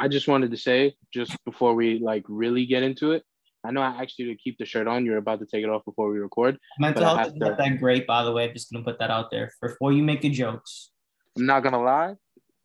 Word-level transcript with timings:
I 0.00 0.08
just 0.08 0.28
wanted 0.28 0.50
to 0.50 0.56
say, 0.56 0.94
just 1.12 1.36
before 1.44 1.74
we 1.74 1.98
like 1.98 2.24
really 2.28 2.66
get 2.66 2.82
into 2.82 3.12
it, 3.12 3.22
I 3.62 3.70
know 3.70 3.82
I 3.82 4.02
asked 4.02 4.18
you 4.18 4.26
to 4.28 4.34
keep 4.36 4.56
the 4.58 4.64
shirt 4.64 4.86
on. 4.88 5.04
You're 5.04 5.18
about 5.18 5.40
to 5.40 5.46
take 5.46 5.62
it 5.62 5.68
off 5.68 5.84
before 5.84 6.10
we 6.10 6.18
record. 6.18 6.58
Mental 6.78 7.04
health 7.04 7.28
is 7.28 7.34
not 7.34 7.58
that 7.58 7.78
great, 7.78 8.06
by 8.06 8.24
the 8.24 8.32
way. 8.32 8.48
I'm 8.48 8.54
just 8.54 8.72
gonna 8.72 8.84
put 8.84 8.98
that 8.98 9.10
out 9.10 9.30
there 9.30 9.52
before 9.60 9.92
you 9.92 10.02
make 10.02 10.24
your 10.24 10.32
jokes. 10.32 10.90
I'm 11.36 11.46
not 11.46 11.62
gonna 11.62 11.82
lie, 11.82 12.14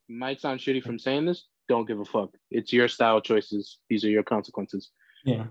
might 0.07 0.39
sound 0.39 0.61
shitty 0.61 0.81
from 0.81 0.97
saying 0.97 1.25
this. 1.25 1.45
Don't 1.67 1.87
give 1.87 1.99
a 1.99 2.05
fuck. 2.05 2.29
It's 2.51 2.71
your 2.71 2.87
style 2.87 3.19
choices. 3.21 3.79
These 3.89 4.05
are 4.05 4.09
your 4.09 4.23
consequences. 4.23 4.91
Yeah. 5.25 5.47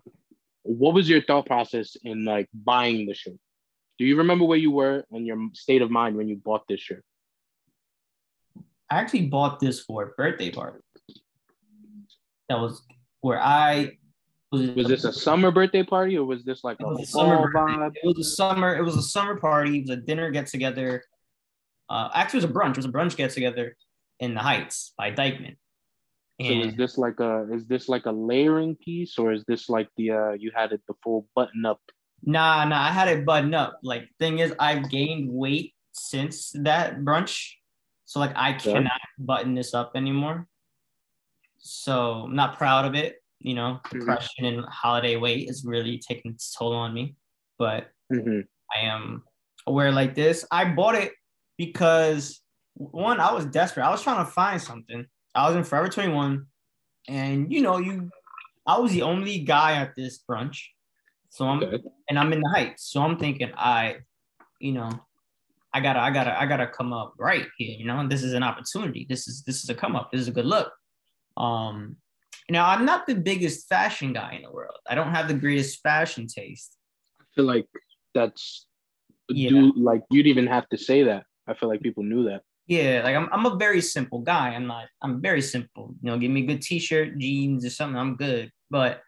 What 0.62 0.94
was 0.94 1.08
your 1.08 1.22
thought 1.22 1.46
process 1.46 1.96
in 2.02 2.24
like 2.24 2.48
buying 2.54 3.06
the 3.06 3.14
shirt? 3.14 3.36
Do 3.98 4.06
you 4.06 4.16
remember 4.16 4.44
where 4.44 4.58
you 4.58 4.70
were 4.70 5.04
and 5.10 5.26
your 5.26 5.38
state 5.52 5.82
of 5.82 5.90
mind 5.90 6.16
when 6.16 6.28
you 6.28 6.36
bought 6.36 6.66
this 6.68 6.80
shirt? 6.80 7.04
I 8.90 8.98
actually 8.98 9.26
bought 9.26 9.60
this 9.60 9.80
for 9.80 10.04
a 10.04 10.06
birthday 10.08 10.50
party. 10.50 10.80
That 12.54 12.60
was 12.60 12.82
where 13.20 13.40
I 13.40 13.98
was. 14.52 14.70
Was 14.70 14.86
this 14.86 15.04
a 15.04 15.12
summer 15.12 15.50
birthday 15.50 15.82
party 15.82 16.16
or 16.16 16.24
was 16.24 16.44
this 16.44 16.62
like 16.62 16.78
a 16.80 16.86
a 16.86 17.04
summer 17.04 17.50
vibe? 17.52 17.92
It 17.96 18.06
was 18.06 18.18
a 18.18 18.30
summer. 18.30 18.76
It 18.76 18.82
was 18.82 18.96
a 18.96 19.02
summer 19.02 19.36
party. 19.36 19.78
It 19.78 19.88
was 19.88 19.90
a 19.90 20.00
dinner 20.00 20.30
get 20.30 20.46
together. 20.46 21.02
Uh, 21.90 22.10
actually, 22.14 22.38
it 22.38 22.46
was 22.46 22.50
a 22.50 22.54
brunch. 22.54 22.70
It 22.70 22.76
was 22.76 22.86
a 22.86 22.90
brunch 22.90 23.16
get 23.16 23.30
together 23.30 23.76
in 24.20 24.34
the 24.34 24.40
Heights 24.40 24.94
by 24.96 25.10
Dyckman. 25.10 25.56
So 26.40 26.46
is 26.46 26.76
this 26.76 26.96
like 26.96 27.18
a 27.18 27.48
is 27.52 27.66
this 27.66 27.88
like 27.88 28.06
a 28.06 28.12
layering 28.12 28.76
piece 28.76 29.18
or 29.18 29.32
is 29.32 29.44
this 29.46 29.68
like 29.68 29.88
the 29.96 30.10
uh 30.12 30.32
you 30.32 30.52
had 30.54 30.72
it 30.72 30.80
the 30.86 30.94
full 31.02 31.26
button 31.34 31.64
up? 31.64 31.80
Nah, 32.22 32.64
nah, 32.64 32.80
I 32.80 32.90
had 32.90 33.08
it 33.08 33.26
button 33.26 33.52
up. 33.52 33.80
Like, 33.82 34.08
thing 34.18 34.38
is, 34.38 34.54
I've 34.58 34.88
gained 34.90 35.30
weight 35.30 35.74
since 35.92 36.52
that 36.54 37.00
brunch. 37.00 37.50
So, 38.06 38.18
like, 38.18 38.32
I 38.34 38.54
cannot 38.54 39.00
button 39.18 39.54
this 39.54 39.74
up 39.74 39.92
anymore. 39.94 40.46
So, 41.64 42.24
I'm 42.24 42.36
not 42.36 42.58
proud 42.58 42.84
of 42.84 42.94
it. 42.94 43.16
You 43.40 43.54
know, 43.54 43.80
Mhm. 43.84 43.90
depression 44.00 44.44
and 44.44 44.64
holiday 44.66 45.16
weight 45.16 45.48
is 45.48 45.64
really 45.64 45.98
taking 45.98 46.32
its 46.32 46.54
toll 46.54 46.74
on 46.74 46.92
me. 46.94 47.14
But 47.58 47.90
Mhm. 48.12 48.46
I 48.74 48.80
am 48.80 49.24
aware 49.66 49.90
like 49.92 50.14
this. 50.14 50.46
I 50.50 50.66
bought 50.66 50.94
it 50.94 51.12
because, 51.56 52.42
one, 52.74 53.20
I 53.20 53.32
was 53.32 53.46
desperate. 53.46 53.84
I 53.86 53.90
was 53.90 54.02
trying 54.02 54.24
to 54.24 54.30
find 54.30 54.60
something. 54.60 55.06
I 55.34 55.48
was 55.48 55.56
in 55.56 55.64
Forever 55.64 55.88
21. 55.88 56.46
And, 57.08 57.52
you 57.52 57.60
know, 57.62 57.78
you, 57.78 58.10
I 58.66 58.78
was 58.78 58.92
the 58.92 59.02
only 59.02 59.40
guy 59.40 59.72
at 59.74 59.94
this 59.94 60.22
brunch. 60.22 60.58
So 61.30 61.46
I'm 61.48 61.62
Okay. 61.62 61.82
and 62.08 62.18
I'm 62.18 62.32
in 62.32 62.40
the 62.40 62.48
heights. 62.48 62.84
So 62.90 63.02
I'm 63.02 63.18
thinking, 63.18 63.52
I, 63.56 64.00
you 64.60 64.72
know, 64.72 64.90
I 65.72 65.80
gotta, 65.80 66.00
I 66.00 66.10
gotta, 66.10 66.40
I 66.40 66.46
gotta 66.46 66.66
come 66.68 66.92
up 66.92 67.14
right 67.18 67.48
here. 67.58 67.76
You 67.78 67.86
know, 67.86 67.98
and 67.98 68.10
this 68.10 68.22
is 68.22 68.32
an 68.32 68.42
opportunity. 68.42 69.04
This 69.08 69.26
is 69.28 69.42
this 69.42 69.64
is 69.64 69.70
a 69.70 69.74
come 69.74 69.96
up. 69.96 70.12
This 70.12 70.20
is 70.20 70.28
a 70.28 70.32
good 70.32 70.46
look. 70.46 70.72
Um, 71.36 71.96
now 72.50 72.68
I'm 72.68 72.84
not 72.84 73.06
the 73.06 73.14
biggest 73.14 73.68
fashion 73.68 74.12
guy 74.12 74.34
in 74.34 74.42
the 74.42 74.50
world. 74.50 74.78
I 74.88 74.94
don't 74.94 75.14
have 75.14 75.28
the 75.28 75.34
greatest 75.34 75.82
fashion 75.82 76.26
taste. 76.26 76.76
I 77.20 77.24
feel 77.34 77.44
like 77.44 77.66
that's 78.14 78.66
Yeah. 79.28 79.50
do 79.50 79.72
like 79.76 80.02
you'd 80.10 80.26
even 80.26 80.46
have 80.46 80.68
to 80.68 80.78
say 80.78 81.02
that. 81.04 81.24
I 81.46 81.54
feel 81.54 81.68
like 81.68 81.80
people 81.82 82.02
knew 82.02 82.24
that. 82.24 82.42
Yeah, 82.66 83.02
like 83.04 83.14
I'm, 83.16 83.28
I'm 83.32 83.44
a 83.46 83.56
very 83.56 83.82
simple 83.82 84.20
guy. 84.20 84.50
I'm 84.50 84.66
not, 84.66 84.86
I'm 85.02 85.20
very 85.20 85.42
simple. 85.42 85.94
You 86.00 86.10
know, 86.10 86.18
give 86.18 86.30
me 86.30 86.44
a 86.44 86.46
good 86.46 86.62
t-shirt, 86.62 87.18
jeans, 87.18 87.64
or 87.64 87.70
something. 87.70 87.98
I'm 87.98 88.16
good. 88.16 88.50
But 88.70 89.02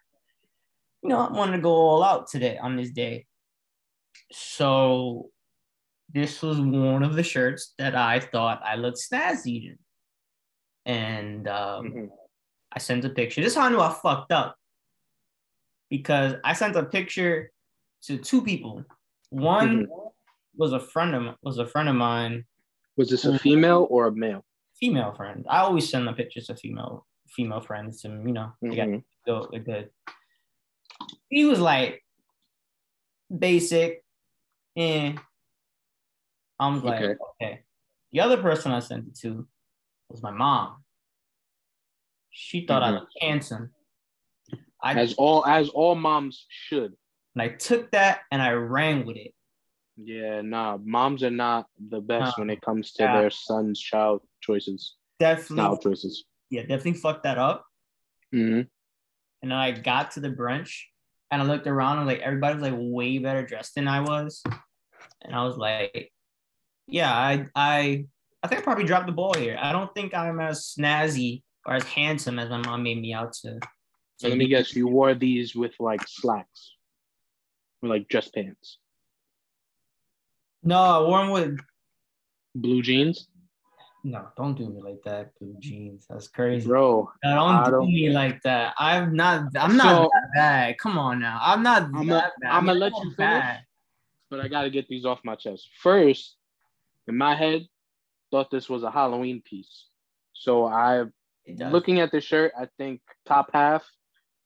you 1.01 1.09
know, 1.09 1.19
I 1.27 1.31
wanted 1.31 1.53
to 1.57 1.61
go 1.63 1.71
all 1.71 2.03
out 2.03 2.27
today 2.27 2.57
on 2.57 2.75
this 2.75 2.91
day. 2.91 3.25
So 4.31 5.29
this 6.13 6.41
was 6.41 6.59
one 6.59 7.03
of 7.03 7.15
the 7.15 7.23
shirts 7.23 7.73
that 7.77 7.95
I 7.95 8.19
thought 8.19 8.61
I 8.63 8.75
looked 8.75 8.99
snazzy 8.99 9.71
in. 9.71 9.77
And 10.87 11.47
um, 11.49 11.91
Mhm. 11.91 12.09
I 12.71 12.79
sent 12.79 13.05
a 13.05 13.09
picture. 13.09 13.41
This 13.41 13.51
is 13.53 13.57
how 13.57 13.65
I 13.67 13.69
knew 13.69 13.79
I 13.81 13.93
fucked 13.93 14.31
up. 14.31 14.57
Because 15.89 16.35
I 16.43 16.53
sent 16.53 16.75
a 16.75 16.83
picture 16.83 17.51
to 18.03 18.17
two 18.17 18.41
people. 18.41 18.83
One 19.29 19.87
was 20.55 20.73
a 20.73 20.79
friend 20.79 21.13
of 21.13 21.35
was 21.43 21.59
a 21.59 21.67
friend 21.67 21.87
of 21.89 21.95
mine 21.95 22.45
Was 22.95 23.09
this 23.09 23.25
a 23.25 23.37
female 23.37 23.85
or 23.89 24.07
a 24.07 24.11
male? 24.11 24.43
female 24.79 25.13
friend. 25.13 25.45
I 25.49 25.59
always 25.59 25.89
send 25.89 26.07
the 26.07 26.13
pictures 26.13 26.47
to 26.47 26.55
female 26.55 27.05
female 27.27 27.59
friends, 27.61 28.05
and 28.05 28.25
you 28.27 28.33
know 28.33 28.53
they 28.61 28.75
got 28.75 28.87
go 29.25 29.47
they're 29.51 29.59
good. 29.59 29.89
He 31.29 31.45
was 31.45 31.59
like 31.59 32.03
basic, 33.35 34.03
and 34.75 35.19
I'm 36.59 36.83
like 36.83 37.01
Okay. 37.01 37.15
okay. 37.41 37.61
The 38.11 38.21
other 38.21 38.37
person 38.41 38.71
I 38.71 38.79
sent 38.79 39.07
it 39.07 39.15
to 39.21 39.47
was 40.09 40.23
my 40.23 40.31
mom. 40.31 40.83
She 42.29 42.65
thought 42.65 42.83
I 42.83 42.89
Mhm. 42.91 42.99
looked 42.99 43.13
handsome. 43.19 43.73
I 44.81 44.93
As 44.93 45.15
all 45.15 45.45
as 45.45 45.69
all 45.69 45.95
moms 45.95 46.45
should. 46.49 46.95
and 47.35 47.41
I 47.41 47.49
took 47.49 47.91
that 47.91 48.21
and 48.31 48.41
I 48.41 48.51
ran 48.51 49.05
with 49.05 49.17
it. 49.17 49.33
Yeah, 49.97 50.41
nah. 50.41 50.77
Moms 50.77 51.23
are 51.23 51.31
not 51.31 51.67
the 51.79 51.99
best 51.99 52.37
when 52.37 52.49
it 52.49 52.61
comes 52.61 52.93
to 52.93 53.03
Yeah. 53.03 53.13
their 53.21 53.29
son's 53.31 53.79
child 53.79 54.21
choices, 54.41 54.95
Definitely, 55.19 55.55
style 55.63 55.77
choices. 55.77 56.25
yeah, 56.49 56.61
definitely 56.61 56.93
fucked 56.93 57.23
that 57.23 57.37
up. 57.39 57.65
hmm 58.31 58.61
And 59.41 59.51
then 59.51 59.53
I 59.53 59.71
got 59.71 60.11
to 60.11 60.19
the 60.19 60.29
brunch 60.29 60.83
and 61.31 61.41
I 61.41 61.45
looked 61.45 61.67
around 61.67 61.97
and 61.99 62.07
like 62.07 62.19
everybody 62.19 62.55
was 62.55 62.63
like 62.63 62.75
way 62.77 63.17
better 63.17 63.43
dressed 63.45 63.75
than 63.75 63.87
I 63.87 64.01
was. 64.01 64.43
And 65.23 65.33
I 65.35 65.43
was 65.43 65.57
like, 65.57 66.11
yeah, 66.85 67.11
I 67.13 67.47
I 67.55 68.05
I 68.43 68.47
think 68.47 68.61
I 68.61 68.63
probably 68.63 68.83
dropped 68.85 69.07
the 69.07 69.11
ball 69.13 69.33
here. 69.33 69.57
I 69.59 69.71
don't 69.71 69.93
think 69.93 70.13
I'm 70.13 70.39
as 70.39 70.73
snazzy 70.77 71.41
or 71.65 71.73
as 71.73 71.83
handsome 71.83 72.39
as 72.39 72.49
my 72.49 72.57
mom 72.57 72.83
made 72.83 73.01
me 73.01 73.13
out 73.13 73.33
to. 73.41 73.59
So 74.17 74.29
let 74.29 74.37
me 74.37 74.47
guess, 74.47 74.75
you 74.75 74.87
wore 74.87 75.13
these 75.13 75.55
with 75.55 75.73
like 75.79 76.01
slacks, 76.07 76.75
or 77.81 77.89
like 77.89 78.07
dress 78.07 78.29
pants, 78.29 78.79
No, 80.63 80.75
I 80.79 80.99
wore 81.01 81.19
them 81.19 81.31
with 81.31 81.59
blue 82.55 82.81
jeans, 82.81 83.27
no, 84.03 84.27
don't 84.37 84.57
do 84.57 84.69
me 84.69 84.81
like 84.81 85.01
that, 85.05 85.31
blue 85.39 85.55
jeans. 85.59 86.05
That's 86.09 86.27
crazy. 86.29 86.65
bro. 86.65 87.11
No, 87.23 87.35
don't 87.35 87.55
I 87.55 87.65
do 87.65 87.71
don't- 87.71 87.87
me 87.87 88.09
like 88.09 88.41
that. 88.43 88.73
I'm 88.77 89.13
not 89.15 89.49
I'm 89.55 89.75
not 89.75 90.03
So- 90.05 90.09
that 90.13 90.29
bad. 90.33 90.77
Come 90.79 90.97
on 90.97 91.19
now. 91.19 91.39
I'm 91.41 91.61
not 91.61 91.83
I'm 91.93 92.07
that 92.07 92.31
a- 92.37 92.39
bad. 92.41 92.51
I'm 92.51 92.65
gonna 92.67 92.79
let 92.79 92.93
you 93.03 93.13
bad. 93.17 93.61
But 94.29 94.39
I 94.39 94.47
gotta 94.47 94.69
get 94.69 94.87
these 94.87 95.05
off 95.05 95.19
my 95.25 95.35
chest 95.35 95.69
first. 95.81 96.37
In 97.07 97.17
my 97.17 97.35
head, 97.35 97.67
thought 98.31 98.51
this 98.51 98.69
was 98.69 98.83
a 98.83 98.91
Halloween 98.91 99.41
piece. 99.43 99.85
So 100.33 100.65
I, 100.65 101.05
looking 101.47 101.99
at 101.99 102.11
the 102.11 102.21
shirt, 102.21 102.51
I 102.59 102.67
think 102.77 103.01
top 103.25 103.49
half, 103.53 103.85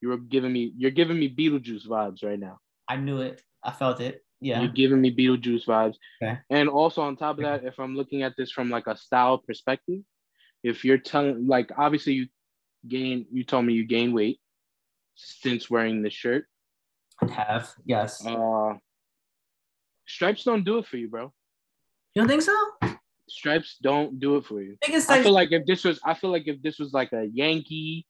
you 0.01 0.09
were 0.09 0.17
giving 0.17 0.51
me, 0.51 0.73
you're 0.77 0.91
giving 0.91 1.19
me 1.19 1.33
Beetlejuice 1.33 1.87
vibes 1.87 2.23
right 2.23 2.39
now. 2.39 2.59
I 2.87 2.95
knew 2.97 3.21
it. 3.21 3.41
I 3.63 3.71
felt 3.71 4.01
it. 4.01 4.23
Yeah. 4.39 4.61
You're 4.61 4.71
giving 4.71 4.99
me 4.99 5.15
Beetlejuice 5.15 5.65
vibes. 5.65 5.95
Okay. 6.21 6.39
And 6.49 6.67
also 6.67 7.01
on 7.01 7.15
top 7.15 7.37
of 7.37 7.43
that, 7.43 7.63
if 7.63 7.79
I'm 7.79 7.95
looking 7.95 8.23
at 8.23 8.33
this 8.37 8.51
from 8.51 8.69
like 8.69 8.87
a 8.87 8.97
style 8.97 9.37
perspective, 9.37 10.01
if 10.63 10.83
you're 10.83 10.97
telling 10.97 11.47
like 11.47 11.71
obviously 11.77 12.13
you 12.13 12.27
gain 12.87 13.25
you 13.31 13.43
told 13.43 13.65
me 13.65 13.73
you 13.73 13.85
gain 13.85 14.11
weight 14.13 14.39
since 15.15 15.69
wearing 15.69 16.01
this 16.01 16.13
shirt. 16.13 16.45
have. 17.29 17.71
Yes. 17.85 18.25
Uh 18.25 18.73
stripes 20.07 20.43
don't 20.43 20.63
do 20.63 20.79
it 20.79 20.87
for 20.87 20.97
you, 20.97 21.07
bro. 21.07 21.31
you 22.15 22.21
don't 22.21 22.27
think 22.27 22.41
so? 22.41 22.53
Stripes 23.31 23.77
don't 23.81 24.19
do 24.19 24.35
it 24.37 24.45
for 24.45 24.61
you. 24.61 24.77
I 24.83 24.85
think 24.87 25.03
I 25.09 25.13
like 25.15 25.23
feel 25.23 25.31
like 25.33 25.51
if 25.51 25.65
this 25.65 25.83
was 25.83 25.99
I 26.03 26.13
feel 26.13 26.31
like 26.31 26.47
if 26.47 26.61
this 26.61 26.79
was 26.79 26.93
like 26.93 27.11
a 27.13 27.25
Yankee 27.25 28.05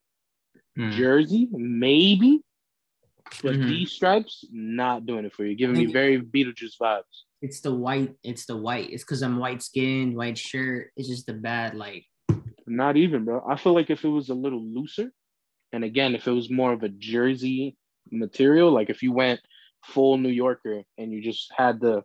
Hmm. 0.75 0.89
jersey, 0.91 1.47
maybe. 1.51 2.41
But 3.43 3.55
Mhm. 3.55 3.67
these 3.67 3.91
stripes, 3.91 4.45
not 4.51 5.05
doing 5.05 5.25
it 5.25 5.33
for 5.33 5.45
you. 5.45 5.55
Giving 5.55 5.77
me 5.77 5.85
very 5.85 6.19
Beetlejuice 6.21 6.77
vibes. 6.79 7.23
it's 7.41 7.59
the 7.61 7.73
white. 7.73 8.15
It's 8.23 8.45
the 8.45 8.55
white. 8.57 8.89
It's 8.91 9.03
because 9.03 9.23
I'm 9.23 9.37
white 9.39 9.61
skinned, 9.63 10.15
white 10.15 10.37
shirt. 10.37 10.91
It's 10.95 11.07
just 11.07 11.25
the 11.25 11.33
bad 11.33 11.75
like. 11.75 12.05
Not 12.67 12.97
even, 12.97 13.25
bro. 13.25 13.43
I 13.49 13.55
feel 13.57 13.73
like 13.73 13.89
if 13.89 14.03
it 14.05 14.09
was 14.09 14.29
a 14.29 14.35
little 14.35 14.61
looser, 14.63 15.11
and 15.73 15.83
again, 15.83 16.13
if 16.13 16.27
it 16.27 16.31
was 16.31 16.50
more 16.51 16.71
of 16.71 16.83
a 16.83 16.89
jersey 16.89 17.75
material, 18.12 18.71
like 18.71 18.89
if 18.91 19.01
you 19.01 19.12
went 19.12 19.39
full 19.83 20.17
New 20.17 20.29
Yorker 20.29 20.83
and 20.97 21.12
you 21.12 21.21
just 21.21 21.51
had 21.56 21.79
the 21.79 22.03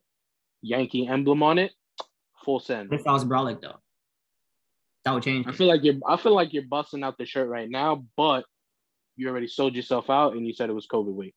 Yankee 0.63 1.07
emblem 1.07 1.43
on 1.43 1.59
it, 1.59 1.73
full 2.47 2.61
send. 2.61 2.91
If 2.93 3.07
I 3.07 3.13
was 3.13 3.27
brolic 3.27 3.61
though, 3.61 3.77
that 5.05 5.13
would 5.13 5.23
change. 5.23 5.47
I 5.47 5.53
feel 5.53 5.67
like 5.67 5.85
you're 5.85 6.01
I 6.09 6.17
feel 6.17 6.35
like 6.35 6.55
you're 6.55 6.65
busting 6.65 7.05
out 7.05 7.19
the 7.19 7.27
shirt 7.27 7.49
right 7.49 7.69
now, 7.69 8.05
but 8.17 8.47
you 9.17 9.29
already 9.29 9.49
sold 9.49 9.75
yourself 9.75 10.09
out 10.09 10.35
and 10.35 10.47
you 10.47 10.55
said 10.55 10.71
it 10.71 10.75
was 10.75 10.87
COVID 10.87 11.13
week. 11.13 11.35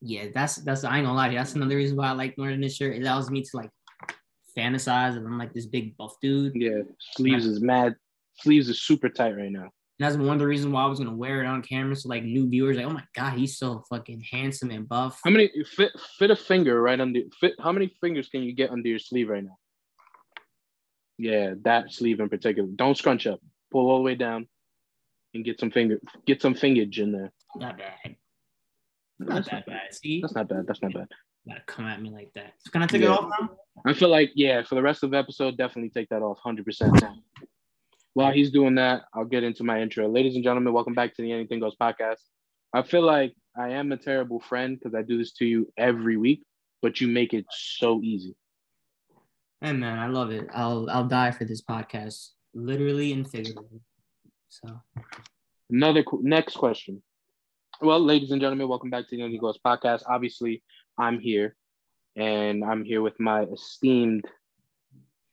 Yeah, 0.00 0.26
that's 0.34 0.56
that's. 0.56 0.84
I 0.84 0.96
ain't 0.96 1.06
gonna 1.06 1.16
lie. 1.16 1.28
to 1.28 1.32
you, 1.32 1.38
That's 1.38 1.54
another 1.54 1.76
reason 1.76 1.96
why 1.96 2.08
I 2.08 2.12
like 2.12 2.34
wearing 2.38 2.60
this 2.60 2.76
shirt. 2.76 2.96
It 2.96 3.02
allows 3.02 3.30
me 3.30 3.42
to 3.42 3.56
like 3.56 3.70
fantasize, 4.56 5.16
and 5.16 5.26
I'm 5.26 5.38
like 5.38 5.52
this 5.52 5.66
big 5.66 5.96
buff 5.96 6.14
dude. 6.22 6.54
Yeah, 6.54 6.82
sleeves 7.14 7.46
is 7.46 7.60
mad. 7.60 7.96
Sleeves 8.38 8.68
is 8.68 8.82
super 8.82 9.08
tight 9.08 9.36
right 9.36 9.50
now. 9.50 9.62
And 9.98 10.06
that's 10.06 10.16
one 10.16 10.34
of 10.34 10.38
the 10.38 10.46
reasons 10.46 10.74
why 10.74 10.82
I 10.82 10.86
was 10.86 10.98
gonna 10.98 11.16
wear 11.16 11.42
it 11.42 11.46
on 11.46 11.62
camera, 11.62 11.96
so 11.96 12.10
like 12.10 12.24
new 12.24 12.48
viewers 12.48 12.76
like, 12.76 12.86
oh 12.86 12.90
my 12.90 13.04
god, 13.14 13.38
he's 13.38 13.56
so 13.56 13.82
fucking 13.88 14.22
handsome 14.30 14.70
and 14.70 14.86
buff. 14.86 15.20
How 15.24 15.30
many 15.30 15.50
fit 15.64 15.92
fit 16.18 16.30
a 16.30 16.36
finger 16.36 16.82
right 16.82 17.00
under 17.00 17.20
fit? 17.40 17.54
How 17.58 17.72
many 17.72 17.90
fingers 18.00 18.28
can 18.28 18.42
you 18.42 18.52
get 18.52 18.70
under 18.70 18.88
your 18.88 18.98
sleeve 18.98 19.30
right 19.30 19.44
now? 19.44 19.56
Yeah, 21.18 21.54
that 21.62 21.92
sleeve 21.92 22.20
in 22.20 22.28
particular. 22.28 22.68
Don't 22.74 22.96
scrunch 22.96 23.26
up. 23.26 23.40
Pull 23.72 23.88
all 23.90 23.96
the 23.98 24.02
way 24.02 24.14
down. 24.14 24.48
and 25.34 25.44
get 25.44 25.58
some 25.60 25.70
finger 25.70 25.98
get 26.26 26.40
some 26.42 26.54
fingage 26.54 26.98
in 26.98 27.12
there. 27.12 27.32
Not 27.56 27.78
bad. 27.78 28.16
No, 29.18 29.34
Not 29.34 29.44
that 29.46 29.52
not 29.52 29.66
bad. 29.66 29.72
bad. 29.86 29.94
See, 29.94 30.20
That's 30.20 30.34
not 30.34 30.48
bad. 30.48 30.66
That's 30.66 30.82
not 30.82 30.92
bad. 30.94 31.08
gotta 31.48 31.62
come 31.66 31.86
at 31.86 32.00
me 32.02 32.10
like 32.10 32.32
that. 32.34 32.52
Can 32.72 32.82
I 32.82 32.86
take 32.86 33.02
it 33.02 33.08
off 33.08 33.30
now? 33.40 33.50
I 33.86 33.92
feel 33.94 34.08
like 34.08 34.32
yeah, 34.34 34.62
for 34.62 34.74
the 34.74 34.82
rest 34.82 35.02
of 35.02 35.10
the 35.10 35.18
episode, 35.18 35.56
definitely 35.56 35.90
take 35.90 36.08
that 36.10 36.22
off, 36.22 36.38
hundred 36.38 36.64
percent. 36.64 37.02
While 38.14 38.32
he's 38.32 38.50
doing 38.50 38.76
that, 38.76 39.02
I'll 39.12 39.26
get 39.26 39.42
into 39.44 39.62
my 39.64 39.80
intro. 39.82 40.08
Ladies 40.08 40.36
and 40.36 40.44
gentlemen, 40.44 40.72
welcome 40.72 40.94
back 40.94 41.14
to 41.16 41.22
the 41.22 41.32
Anything 41.32 41.60
Goes 41.60 41.76
podcast. 41.76 42.16
I 42.72 42.82
feel 42.82 43.02
like 43.02 43.34
I 43.56 43.70
am 43.70 43.92
a 43.92 43.96
terrible 43.98 44.40
friend 44.40 44.78
because 44.78 44.94
I 44.94 45.02
do 45.02 45.18
this 45.18 45.32
to 45.34 45.44
you 45.46 45.70
every 45.76 46.16
week, 46.16 46.42
but 46.80 47.00
you 47.00 47.08
make 47.08 47.34
it 47.34 47.44
so 47.50 48.00
easy. 48.02 48.34
Hey 49.60 49.72
man, 49.72 49.98
I 49.98 50.06
love 50.08 50.30
it. 50.30 50.48
I'll 50.52 50.88
I'll 50.90 51.06
die 51.06 51.30
for 51.30 51.44
this 51.44 51.62
podcast, 51.62 52.30
literally 52.54 53.12
and 53.12 53.28
figuratively. 53.28 53.80
So 54.48 54.80
Another 55.70 56.02
qu- 56.02 56.20
next 56.22 56.56
question. 56.56 57.02
Well, 57.80 58.00
ladies 58.00 58.30
and 58.30 58.40
gentlemen, 58.40 58.68
welcome 58.68 58.90
back 58.90 59.08
to 59.08 59.16
the 59.16 59.22
Anything 59.22 59.40
Goes 59.40 59.58
podcast. 59.64 60.02
Obviously, 60.08 60.62
I'm 60.98 61.18
here, 61.20 61.56
and 62.16 62.62
I'm 62.64 62.84
here 62.84 63.02
with 63.02 63.18
my 63.18 63.42
esteemed 63.44 64.24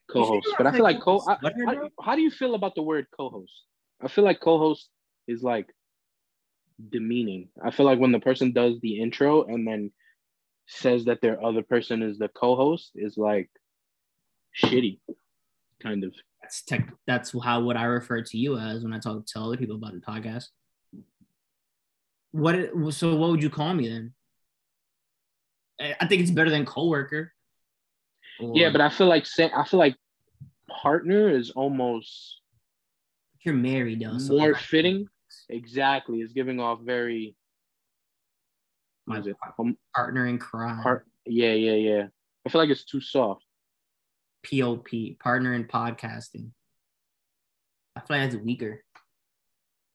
co-host. 0.09 0.47
But 0.57 0.67
I 0.67 0.71
feel 0.71 0.83
like 0.83 1.01
co. 1.01 1.21
I, 1.27 1.37
I- 1.67 1.89
how 2.01 2.15
do 2.15 2.21
you 2.21 2.31
feel 2.31 2.55
about 2.55 2.75
the 2.75 2.81
word 2.81 3.07
co-host? 3.15 3.53
I 4.01 4.07
feel 4.07 4.23
like 4.23 4.39
co-host 4.39 4.89
is 5.27 5.43
like 5.43 5.67
demeaning. 6.89 7.49
I 7.63 7.71
feel 7.71 7.85
like 7.85 7.99
when 7.99 8.11
the 8.11 8.19
person 8.19 8.51
does 8.53 8.79
the 8.81 8.99
intro 9.01 9.43
and 9.43 9.67
then 9.67 9.91
says 10.67 11.05
that 11.05 11.21
their 11.21 11.43
other 11.43 11.61
person 11.61 12.01
is 12.01 12.17
the 12.17 12.29
co-host 12.29 12.91
is 12.95 13.17
like 13.17 13.49
shitty, 14.61 14.99
kind 15.81 16.03
of. 16.03 16.13
that's 16.41 16.63
tech. 16.63 16.91
That's 17.07 17.33
how 17.43 17.61
what 17.61 17.77
I 17.77 17.83
refer 17.83 18.21
to 18.21 18.37
you 18.37 18.57
as 18.57 18.83
when 18.83 18.93
I 18.93 18.99
talk 18.99 19.25
to 19.25 19.39
other 19.39 19.57
people 19.57 19.75
about 19.75 19.93
the 19.93 19.99
podcast. 19.99 20.45
What? 22.31 22.71
So 22.91 23.15
what 23.15 23.29
would 23.29 23.43
you 23.43 23.49
call 23.49 23.73
me 23.73 23.89
then? 23.89 24.13
I 25.99 26.07
think 26.07 26.21
it's 26.21 26.31
better 26.31 26.49
than 26.49 26.65
coworker. 26.65 27.33
Or 28.39 28.53
Yeah, 28.55 28.69
but 28.69 28.81
I 28.81 28.89
feel 28.89 29.07
like 29.07 29.25
say, 29.25 29.51
I 29.55 29.65
feel 29.65 29.79
like 29.79 29.95
partner 30.69 31.29
is 31.29 31.51
almost 31.51 32.41
you're 33.41 33.53
married 33.53 34.01
though. 34.01 34.17
so 34.17 34.37
more 34.37 34.55
fitting. 34.55 35.07
Exactly, 35.49 36.19
it's 36.19 36.33
giving 36.33 36.59
off 36.59 36.79
very. 36.81 37.35
My 39.05 39.19
is 39.19 39.27
it? 39.27 39.35
Partner 39.95 40.27
in 40.27 40.37
crime. 40.37 40.81
part. 40.81 41.05
Yeah, 41.25 41.53
yeah, 41.53 41.73
yeah. 41.73 42.03
I 42.45 42.49
feel 42.49 42.61
like 42.61 42.69
it's 42.69 42.85
too 42.85 43.01
soft. 43.01 43.43
POP, 44.43 45.19
partner 45.19 45.53
in 45.53 45.65
podcasting. 45.65 46.49
I 47.95 48.01
feel 48.01 48.17
like 48.17 48.31
that's 48.31 48.43
weaker. 48.43 48.83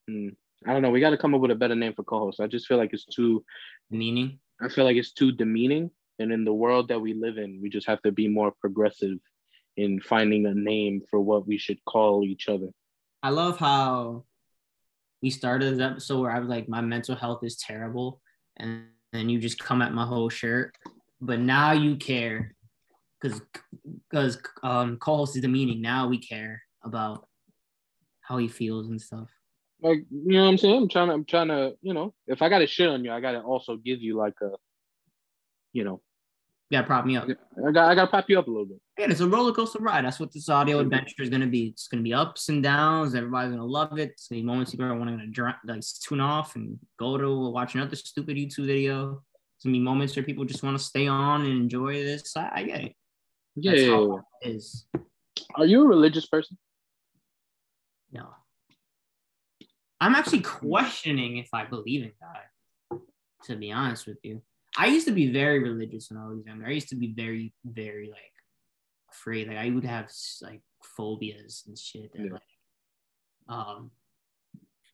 Hmm. 0.08 0.28
I 0.66 0.72
don't 0.72 0.82
know. 0.82 0.90
We 0.90 1.00
got 1.00 1.10
to 1.10 1.18
come 1.18 1.34
up 1.34 1.40
with 1.40 1.50
a 1.50 1.56
better 1.56 1.76
name 1.76 1.94
for 1.94 2.02
co-host. 2.02 2.40
I 2.40 2.46
just 2.46 2.66
feel 2.66 2.78
like 2.78 2.92
it's 2.92 3.04
too. 3.04 3.44
Meaning, 3.90 4.40
I 4.60 4.68
feel 4.68 4.84
like 4.84 4.96
it's 4.96 5.12
too 5.12 5.32
demeaning. 5.32 5.90
And 6.18 6.32
in 6.32 6.44
the 6.44 6.52
world 6.52 6.88
that 6.88 7.00
we 7.00 7.14
live 7.14 7.38
in, 7.38 7.60
we 7.62 7.68
just 7.68 7.86
have 7.86 8.02
to 8.02 8.12
be 8.12 8.26
more 8.26 8.52
progressive 8.60 9.18
in 9.76 10.00
finding 10.00 10.46
a 10.46 10.54
name 10.54 11.02
for 11.08 11.20
what 11.20 11.46
we 11.46 11.56
should 11.56 11.78
call 11.84 12.24
each 12.24 12.48
other. 12.48 12.68
I 13.22 13.30
love 13.30 13.58
how 13.58 14.24
we 15.22 15.30
started 15.30 15.74
this 15.74 15.80
episode 15.80 16.20
where 16.20 16.32
I 16.32 16.40
was 16.40 16.48
like, 16.48 16.68
my 16.68 16.80
mental 16.80 17.14
health 17.14 17.44
is 17.44 17.56
terrible, 17.56 18.20
and 18.56 18.86
then 19.12 19.28
you 19.28 19.38
just 19.38 19.58
come 19.58 19.80
at 19.80 19.94
my 19.94 20.04
whole 20.04 20.28
shirt. 20.28 20.76
But 21.20 21.38
now 21.38 21.72
you 21.72 21.96
care, 21.96 22.54
because 23.20 23.40
because 24.10 24.38
um 24.62 24.96
co-host 24.98 25.36
is 25.36 25.42
the 25.42 25.48
meaning. 25.48 25.80
Now 25.82 26.08
we 26.08 26.18
care 26.18 26.62
about 26.82 27.26
how 28.20 28.38
he 28.38 28.48
feels 28.48 28.88
and 28.88 29.00
stuff. 29.00 29.28
Like, 29.80 30.00
you 30.10 30.32
know 30.32 30.44
what 30.44 30.50
I'm 30.50 30.58
saying? 30.58 30.82
I'm 30.82 30.88
trying 30.88 31.08
to, 31.08 31.14
I'm 31.14 31.24
trying 31.24 31.48
to, 31.48 31.72
you 31.82 31.94
know, 31.94 32.12
if 32.26 32.42
I 32.42 32.48
got 32.48 32.58
to 32.58 32.66
shit 32.66 32.88
on 32.88 33.04
you, 33.04 33.12
I 33.12 33.20
got 33.20 33.32
to 33.32 33.40
also 33.40 33.76
give 33.76 34.02
you 34.02 34.16
like 34.16 34.34
a, 34.42 34.50
you 35.72 35.84
know, 35.84 36.02
You 36.70 36.76
gotta 36.76 36.86
prop 36.86 37.06
me 37.06 37.16
up. 37.16 37.28
I 37.66 37.70
got, 37.72 37.90
I 37.90 37.94
got 37.94 38.06
to 38.06 38.10
pop 38.10 38.26
you 38.28 38.38
up 38.38 38.46
a 38.46 38.50
little 38.50 38.66
bit. 38.66 38.78
Yeah, 38.98 39.06
it's 39.08 39.20
a 39.20 39.28
roller 39.28 39.52
coaster 39.52 39.78
ride. 39.78 40.04
That's 40.04 40.20
what 40.20 40.32
this 40.32 40.48
audio 40.48 40.80
adventure 40.80 41.22
is 41.22 41.30
gonna 41.30 41.46
be. 41.46 41.68
It's 41.68 41.88
gonna 41.88 42.02
be 42.02 42.12
ups 42.12 42.50
and 42.50 42.62
downs. 42.62 43.14
Everybody's 43.14 43.52
gonna 43.52 43.64
love 43.64 43.98
it. 43.98 44.10
It's 44.10 44.28
gonna 44.28 44.42
be 44.42 44.46
moments 44.46 44.72
people 44.72 44.86
are 44.86 44.98
wanting 44.98 45.18
to 45.18 45.26
dr- 45.28 45.54
like 45.64 45.82
tune 46.04 46.20
off 46.20 46.56
and 46.56 46.78
go 46.98 47.16
to 47.16 47.50
watch 47.50 47.74
another 47.74 47.96
stupid 47.96 48.36
YouTube 48.36 48.66
video. 48.66 49.22
It's 49.56 49.64
gonna 49.64 49.72
be 49.72 49.80
moments 49.80 50.14
where 50.14 50.24
people 50.24 50.44
just 50.44 50.62
want 50.62 50.76
to 50.76 50.84
stay 50.84 51.06
on 51.06 51.42
and 51.42 51.52
enjoy 51.52 51.94
this. 52.04 52.36
I, 52.36 52.50
I 52.52 52.62
get 52.64 52.84
it. 52.84 52.92
Yeah. 53.60 53.72
Yeah, 53.72 54.06
yeah. 54.42 54.50
is. 54.50 54.86
Are 55.54 55.66
you 55.66 55.82
a 55.82 55.86
religious 55.86 56.26
person? 56.26 56.58
No. 58.12 58.28
I'm 60.00 60.14
actually 60.14 60.40
questioning 60.40 61.38
if 61.38 61.48
I 61.52 61.64
believe 61.64 62.04
in 62.04 62.12
God, 62.20 63.00
to 63.44 63.56
be 63.56 63.72
honest 63.72 64.06
with 64.06 64.18
you. 64.22 64.42
I 64.76 64.86
used 64.86 65.06
to 65.08 65.12
be 65.12 65.32
very 65.32 65.58
religious 65.58 66.10
when 66.10 66.20
I 66.20 66.28
was 66.28 66.44
younger. 66.46 66.66
I 66.66 66.70
used 66.70 66.90
to 66.90 66.96
be 66.96 67.12
very, 67.16 67.52
very 67.64 68.08
like 68.08 68.32
afraid. 69.10 69.48
Like 69.48 69.56
I 69.56 69.70
would 69.70 69.84
have 69.84 70.08
like 70.42 70.60
phobias 70.84 71.64
and 71.66 71.76
shit. 71.76 72.12
That, 72.12 72.24
Yeah. 72.24 72.32
like, 72.32 72.42
um, 73.48 73.90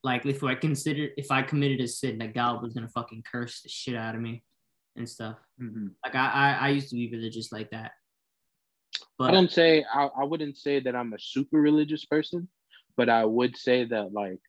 like 0.02 0.24
if 0.26 0.42
I 0.42 0.54
considered 0.54 1.10
if 1.16 1.30
I 1.30 1.42
committed 1.42 1.80
a 1.80 1.88
sin, 1.88 2.18
that 2.18 2.34
God 2.34 2.62
was 2.62 2.72
gonna 2.72 2.88
fucking 2.88 3.24
curse 3.30 3.60
the 3.62 3.68
shit 3.68 3.96
out 3.96 4.14
of 4.14 4.20
me 4.20 4.42
and 4.96 5.08
stuff. 5.08 5.36
Like 6.04 6.14
I, 6.14 6.28
I, 6.28 6.52
I 6.60 6.68
used 6.70 6.88
to 6.90 6.96
be 6.96 7.10
religious 7.10 7.52
like 7.52 7.70
that. 7.70 7.92
But 9.18 9.30
I 9.30 9.30
don't 9.32 9.50
say 9.50 9.84
I, 9.92 10.06
I 10.06 10.24
wouldn't 10.24 10.56
say 10.58 10.80
that 10.80 10.94
I'm 10.96 11.12
a 11.12 11.18
super 11.18 11.60
religious 11.60 12.04
person, 12.04 12.48
but 12.96 13.08
I 13.08 13.24
would 13.24 13.56
say 13.56 13.84
that 13.84 14.12
like 14.12 14.40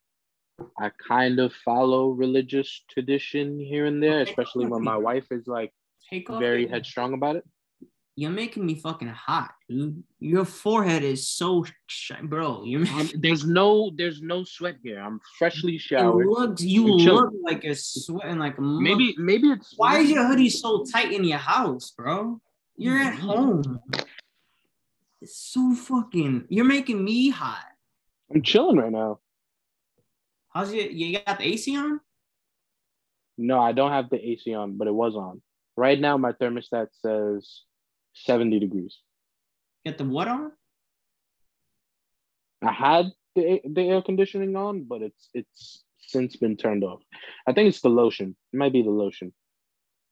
I 0.80 0.92
kind 1.08 1.40
of 1.40 1.54
follow 1.54 2.10
religious 2.10 2.84
tradition 2.90 3.60
here 3.60 3.86
and 3.86 4.02
there, 4.02 4.22
especially 4.22 4.66
when 4.66 4.84
my 4.84 4.98
wife 4.98 5.28
is 5.32 5.46
like 5.48 5.72
take 6.10 6.28
very 6.30 6.68
headstrong 6.68 7.14
about 7.14 7.36
it. 7.36 7.46
You're 8.18 8.32
making 8.32 8.66
me 8.66 8.76
fucking 8.76 9.10
hot, 9.10 9.52
dude. 9.68 10.02
Your 10.22 10.46
forehead 10.46 11.04
is 11.04 11.28
so, 11.28 11.66
sh- 11.88 12.14
bro. 12.24 12.64
You're 12.64 12.88
Um, 12.88 13.10
there's 13.20 13.46
no 13.46 13.92
there's 13.94 14.22
no 14.22 14.46
sweat 14.46 14.78
here. 14.82 15.00
I'm 15.00 15.20
freshly 15.38 15.76
It 15.76 15.82
showered. 15.82 16.26
looks, 16.26 16.64
you 16.64 16.94
I'm 16.94 17.00
chilling. 17.00 17.24
look 17.26 17.34
like 17.44 17.64
you're 17.66 17.76
sweating 17.76 18.40
like 18.40 18.58
a 18.58 18.62
Maybe 18.62 19.16
maybe 19.18 19.50
it's 19.50 19.74
Why 19.76 20.00
is 20.00 20.10
your 20.10 20.26
hoodie 20.26 20.50
so 20.50 20.86
tight 20.86 21.12
in 21.12 21.26
your 21.26 21.40
house, 21.40 21.92
bro? 21.92 22.40
You're 22.78 22.98
at 22.98 23.16
Mm-hmm. 23.16 23.28
home. 23.28 23.80
It's 25.26 25.40
so 25.40 25.74
fucking. 25.74 26.46
You're 26.50 26.66
making 26.66 27.04
me 27.04 27.30
hot. 27.30 27.66
I'm 28.32 28.44
chilling 28.44 28.78
right 28.78 28.92
now. 28.92 29.22
How's 30.54 30.72
your? 30.72 30.86
You 30.86 31.18
got 31.20 31.40
the 31.40 31.48
AC 31.48 31.76
on? 31.76 32.00
No, 33.36 33.60
I 33.60 33.72
don't 33.72 33.90
have 33.90 34.12
the 34.12 34.24
AC 34.24 34.54
on, 34.54 34.78
but 34.78 34.88
it 34.88 34.94
was 34.94 35.16
on. 35.16 35.42
Right 35.76 36.00
now 36.00 36.16
my 36.18 36.34
thermostat 36.34 36.90
says 36.92 37.64
70 38.14 38.60
degrees. 38.60 39.00
Get 39.84 39.98
the 39.98 40.04
what 40.04 40.28
on? 40.28 40.52
I 42.62 42.72
had 42.72 43.12
the 43.34 43.62
the 43.66 43.82
air 43.82 44.04
conditioning 44.04 44.56
on, 44.56 44.84
but 44.84 45.02
it's 45.02 45.30
it's 45.34 45.84
since 46.02 46.36
been 46.36 46.56
turned 46.56 46.84
off. 46.84 47.02
I 47.48 47.54
think 47.54 47.70
it's 47.70 47.82
the 47.82 47.90
lotion. 47.90 48.36
It 48.54 48.58
might 48.58 48.74
be 48.74 48.84
the 48.84 48.92
lotion. 48.92 49.34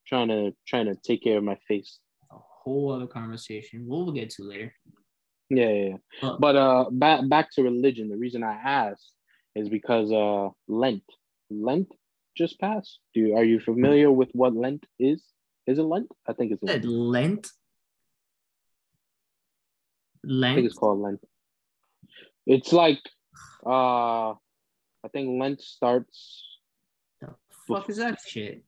Trying 0.08 0.30
to 0.30 0.56
trying 0.68 0.88
to 0.88 0.96
take 0.96 1.22
care 1.24 1.38
of 1.38 1.44
my 1.44 1.60
face. 1.68 2.00
A 2.32 2.36
whole 2.36 2.92
other 2.92 3.06
conversation. 3.06 3.86
We'll 3.86 4.12
get 4.12 4.32
to 4.32 4.44
later. 4.44 4.74
Yeah, 5.58 5.70
yeah. 5.70 5.98
yeah. 6.22 6.36
But, 6.40 6.56
uh, 6.56 6.86
back 6.92 7.28
back 7.28 7.50
to 7.54 7.64
religion. 7.64 8.10
The 8.10 8.18
reason 8.18 8.44
I 8.44 8.54
asked 8.54 9.12
is 9.56 9.70
because 9.70 10.12
uh, 10.12 10.50
Lent, 10.68 11.04
Lent 11.50 11.88
just 12.36 12.60
passed. 12.60 13.00
Do 13.14 13.20
you, 13.20 13.36
are 13.36 13.44
you 13.44 13.60
familiar 13.60 14.12
with 14.12 14.30
what 14.34 14.56
Lent 14.56 14.86
is? 15.00 15.24
Is 15.68 15.80
it 15.80 15.84
Lent? 15.84 16.12
I 16.28 16.34
think 16.34 16.52
it's 16.52 16.62
said 16.66 16.86
Lent. 16.86 17.48
Lent. 20.24 20.26
I 20.26 20.28
think 20.28 20.56
Lent. 20.56 20.66
it's 20.66 20.78
called 20.78 21.00
Lent. 21.00 21.22
It's 22.46 22.74
like 22.74 23.00
uh, 23.66 24.32
I 24.32 25.08
think 25.12 25.40
Lent 25.40 25.62
starts 25.62 26.44
The 27.22 27.34
fuck 27.68 27.90
is 27.90 27.98
that 27.98 28.20
shit? 28.26 28.64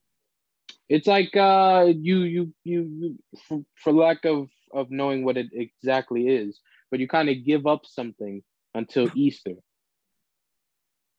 it's 0.87 1.07
like 1.07 1.35
uh 1.35 1.85
you 1.87 2.19
you 2.19 2.53
you, 2.63 2.81
you 2.99 3.19
for, 3.47 3.63
for 3.75 3.93
lack 3.93 4.23
of 4.25 4.49
of 4.73 4.91
knowing 4.91 5.23
what 5.23 5.37
it 5.37 5.47
exactly 5.53 6.27
is 6.27 6.59
but 6.91 6.99
you 6.99 7.07
kind 7.07 7.29
of 7.29 7.43
give 7.45 7.65
up 7.67 7.85
something 7.85 8.43
until 8.73 9.09
easter 9.15 9.55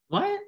What? 0.08 0.40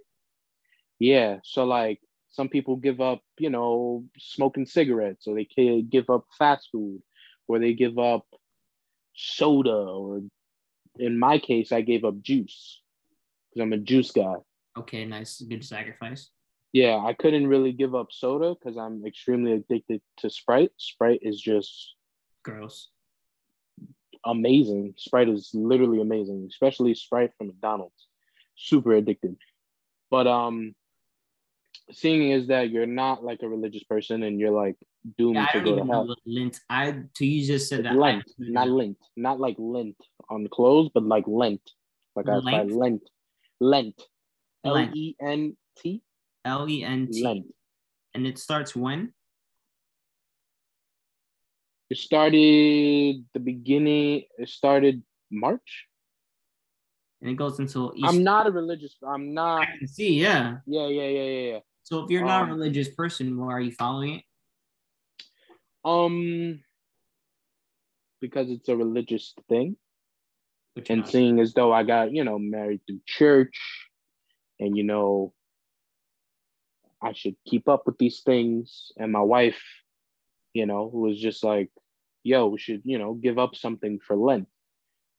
yeah 0.99 1.39
so 1.45 1.65
like 1.65 2.01
some 2.31 2.49
people 2.49 2.77
give 2.77 3.01
up 3.01 3.21
you 3.39 3.51
know 3.51 4.05
smoking 4.19 4.67
cigarettes 4.67 5.27
or 5.27 5.35
they 5.35 5.45
can 5.45 5.89
give 5.89 6.11
up 6.11 6.25
fast 6.39 6.69
food 6.73 7.03
or 7.47 7.59
they 7.59 7.73
give 7.73 7.99
up 7.99 8.27
soda 9.15 9.71
or 9.73 10.21
in 10.99 11.19
my 11.19 11.39
case 11.39 11.73
i 11.73 11.81
gave 11.81 12.05
up 12.05 12.21
juice 12.21 12.81
because 13.51 13.63
i'm 13.63 13.73
a 13.73 13.79
juice 13.79 14.11
guy 14.13 14.35
Okay, 14.77 15.05
nice. 15.05 15.41
Good 15.41 15.65
sacrifice. 15.65 16.31
yeah 16.73 16.97
i 16.99 17.13
couldn't 17.13 17.49
really 17.49 17.73
give 17.73 17.95
up 17.97 18.09
soda 18.13 18.55
because 18.55 18.77
i'm 18.77 19.05
extremely 19.07 19.53
addicted 19.53 20.01
to 20.19 20.31
sprite 20.31 20.71
sprite 20.77 21.21
is 21.23 21.41
just 21.41 21.95
Gross. 22.45 22.89
Amazing. 24.29 24.95
Sprite 24.97 25.29
is 25.29 25.51
literally 25.55 26.01
amazing, 26.01 26.47
especially 26.49 26.95
Sprite 26.95 27.33
from 27.39 27.49
McDonald's. 27.49 28.07
Super 28.57 28.93
addicted. 28.95 29.37
But 30.11 30.27
um, 30.27 30.75
seeing 31.93 32.31
is 32.31 32.49
that 32.49 32.71
you're 32.71 32.87
not 32.87 33.25
like 33.25 33.43
a 33.43 33.49
religious 33.49 33.83
person 33.85 34.23
and 34.23 34.39
you're 34.41 34.51
like 34.65 34.77
doomed 35.17 35.37
Yeah, 35.37 35.47
to 35.47 35.61
go 35.61 35.77
to 35.77 35.85
hell. 35.85 36.17
lint. 36.27 36.61
I 36.69 36.95
to 37.15 37.27
you 37.27 37.47
just 37.47 37.69
said 37.69 37.85
that. 37.85 37.95
Don't 37.95 38.23
not 38.39 38.69
lint, 38.69 38.97
not 39.17 39.41
like 39.41 39.57
lint 39.59 39.97
on 40.29 40.47
clothes, 40.49 40.91
but 40.93 41.03
like 41.05 41.25
Lent, 41.27 41.63
like 42.17 42.29
I 42.29 42.37
Length? 42.37 42.73
Lent, 42.75 43.03
Lent, 43.61 44.03
L 44.65 44.75
Lent. 44.75 44.97
E 44.97 45.17
N 45.21 45.57
T, 45.79 46.03
L 46.45 46.69
E 46.69 46.85
N 46.85 47.09
T, 47.11 47.23
Lent. 47.25 47.47
and 48.15 48.27
it 48.27 48.39
starts 48.39 48.75
when? 48.77 49.13
It 51.91 51.97
started 51.97 53.25
the 53.33 53.41
beginning. 53.41 54.25
It 54.39 54.49
started 54.49 55.03
March. 55.31 55.87
And 57.21 57.31
it 57.31 57.35
goes 57.35 57.59
until 57.59 57.93
Easter. 57.97 58.09
I'm 58.09 58.23
not 58.23 58.47
a 58.47 58.51
religious. 58.51 58.97
I'm 59.07 59.35
not. 59.35 59.63
I 59.63 59.79
can 59.79 59.89
see, 59.89 60.21
yeah. 60.21 60.59
Yeah, 60.67 60.87
yeah, 60.87 61.09
yeah, 61.09 61.23
yeah, 61.23 61.53
yeah. 61.53 61.59
So 61.83 62.05
if 62.05 62.11
you're 62.11 62.25
not 62.25 62.43
Um, 62.43 62.51
a 62.51 62.53
religious 62.55 62.89
person, 62.91 63.37
why 63.37 63.53
are 63.55 63.61
you 63.61 63.73
following 63.73 64.17
it? 64.17 64.25
Um, 65.85 66.63
because 68.21 68.51
it's 68.51 68.69
a 68.69 68.77
religious 68.77 69.35
thing, 69.49 69.77
and 70.89 71.01
not. 71.01 71.09
seeing 71.09 71.41
as 71.41 71.55
though 71.55 71.73
I 71.73 71.83
got 71.83 72.13
you 72.13 72.25
know 72.25 72.39
married 72.39 72.83
through 72.87 73.01
church, 73.07 73.59
and 74.61 74.77
you 74.77 74.85
know, 74.85 75.33
I 77.01 77.15
should 77.15 77.37
keep 77.47 77.69
up 77.69 77.87
with 77.87 77.97
these 77.99 78.21
things. 78.21 78.93
And 78.99 79.11
my 79.13 79.23
wife, 79.23 79.63
you 80.55 80.67
know, 80.67 80.91
was 80.93 81.21
just 81.21 81.45
like, 81.45 81.71
"Yo, 82.23 82.47
we 82.49 82.59
should 82.59 82.83
you 82.85 82.99
know 82.99 83.15
give 83.15 83.39
up 83.39 83.57
something 83.57 83.99
for 84.01 84.17
Lent." 84.17 84.49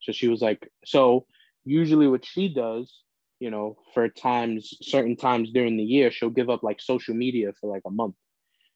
So 0.02 0.12
she 0.12 0.28
was 0.28 0.42
like, 0.42 0.70
"So 0.86 1.26
usually 1.66 2.08
what 2.08 2.26
she 2.26 2.50
does." 2.54 3.04
You 3.40 3.52
know, 3.52 3.78
for 3.94 4.10
times, 4.10 4.74
certain 4.82 5.16
times 5.16 5.52
during 5.52 5.78
the 5.78 5.84
year, 5.84 6.12
she'll 6.12 6.30
give 6.30 6.50
up 6.50 6.62
like 6.62 6.82
social 6.82 7.16
media 7.16 7.54
for 7.60 7.72
like 7.72 7.84
a 7.86 7.92
month. 7.92 8.16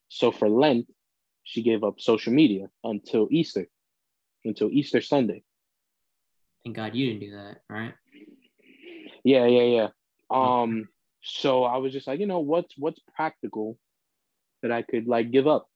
So 0.08 0.32
for 0.32 0.48
Lent, 0.48 0.88
she 1.44 1.64
gave 1.64 1.84
up 1.84 2.00
social 2.00 2.32
media 2.32 2.68
until 2.84 3.28
Easter, 3.30 3.68
until 4.46 4.70
Easter 4.72 5.02
Sunday. 5.02 5.44
Thank 6.64 6.78
God 6.78 6.96
you 6.96 7.08
didn't 7.08 7.20
do 7.20 7.32
that, 7.32 7.62
right? 7.70 7.94
Yeah, 9.24 9.46
yeah, 9.46 9.64
yeah. 9.64 9.88
Um, 10.30 10.88
so 11.22 11.64
I 11.64 11.78
was 11.78 11.94
just 11.94 12.08
like, 12.08 12.20
you 12.20 12.28
know, 12.28 12.40
what's 12.40 12.78
what's 12.78 13.00
practical 13.16 13.78
that 14.62 14.72
I 14.72 14.82
could 14.82 15.08
like 15.08 15.32
give 15.32 15.48
up? 15.48 15.68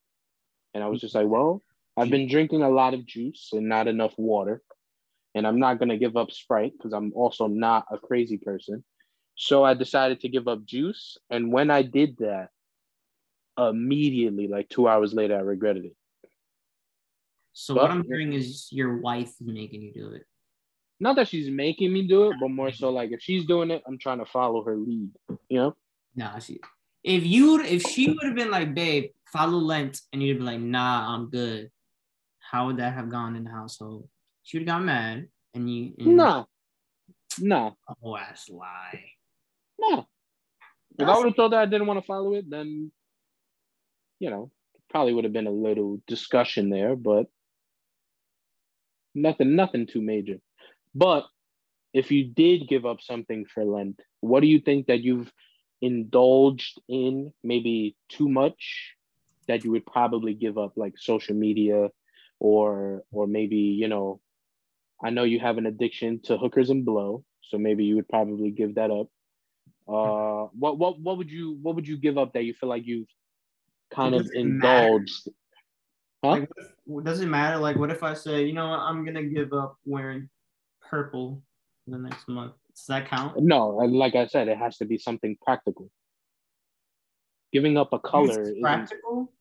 And 0.78 0.84
I 0.84 0.90
was 0.90 1.02
just 1.02 1.16
like, 1.16 1.26
well, 1.26 1.64
I've 1.98 2.12
been 2.12 2.28
drinking 2.28 2.62
a 2.62 2.70
lot 2.70 2.94
of 2.94 3.04
juice 3.04 3.50
and 3.52 3.68
not 3.68 3.88
enough 3.88 4.14
water. 4.16 4.62
And 5.34 5.48
I'm 5.48 5.58
not 5.58 5.80
gonna 5.80 5.98
give 5.98 6.16
up 6.16 6.30
Sprite 6.32 6.74
because 6.78 6.94
I'm 6.94 7.12
also 7.16 7.48
not 7.48 7.88
a 7.92 7.98
crazy 7.98 8.38
person. 8.38 8.84
So 9.34 9.64
I 9.64 9.74
decided 9.74 10.20
to 10.22 10.30
give 10.30 10.48
up 10.48 10.64
juice. 10.66 11.18
And 11.32 11.52
when 11.52 11.72
I 11.72 11.82
did 11.82 12.18
that, 12.20 12.50
immediately, 13.58 14.48
like 14.48 14.70
two 14.70 14.88
hours 14.88 15.16
later, 15.16 15.36
I 15.36 15.40
regretted 15.40 15.86
it. 15.86 15.96
So 17.54 17.74
But- 17.74 17.82
what 17.82 17.92
I'm 17.92 18.04
hearing 18.04 18.34
is 18.34 18.72
your 18.72 18.98
wife 19.00 19.30
is 19.30 19.48
making 19.48 19.82
you 19.82 19.94
do 19.94 20.10
it. 20.12 20.28
not 21.00 21.16
that 21.16 21.28
she's 21.28 21.50
making 21.50 21.92
me 21.92 22.08
do 22.08 22.30
it, 22.30 22.38
but 22.40 22.50
more 22.50 22.72
so 22.72 22.92
like 22.92 23.12
if 23.12 23.22
she's 23.22 23.46
doing 23.46 23.72
it, 23.72 23.82
I'm 23.88 23.98
trying 23.98 24.20
to 24.20 24.26
follow 24.26 24.64
her 24.64 24.76
lead. 24.76 25.10
You 25.50 25.58
know? 25.58 25.76
Nah, 26.16 26.38
she. 26.38 26.60
If 27.04 27.26
you, 27.26 27.62
if 27.62 27.82
she 27.82 28.10
would 28.12 28.24
have 28.26 28.36
been 28.36 28.52
like, 28.52 28.76
babe, 28.76 29.12
follow 29.32 29.58
Lent, 29.58 30.02
and 30.14 30.22
you'd 30.22 30.40
be 30.40 30.44
like, 30.44 30.60
nah, 30.60 31.14
I'm 31.16 31.30
good. 31.30 31.70
How 32.40 32.68
would 32.68 32.78
that 32.78 32.94
have 32.94 33.10
gone 33.10 33.36
in 33.36 33.44
the 33.44 33.50
household? 33.52 34.08
She 34.44 34.58
would 34.58 34.68
have 34.68 34.78
got 34.80 34.86
mad, 34.86 35.28
and 35.54 35.70
you. 35.70 35.94
And 36.00 36.18
no. 36.18 36.48
nah, 37.40 37.72
Oh, 38.04 38.16
ass 38.16 38.50
lie. 38.50 39.04
nah. 39.80 40.04
If 41.00 41.08
I 41.08 41.16
would 41.18 41.28
have 41.28 41.36
told 41.36 41.54
that 41.54 41.62
I 41.62 41.66
didn't 41.66 41.86
want 41.88 42.00
to 42.00 42.06
follow 42.08 42.34
it, 42.34 42.50
then 42.50 42.92
you 44.20 44.30
know, 44.30 44.52
probably 44.90 45.14
would 45.14 45.26
have 45.26 45.34
been 45.34 45.48
a 45.48 45.52
little 45.52 46.02
discussion 46.08 46.70
there, 46.70 46.96
but 46.96 47.28
nothing, 49.14 49.56
nothing 49.56 49.86
too 49.86 50.02
major. 50.02 50.38
But 50.96 51.26
if 51.94 52.12
you 52.12 52.26
did 52.26 52.68
give 52.68 52.86
up 52.86 53.02
something 53.02 53.46
for 53.46 53.64
Lent, 53.64 54.00
what 54.22 54.40
do 54.40 54.48
you 54.48 54.60
think 54.60 54.88
that 54.88 55.02
you've 55.02 55.32
indulged 55.82 56.82
in 56.90 57.32
maybe 57.44 57.96
too 58.10 58.28
much 58.28 58.96
that 59.48 59.64
you 59.64 59.72
would 59.72 59.86
probably 59.86 60.34
give 60.34 60.58
up 60.58 60.74
like 60.76 60.94
social 60.98 61.36
media 61.36 61.90
or 62.40 63.04
or 63.12 63.28
maybe, 63.28 63.58
you 63.58 63.88
know, 63.88 64.20
I 65.04 65.10
know 65.10 65.24
you 65.24 65.40
have 65.40 65.58
an 65.58 65.66
addiction 65.66 66.20
to 66.24 66.38
hookers 66.38 66.70
and 66.70 66.86
blow, 66.86 67.24
so 67.42 67.58
maybe 67.58 67.86
you 67.86 67.96
would 67.96 68.10
probably 68.10 68.52
give 68.52 68.76
that 68.76 68.92
up. 68.92 69.08
Uh 69.88 70.48
what 70.52 70.78
what 70.78 71.00
what 71.00 71.18
would 71.18 71.32
you 71.32 71.58
what 71.62 71.76
would 71.76 71.88
you 71.88 71.98
give 71.98 72.18
up 72.18 72.34
that 72.34 72.44
you 72.44 72.54
feel 72.54 72.70
like 72.70 72.86
you've 72.86 73.08
kind 73.94 74.16
It 74.16 74.22
of 74.22 74.32
indulged? 74.34 75.30
Huh? 76.24 76.32
Like, 76.32 76.50
what 76.50 76.58
if- 76.58 76.74
what 76.86 77.04
does 77.04 77.20
it 77.22 77.28
matter? 77.28 77.58
Like, 77.58 77.78
what 77.78 77.92
if 77.92 78.02
I 78.02 78.14
say, 78.14 78.46
you 78.46 78.54
know 78.54 78.70
what, 78.70 78.80
I'm 78.80 79.04
gonna 79.06 79.24
give 79.24 79.54
up 79.54 79.78
wearing 79.86 80.30
purple 80.82 81.42
the 81.86 81.98
next 81.98 82.28
month? 82.28 82.54
Does 82.76 82.86
that 82.88 83.08
count? 83.10 83.42
No, 83.42 83.70
like 83.70 84.16
I 84.16 84.28
said, 84.28 84.48
it 84.48 84.58
has 84.58 84.78
to 84.78 84.86
be 84.86 84.98
something 84.98 85.38
practical. 85.42 85.90
Giving 87.54 87.78
up 87.78 87.94
a 87.94 88.00
color 88.00 88.42
It's 88.42 88.50
isn't 88.50 88.62
practical. 88.62 89.34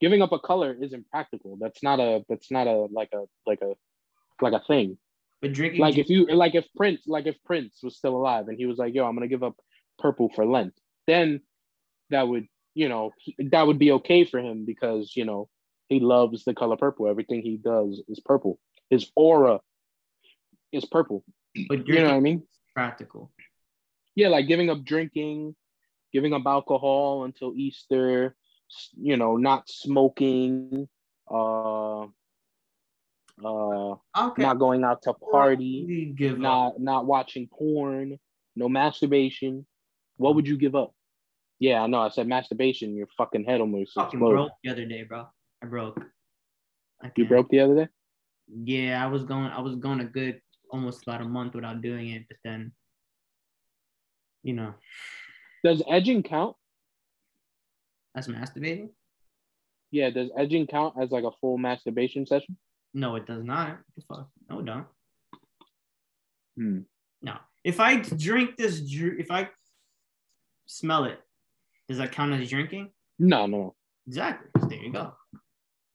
Giving 0.00 0.22
up 0.22 0.32
a 0.32 0.38
color 0.38 0.76
isn't 0.80 1.08
practical. 1.10 1.56
That's 1.60 1.82
not 1.82 2.00
a 2.00 2.24
that's 2.28 2.50
not 2.50 2.66
a 2.66 2.86
like 2.92 3.10
a 3.14 3.24
like 3.46 3.60
a 3.62 3.74
like 4.40 4.52
a 4.52 4.60
thing. 4.66 4.98
But 5.42 5.52
drinking 5.52 5.80
Like 5.80 5.98
if 5.98 6.08
you 6.08 6.26
like 6.26 6.54
if 6.54 6.66
Prince 6.76 7.02
like 7.06 7.26
if 7.26 7.36
Prince 7.44 7.80
was 7.82 7.96
still 7.96 8.16
alive 8.16 8.48
and 8.48 8.56
he 8.58 8.66
was 8.66 8.78
like, 8.78 8.94
"Yo, 8.94 9.04
I'm 9.06 9.14
gonna 9.14 9.28
give 9.28 9.42
up 9.42 9.56
purple 9.98 10.30
for 10.34 10.46
Lent," 10.46 10.74
then 11.06 11.40
that 12.10 12.26
would 12.28 12.46
you 12.74 12.88
know 12.88 13.12
he, 13.18 13.36
that 13.50 13.66
would 13.66 13.78
be 13.78 13.92
okay 13.92 14.24
for 14.24 14.38
him 14.38 14.64
because 14.64 15.12
you 15.16 15.24
know 15.24 15.48
he 15.88 16.00
loves 16.00 16.44
the 16.44 16.54
color 16.54 16.76
purple. 16.76 17.08
Everything 17.08 17.42
he 17.42 17.56
does 17.56 18.02
is 18.08 18.20
purple. 18.20 18.58
His 18.90 19.10
aura 19.14 19.60
is 20.72 20.84
purple. 20.84 21.24
but 21.68 21.86
You 21.86 21.94
know 21.96 22.04
what 22.04 22.14
I 22.14 22.20
mean? 22.20 22.42
practical. 22.74 23.30
yeah, 24.14 24.28
like 24.28 24.46
giving 24.48 24.68
up 24.68 24.84
drinking, 24.84 25.54
giving 26.12 26.32
up 26.34 26.42
alcohol 26.46 27.24
until 27.24 27.54
Easter, 27.56 28.34
you 28.96 29.16
know, 29.16 29.36
not 29.36 29.68
smoking, 29.68 30.88
uh, 31.30 32.02
uh, 32.02 32.06
Okay. 33.44 34.42
not 34.42 34.58
going 34.58 34.84
out 34.84 35.02
to 35.02 35.12
party, 35.12 36.12
give 36.16 36.34
up. 36.34 36.38
not 36.40 36.80
not 36.80 37.06
watching 37.06 37.48
porn, 37.48 38.18
no 38.54 38.68
masturbation. 38.68 39.66
What 40.16 40.34
would 40.34 40.48
you 40.48 40.56
give 40.56 40.74
up? 40.74 40.94
Yeah, 41.58 41.82
I 41.82 41.86
know. 41.86 42.00
I 42.00 42.08
said 42.10 42.26
masturbation. 42.26 42.96
Your 42.96 43.08
fucking 43.18 43.44
head 43.44 43.60
almost 43.60 43.92
fucking 43.94 44.18
exploded. 44.18 44.36
broke 44.36 44.52
the 44.64 44.70
other 44.70 44.84
day, 44.86 45.02
bro. 45.04 45.26
I 45.62 45.66
broke. 45.66 46.02
I 47.02 47.10
You 47.16 47.26
broke 47.26 47.48
the 47.50 47.60
other 47.60 47.74
day. 47.74 47.88
Yeah, 48.48 49.02
I 49.02 49.06
was 49.08 49.24
going. 49.24 49.46
I 49.46 49.60
was 49.60 49.76
going 49.76 50.00
a 50.00 50.04
good 50.04 50.40
almost 50.70 51.02
about 51.02 51.20
a 51.20 51.24
month 51.24 51.54
without 51.54 51.80
doing 51.80 52.08
it, 52.10 52.24
but 52.28 52.36
then, 52.44 52.72
you 54.42 54.52
know, 54.54 54.74
Does 55.64 55.82
edging 55.88 56.22
count? 56.22 56.56
That's 58.16 58.28
masturbating. 58.28 58.88
Yeah, 59.90 60.08
does 60.08 60.30
edging 60.36 60.66
count 60.66 60.94
as 61.00 61.10
like 61.10 61.24
a 61.24 61.30
full 61.40 61.58
masturbation 61.58 62.26
session? 62.26 62.56
No, 62.94 63.14
it 63.16 63.26
does 63.26 63.44
not. 63.44 63.78
The 63.94 64.02
fuck? 64.08 64.28
No, 64.48 64.60
it 64.60 64.64
don't. 64.64 64.86
Hmm. 66.56 66.78
No. 67.20 67.34
If 67.62 67.78
I 67.78 67.96
drink 67.96 68.56
this, 68.56 68.80
if 68.82 69.30
I 69.30 69.50
smell 70.64 71.04
it, 71.04 71.20
does 71.88 71.98
that 71.98 72.12
count 72.12 72.32
as 72.32 72.48
drinking? 72.48 72.90
No, 73.18 73.46
no. 73.46 73.74
Exactly. 74.06 74.48
There 74.66 74.82
you 74.82 74.92
go. 74.92 75.12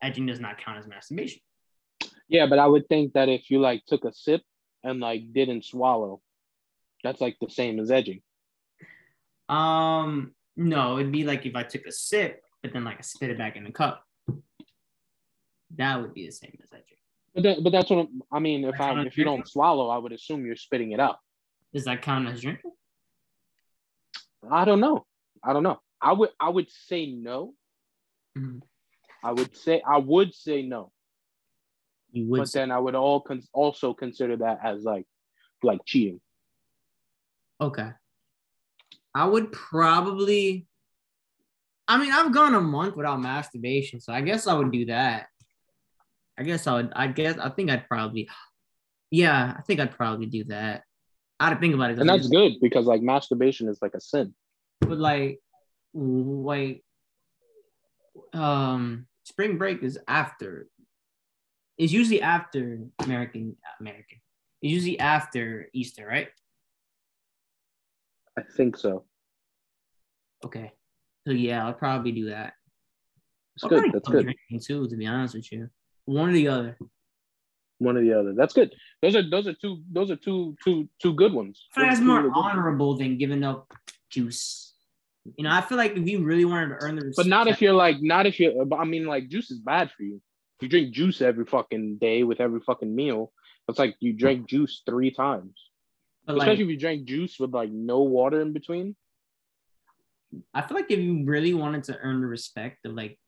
Edging 0.01 0.27
does 0.27 0.39
not 0.39 0.59
count 0.59 0.77
as 0.77 0.87
masturbation. 0.87 1.41
Yeah, 2.29 2.45
but 2.45 2.59
I 2.59 2.67
would 2.67 2.87
think 2.87 3.13
that 3.13 3.29
if 3.29 3.49
you 3.49 3.59
like 3.59 3.83
took 3.87 4.05
a 4.05 4.13
sip 4.13 4.41
and 4.83 4.99
like 4.99 5.33
didn't 5.33 5.65
swallow, 5.65 6.21
that's 7.03 7.19
like 7.19 7.37
the 7.41 7.49
same 7.49 7.79
as 7.79 7.89
edging. 7.89 8.21
Um, 9.49 10.33
no, 10.55 10.98
it'd 11.00 11.12
be 11.12 11.24
like 11.24 11.46
if 11.46 11.55
I 11.55 11.63
took 11.63 11.86
a 11.86 11.91
sip, 11.91 12.41
but 12.62 12.74
then 12.74 12.84
like 12.84 12.98
I 13.00 13.01
spit 13.01 13.29
it 13.29 13.38
back 13.38 13.55
in 13.55 13.63
the 13.63 13.72
cup. 13.72 14.03
That 15.77 16.01
would 16.01 16.13
be 16.13 16.25
the 16.25 16.31
same 16.31 16.58
as 16.62 16.70
edging. 16.74 16.98
But 17.34 17.43
that, 17.43 17.63
but 17.63 17.72
that's 17.72 17.89
what 17.89 18.00
I'm, 18.00 18.22
I 18.31 18.39
mean. 18.39 18.63
If 18.65 18.72
That 18.72 18.77
count 18.79 19.00
I 19.00 19.03
if 19.05 19.17
you 19.17 19.24
don't 19.24 19.48
swallow, 19.48 19.89
I 19.89 19.98
would 19.98 20.12
assume 20.12 20.46
you're 20.46 20.55
spitting 20.58 20.91
it 20.91 21.00
out. 21.00 21.17
Does 21.74 21.86
that 21.86 22.01
count 22.01 22.27
as 22.27 22.41
drinking? 22.41 22.72
I 24.50 24.65
don't 24.65 24.81
know. 24.81 25.05
I 25.43 25.53
don't 25.53 25.63
know. 25.63 25.79
I 26.01 26.13
would 26.13 26.29
I 26.39 26.50
would 26.50 26.70
say 26.70 27.05
no. 27.05 27.53
Mhm. 28.38 28.62
I 29.24 29.31
would 29.31 29.55
say 29.55 29.81
I 29.88 29.98
would 29.98 30.34
say 30.34 30.62
no. 30.63 30.91
You 32.12 32.27
would. 32.27 32.39
But 32.39 32.51
then 32.51 32.72
I 32.72 32.79
would 32.79 32.96
all 32.96 33.22
con- 33.22 33.43
also 33.53 33.93
consider 33.93 34.36
that 34.38 34.60
as 34.63 34.84
like 34.84 35.05
like 35.63 35.79
cheating. 35.86 36.20
Okay. 37.62 37.91
I 39.13 39.25
would 39.25 39.51
probably. 39.51 40.68
I 41.88 41.98
mean, 41.98 42.12
I've 42.12 42.34
gone 42.34 42.56
a 42.56 42.62
month 42.62 42.96
without 42.96 43.22
masturbation, 43.22 44.00
so 44.00 44.13
I 44.13 44.22
guess 44.22 44.48
I 44.48 44.53
would 44.53 44.72
do 44.72 44.86
that. 44.86 45.27
I 46.38 46.44
guess 46.44 46.65
I 46.68 46.74
would. 46.74 46.94
I 46.96 47.08
guess 47.08 47.38
I 47.38 47.50
think 47.50 47.70
I'd 47.70 47.88
probably. 47.88 48.30
Yeah, 49.10 49.56
I 49.58 49.62
think 49.63 49.80
I'd 49.80 49.91
probably 49.91 50.25
do 50.25 50.46
that. 50.46 50.84
I 51.39 51.50
had 51.50 51.56
to 51.56 51.60
think 51.60 51.74
about 51.74 51.91
it. 51.91 52.00
And 52.00 52.08
that's 52.08 52.27
good 52.27 52.53
because 52.62 52.86
like 52.86 53.01
masturbation 53.01 53.68
is 53.68 53.80
like 53.82 53.96
a 53.96 54.00
sin. 54.00 54.34
But 54.80 55.00
like, 55.00 55.39
wait, 55.94 56.84
um, 58.34 59.08
spring 59.24 59.58
break 59.58 59.84
is 59.84 59.98
after. 60.08 60.68
It's 61.77 61.91
usually 61.91 62.22
after 62.22 62.80
American 63.00 63.58
American. 63.80 64.20
It's 64.62 64.72
usually 64.72 65.00
after 65.00 65.68
Easter, 65.74 66.06
right? 66.06 66.30
I 68.41 68.53
think 68.55 68.77
so. 68.77 69.05
Okay. 70.45 70.71
So 71.27 71.33
yeah, 71.33 71.65
I'll 71.65 71.74
probably 71.74 72.12
do 72.12 72.29
that. 72.29 72.53
It's 73.55 73.65
good. 73.65 73.91
That's 73.93 74.07
good. 74.07 74.24
Drinking 74.24 74.62
too, 74.65 74.88
to 74.88 74.95
be 74.95 75.05
honest 75.05 75.36
with 75.36 75.51
you. 75.51 75.69
One 76.05 76.29
or 76.29 76.33
the 76.33 76.48
other. 76.48 76.77
One 77.77 77.98
or 77.98 78.01
the 78.01 78.13
other. 78.13 78.33
That's 78.36 78.53
good. 78.53 78.74
Those 79.01 79.15
are 79.15 79.29
those 79.29 79.48
are 79.48 79.53
two 79.53 79.81
those 79.91 80.10
are 80.12 80.15
two 80.15 80.55
two 80.63 80.89
two 81.01 81.13
good 81.13 81.33
ones. 81.33 81.67
that's 81.75 82.00
more 82.00 82.29
honorable 82.33 82.98
than 82.98 83.17
giving 83.17 83.43
up 83.43 83.71
juice. 84.10 84.74
You 85.38 85.43
know, 85.43 85.51
I 85.51 85.62
feel 85.62 85.77
like 85.77 85.95
if 85.95 86.07
you 86.07 86.24
really 86.24 86.45
wanted 86.45 86.69
to 86.69 86.77
earn 86.81 86.95
the 86.95 87.05
respect, 87.05 87.27
but 87.27 87.29
not 87.29 87.48
if 87.48 87.62
you're 87.62 87.74
like 87.74 87.98
not 88.01 88.25
if 88.25 88.39
you're. 88.39 88.53
I 88.74 88.86
mean, 88.86 89.05
like 89.05 89.29
juice 89.29 89.51
is 89.51 89.60
bad 89.60 89.91
for 89.95 90.03
you. 90.03 90.21
You 90.62 90.69
drink 90.69 90.93
juice 90.93 91.21
every 91.21 91.45
fucking 91.45 91.98
day 92.00 92.24
with 92.24 92.39
every 92.39 92.60
fucking 92.60 92.95
meal, 92.95 93.31
it's 93.67 93.79
like 93.79 93.95
you 94.00 94.13
drink 94.13 94.48
juice 94.48 94.81
three 94.86 95.12
times. 95.12 95.53
But 96.31 96.38
Especially 96.38 96.63
like, 96.63 96.63
if 96.63 96.69
you 96.69 96.77
drink 96.77 97.05
juice 97.05 97.39
with 97.39 97.53
like 97.53 97.71
no 97.71 98.01
water 98.01 98.41
in 98.41 98.53
between. 98.53 98.95
I 100.53 100.61
feel 100.61 100.77
like 100.77 100.89
if 100.89 101.00
you 101.00 101.25
really 101.25 101.53
wanted 101.53 101.83
to 101.85 101.97
earn 101.97 102.21
the 102.21 102.27
respect 102.27 102.85
of 102.85 102.93
like 102.93 103.19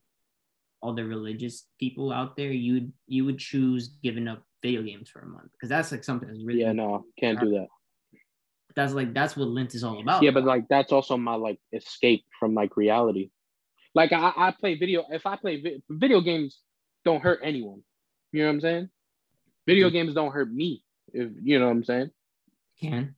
all 0.81 0.93
the 0.93 1.03
religious 1.03 1.67
people 1.79 2.13
out 2.13 2.38
there, 2.38 2.51
you 2.51 2.74
would 2.74 2.93
you 3.07 3.25
would 3.25 3.39
choose 3.39 3.89
giving 4.01 4.27
up 4.27 4.43
video 4.62 4.81
games 4.81 5.10
for 5.10 5.19
a 5.19 5.27
month 5.27 5.51
because 5.51 5.69
that's 5.69 5.91
like 5.91 6.03
something 6.03 6.29
that's 6.29 6.43
really 6.45 6.62
yeah 6.62 6.72
no 6.72 7.03
can't 7.19 7.38
hard. 7.38 7.50
do 7.50 7.55
that. 7.55 7.67
That's 8.75 8.93
like 8.93 9.13
that's 9.13 9.36
what 9.36 9.50
Lent 9.50 9.75
is 9.75 9.83
all 9.83 10.00
about. 10.00 10.24
Yeah, 10.24 10.31
but 10.31 10.45
like 10.45 10.67
that's 10.69 10.91
also 10.91 11.17
my 11.17 11.36
like 11.36 11.60
escape 11.74 12.24
from 12.39 12.53
like 12.53 12.77
reality. 12.77 13.29
Like 13.93 14.12
I, 14.13 14.31
I 14.36 14.51
play 14.57 14.75
video. 14.75 15.05
If 15.10 15.25
I 15.25 15.36
play 15.36 15.62
vi- 15.62 15.83
video 15.89 16.22
games, 16.22 16.60
don't 17.05 17.22
hurt 17.22 17.41
anyone. 17.43 17.83
You 18.31 18.41
know 18.41 18.48
what 18.48 18.53
I'm 18.55 18.62
saying? 18.62 18.89
Video 19.67 19.88
mm-hmm. 19.88 19.93
games 19.93 20.13
don't 20.13 20.31
hurt 20.31 20.51
me. 20.51 20.83
If 21.13 21.29
you 21.43 21.60
know 21.60 21.65
what 21.65 21.72
I'm 21.72 21.83
saying. 21.83 22.12
Can. 22.80 23.15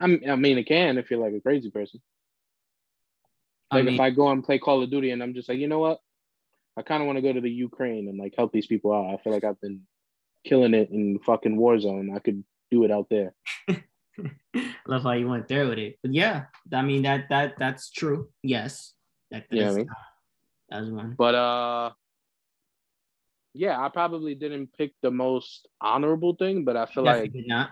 I 0.00 0.06
mean, 0.06 0.58
it 0.58 0.64
can 0.66 0.98
if 0.98 1.10
you're 1.10 1.20
like 1.20 1.34
a 1.34 1.40
crazy 1.40 1.70
person. 1.70 2.00
Like 3.72 3.80
I 3.80 3.82
mean, 3.82 3.94
if 3.94 4.00
I 4.00 4.10
go 4.10 4.28
and 4.28 4.44
play 4.44 4.58
Call 4.58 4.82
of 4.82 4.90
Duty 4.90 5.10
and 5.10 5.22
I'm 5.22 5.34
just 5.34 5.48
like, 5.48 5.58
you 5.58 5.68
know 5.68 5.78
what? 5.78 6.00
I 6.76 6.82
kind 6.82 7.02
of 7.02 7.06
want 7.06 7.16
to 7.16 7.22
go 7.22 7.32
to 7.32 7.40
the 7.40 7.50
Ukraine 7.50 8.08
and 8.08 8.18
like 8.18 8.34
help 8.36 8.52
these 8.52 8.66
people 8.66 8.92
out. 8.92 9.14
I 9.14 9.22
feel 9.22 9.32
like 9.32 9.44
I've 9.44 9.60
been 9.60 9.82
killing 10.44 10.74
it 10.74 10.90
in 10.90 11.18
fucking 11.20 11.56
Warzone. 11.56 12.14
I 12.14 12.18
could 12.18 12.44
do 12.70 12.84
it 12.84 12.90
out 12.90 13.08
there. 13.08 13.34
Love 14.86 15.02
how 15.02 15.12
you 15.12 15.28
went 15.28 15.48
there 15.48 15.66
with 15.66 15.78
it. 15.78 15.98
But 16.02 16.12
yeah, 16.12 16.44
I 16.72 16.82
mean 16.82 17.02
that 17.02 17.28
that 17.30 17.54
that's 17.58 17.90
true. 17.90 18.28
Yes. 18.42 18.92
That, 19.30 19.46
yeah, 19.50 19.70
I 19.70 19.74
mean, 19.74 19.88
that 20.68 20.80
was 20.80 20.90
one. 20.90 21.14
But 21.16 21.34
uh 21.34 21.90
yeah, 23.54 23.80
I 23.80 23.88
probably 23.88 24.34
didn't 24.34 24.76
pick 24.76 24.92
the 25.00 25.10
most 25.10 25.68
honorable 25.80 26.34
thing, 26.34 26.64
but 26.64 26.76
I 26.76 26.86
feel 26.86 27.04
Definitely 27.04 27.28
like 27.28 27.32
did 27.32 27.48
not. 27.48 27.70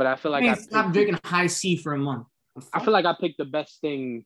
But 0.00 0.06
I 0.06 0.16
feel 0.16 0.32
like 0.32 0.44
I, 0.44 0.52
I 0.52 0.54
stopped 0.54 0.94
drinking 0.94 1.18
Hi-C 1.22 1.76
for 1.76 1.92
a 1.92 1.98
month. 1.98 2.26
I 2.72 2.82
feel 2.82 2.94
like 2.94 3.04
I 3.04 3.14
picked 3.20 3.36
the 3.36 3.44
best 3.44 3.82
thing 3.82 4.24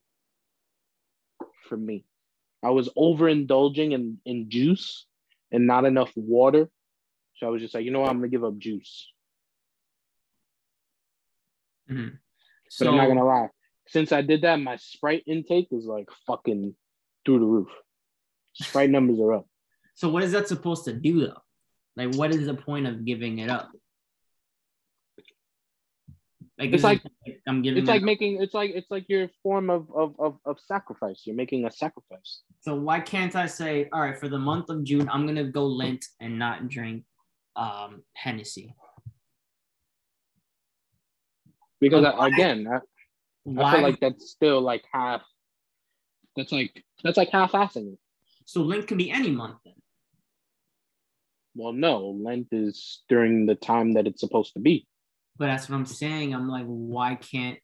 for 1.68 1.76
me. 1.76 2.04
I 2.62 2.70
was 2.70 2.88
overindulging 2.90 3.90
in, 3.90 4.18
in 4.24 4.48
juice 4.48 5.04
and 5.50 5.66
not 5.66 5.84
enough 5.84 6.12
water. 6.14 6.68
So 7.38 7.48
I 7.48 7.50
was 7.50 7.60
just 7.60 7.74
like, 7.74 7.84
you 7.84 7.90
know 7.90 7.98
what, 7.98 8.10
I'm 8.10 8.18
gonna 8.18 8.28
give 8.28 8.44
up 8.44 8.56
juice. 8.56 9.10
Mm-hmm. 11.90 12.14
So, 12.68 12.84
but 12.84 12.90
I'm 12.92 12.96
not 12.96 13.08
gonna 13.08 13.24
lie. 13.24 13.48
Since 13.88 14.12
I 14.12 14.22
did 14.22 14.42
that, 14.42 14.60
my 14.60 14.76
Sprite 14.76 15.24
intake 15.26 15.66
is 15.72 15.86
like 15.86 16.06
fucking 16.28 16.76
through 17.26 17.40
the 17.40 17.46
roof. 17.46 17.68
Sprite 18.52 18.90
numbers 18.90 19.18
are 19.18 19.32
up. 19.32 19.46
So 19.96 20.08
what 20.08 20.22
is 20.22 20.30
that 20.30 20.46
supposed 20.46 20.84
to 20.84 20.92
do 20.92 21.26
though? 21.26 21.42
Like, 21.96 22.14
what 22.14 22.30
is 22.30 22.46
the 22.46 22.54
point 22.54 22.86
of 22.86 23.04
giving 23.04 23.40
it 23.40 23.50
up? 23.50 23.72
Like 26.58 26.72
it's 26.72 26.84
like, 26.84 27.02
like, 27.26 27.40
I'm 27.48 27.62
giving. 27.62 27.80
It's 27.80 27.88
like 27.88 28.02
up. 28.02 28.06
making. 28.06 28.40
It's 28.40 28.54
like 28.54 28.70
it's 28.74 28.90
like 28.90 29.06
your 29.08 29.28
form 29.42 29.70
of, 29.70 29.88
of 29.92 30.14
of 30.20 30.38
of 30.46 30.58
sacrifice. 30.60 31.22
You're 31.24 31.34
making 31.34 31.64
a 31.64 31.70
sacrifice. 31.70 32.42
So 32.60 32.76
why 32.76 33.00
can't 33.00 33.34
I 33.34 33.46
say, 33.46 33.88
all 33.92 34.00
right, 34.00 34.16
for 34.16 34.28
the 34.28 34.38
month 34.38 34.70
of 34.70 34.84
June, 34.84 35.08
I'm 35.10 35.26
gonna 35.26 35.44
go 35.44 35.66
Lent 35.66 36.04
and 36.20 36.38
not 36.38 36.68
drink 36.68 37.04
um 37.56 38.02
Hennessy? 38.14 38.72
Because 41.80 42.04
I, 42.04 42.28
again, 42.28 42.68
I, 42.68 43.60
I 43.60 43.72
feel 43.72 43.82
like 43.82 43.98
that's 44.00 44.30
still 44.30 44.60
like 44.60 44.84
half. 44.92 45.22
That's 46.36 46.52
like 46.52 46.84
that's 47.02 47.16
like 47.16 47.30
half-assing 47.30 47.94
it. 47.94 47.98
So 48.44 48.62
Lent 48.62 48.86
can 48.86 48.96
be 48.96 49.10
any 49.10 49.30
month 49.30 49.56
then. 49.64 49.74
Well, 51.56 51.72
no, 51.72 52.10
Lent 52.10 52.48
is 52.52 53.02
during 53.08 53.46
the 53.46 53.54
time 53.56 53.94
that 53.94 54.06
it's 54.06 54.20
supposed 54.20 54.54
to 54.54 54.60
be. 54.60 54.86
But 55.36 55.46
that's 55.46 55.68
what 55.68 55.76
I'm 55.76 55.86
saying. 55.86 56.34
I'm 56.34 56.48
like, 56.48 56.66
why 56.66 57.16
can't 57.16 57.58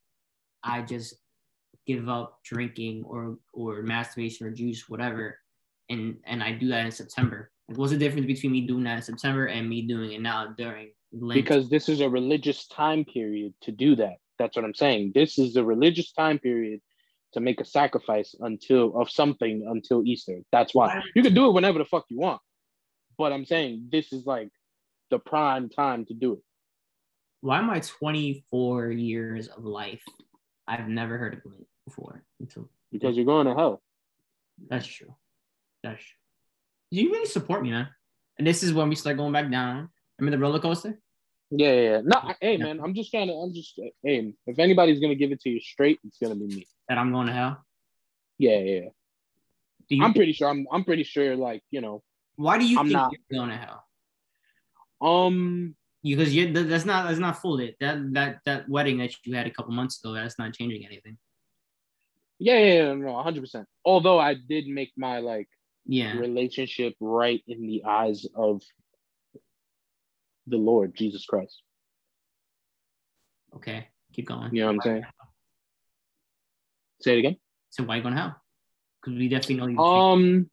I 0.63 0.83
just 0.83 1.15
give 1.87 2.09
up 2.09 2.39
drinking 2.45 3.05
or 3.07 3.39
or 3.53 3.83
masturbation 3.83 4.47
or 4.47 4.51
juice, 4.51 4.89
whatever, 4.89 5.39
and 5.89 6.17
and 6.25 6.43
I 6.43 6.53
do 6.53 6.69
that 6.69 6.87
in 6.87 6.93
September? 6.93 7.51
Like, 7.69 7.79
what's 7.79 7.93
the 7.93 7.99
difference 7.99 8.27
between 8.27 8.53
me 8.53 8.63
doing 8.63 8.85
that 8.85 8.97
in 8.97 9.03
September 9.03 9.47
and 9.47 9.69
me 9.69 9.83
doing 9.83 10.13
it 10.13 10.21
now 10.21 10.55
during 10.59 10.91
Lent? 11.13 11.35
Because 11.35 11.71
this 11.71 11.89
is 11.89 12.01
a 12.01 12.09
religious 12.09 12.67
time 12.67 13.05
period 13.05 13.55
to 13.63 13.73
do 13.73 13.95
that. 13.97 14.15
That's 14.39 14.57
what 14.57 14.65
I'm 14.65 14.75
saying. 14.75 15.13
This 15.15 15.39
is 15.39 15.57
a 15.57 15.65
religious 15.65 16.13
time 16.13 16.39
period 16.39 16.81
to 17.35 17.41
make 17.41 17.61
a 17.61 17.65
sacrifice 17.65 18.35
until 18.41 19.01
of 19.01 19.11
something 19.11 19.67
until 19.71 20.03
Easter. 20.05 20.41
That's 20.51 20.75
why 20.75 21.01
you 21.15 21.23
can 21.23 21.35
do 21.35 21.47
it 21.47 21.53
whenever 21.53 21.79
the 21.79 21.85
fuck 21.85 22.07
you 22.09 22.19
want. 22.19 22.41
But 23.17 23.33
I'm 23.33 23.45
saying 23.45 23.89
this 23.93 24.13
is 24.13 24.27
like 24.27 24.49
the 25.11 25.19
prime 25.19 25.69
time 25.69 26.07
to 26.07 26.15
do 26.15 26.33
it. 26.35 26.43
Why 27.41 27.61
my 27.61 27.81
24 27.81 28.91
years 28.91 29.49
of 29.49 29.65
life, 29.65 30.05
I've 30.67 30.89
never 30.89 31.17
heard 31.17 31.35
of 31.35 31.53
it 31.53 31.67
before 31.87 32.23
until 32.39 32.69
because 32.93 33.17
you're 33.17 33.25
going 33.25 33.47
to 33.47 33.55
hell. 33.55 33.83
That's 34.69 34.87
true. 34.87 35.15
That's 35.83 36.03
true. 36.03 36.17
You 36.91 37.11
really 37.11 37.27
support 37.27 37.63
me, 37.63 37.71
man. 37.71 37.89
And 38.39 38.47
this 38.47 38.63
is 38.63 38.73
when 38.73 38.89
we 38.89 38.95
start 38.95 39.17
going 39.17 39.33
back 39.33 39.51
down. 39.51 39.89
Remember 40.19 40.37
the 40.37 40.43
roller 40.43 40.61
coaster? 40.61 40.99
Yeah, 41.51 41.73
yeah, 41.73 41.81
yeah. 41.81 42.01
No, 42.05 42.35
hey 42.41 42.53
yeah. 42.57 42.65
man, 42.65 42.81
I'm 42.83 42.95
just 42.95 43.11
trying 43.11 43.27
to. 43.29 43.35
I'm 43.35 43.53
just 43.53 43.79
hey. 44.05 44.33
If 44.47 44.59
anybody's 44.59 45.01
gonna 45.01 45.17
give 45.17 45.33
it 45.33 45.41
to 45.43 45.51
you 45.51 45.61
straight, 45.61 45.99
it's 46.05 46.19
gonna 46.19 46.37
be 46.37 46.47
me. 46.47 46.69
That 46.89 46.99
I'm 46.99 47.13
going 47.13 47.27
to 47.27 47.33
hell. 47.33 47.65
Yeah, 48.39 48.59
yeah. 48.59 48.89
You, 49.89 50.05
I'm 50.05 50.15
pretty 50.15 50.33
sure. 50.33 50.49
I'm. 50.49 50.67
I'm 50.71 50.85
pretty 50.85 51.03
sure. 51.03 51.37
Like 51.37 51.63
you 51.71 51.81
know, 51.81 52.03
why 52.37 52.59
do 52.59 52.67
you 52.67 52.79
I'm 52.79 52.87
think 52.87 52.93
not, 52.93 53.13
you're 53.13 53.41
going 53.41 53.51
to 53.51 53.57
hell? 53.57 53.85
Um, 55.03 55.75
because 56.03 56.35
you 56.35 56.53
that's 56.53 56.85
not 56.85 57.07
that's 57.07 57.19
not 57.19 57.41
full 57.41 57.61
it. 57.61 57.77
That 57.81 58.13
that 58.15 58.41
that 58.47 58.69
wedding 58.69 58.99
that 58.99 59.13
you 59.25 59.35
had 59.35 59.47
a 59.47 59.51
couple 59.51 59.73
months 59.73 60.03
ago, 60.03 60.15
that's 60.15 60.39
not 60.39 60.55
changing 60.55 60.87
anything. 60.87 61.19
Yeah, 62.39 62.59
yeah, 62.59 62.75
yeah 62.75 62.95
no, 62.95 63.13
100. 63.13 63.41
percent 63.41 63.67
Although 63.85 64.19
I 64.19 64.35
did 64.35 64.67
make 64.67 64.93
my 64.97 65.19
like 65.19 65.49
yeah 65.87 66.17
relationship 66.17 66.95
right 67.01 67.43
in 67.47 67.67
the 67.67 67.85
eyes 67.85 68.27
of 68.35 68.63
the 70.47 70.57
Lord 70.57 70.95
Jesus 70.95 71.25
Christ. 71.27 71.63
Okay, 73.57 73.89
keep 74.13 74.29
going. 74.29 74.55
You 74.55 74.63
know 74.63 74.67
what 74.69 74.75
I'm 74.77 74.81
saying? 74.83 75.05
Say 77.01 77.15
it 77.15 77.19
again. 77.19 77.37
So 77.71 77.85
why 77.85 77.97
you 77.97 78.03
going 78.03 78.15
to 78.15 78.21
hell? 78.21 78.37
Because 79.03 79.19
we 79.19 79.29
definitely 79.29 79.57
know 79.57 79.67
you. 79.67 79.79
Um, 79.79 80.51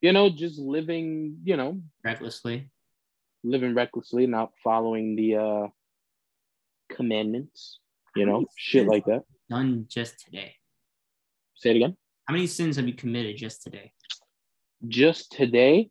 you 0.00 0.12
know, 0.12 0.28
just 0.28 0.58
living, 0.58 1.38
you 1.44 1.56
know, 1.56 1.80
recklessly, 2.04 2.68
living 3.44 3.74
recklessly, 3.74 4.26
not 4.26 4.52
following 4.64 5.14
the 5.14 5.36
uh 5.36 5.66
commandments, 6.90 7.78
you 8.16 8.26
know, 8.26 8.46
shit 8.56 8.88
like 8.88 9.04
that. 9.06 9.22
Done 9.50 9.86
just 9.88 10.18
today. 10.24 10.54
Say 11.54 11.70
it 11.70 11.76
again. 11.76 11.96
How 12.26 12.32
many 12.32 12.46
sins 12.46 12.76
have 12.76 12.86
you 12.86 12.94
committed 12.94 13.36
just 13.36 13.62
today? 13.62 13.92
Just 14.88 15.32
today, 15.32 15.90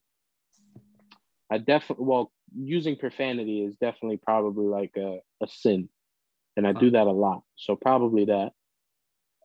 I 1.51 1.59
definitely 1.59 2.05
well, 2.05 2.31
using 2.55 2.95
profanity 2.95 3.63
is 3.63 3.75
definitely 3.77 4.17
probably 4.17 4.65
like 4.65 4.91
a, 4.97 5.19
a 5.41 5.47
sin, 5.47 5.89
and 6.57 6.67
I 6.67 6.73
do 6.73 6.91
that 6.91 7.07
a 7.07 7.11
lot. 7.11 7.43
So 7.55 7.75
probably 7.75 8.25
that. 8.25 8.51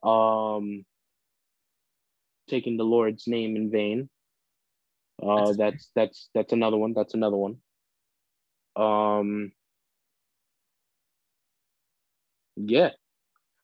Um, 0.08 0.84
taking 2.48 2.76
the 2.76 2.84
Lord's 2.84 3.26
name 3.26 3.56
in 3.56 3.70
vain. 3.70 4.08
Uh, 5.22 5.46
that's, 5.46 5.56
that's 5.56 5.90
that's 5.94 6.30
that's 6.34 6.52
another 6.52 6.76
one. 6.76 6.94
That's 6.94 7.14
another 7.14 7.36
one. 7.36 7.56
Um, 8.78 9.52
yeah, 12.56 12.90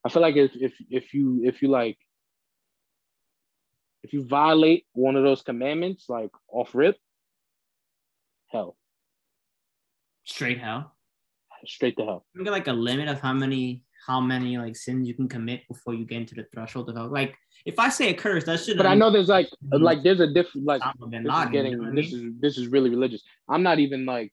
I 0.05 0.09
feel 0.09 0.23
like 0.23 0.37
if 0.37 0.53
if 0.57 0.73
if 0.91 1.15
you 1.15 1.43
if 1.45 1.63
you 1.63 1.69
like 1.69 1.99
if 4.03 4.13
you 4.13 4.25
violate 4.25 4.87
one 4.93 5.17
of 5.17 5.23
those 5.23 5.43
commandments, 5.43 6.07
like 6.09 6.31
off 6.49 6.75
rip, 6.75 6.97
hell. 8.51 8.77
Straight 10.25 10.59
hell. 10.59 10.93
straight 11.67 11.97
to 11.97 12.05
hell. 12.05 12.27
You 12.35 12.45
got 12.45 12.51
like 12.51 12.67
a 12.67 12.73
limit 12.73 13.09
of 13.09 13.21
how 13.21 13.33
many 13.33 13.83
how 14.07 14.21
many 14.21 14.59
like 14.59 14.77
sins 14.77 15.09
you 15.09 15.15
can 15.15 15.29
commit 15.29 15.67
before 15.69 15.95
you 15.95 16.05
get 16.05 16.19
into 16.19 16.35
the 16.35 16.45
threshold 16.53 16.91
of 16.91 16.97
hell. 16.97 17.09
Like 17.09 17.35
if 17.65 17.79
I 17.79 17.89
say 17.89 18.11
a 18.11 18.15
curse, 18.15 18.45
that 18.45 18.61
should. 18.61 18.77
But 18.77 18.87
I 18.87 18.95
know 18.95 19.11
there's 19.11 19.29
like 19.29 19.49
like 19.71 20.03
there's 20.03 20.21
a 20.21 20.27
different 20.27 20.67
like 20.67 20.83
this 21.01 21.21
is 21.21 21.51
getting 21.51 21.73
you 21.73 21.79
know 21.79 21.85
what 21.85 21.93
I 21.93 21.95
this 21.95 22.13
is 22.13 22.33
this 22.41 22.59
is 22.59 22.67
really 22.67 22.91
religious. 22.91 23.23
I'm 23.49 23.63
not 23.63 23.79
even 23.79 24.05
like 24.05 24.33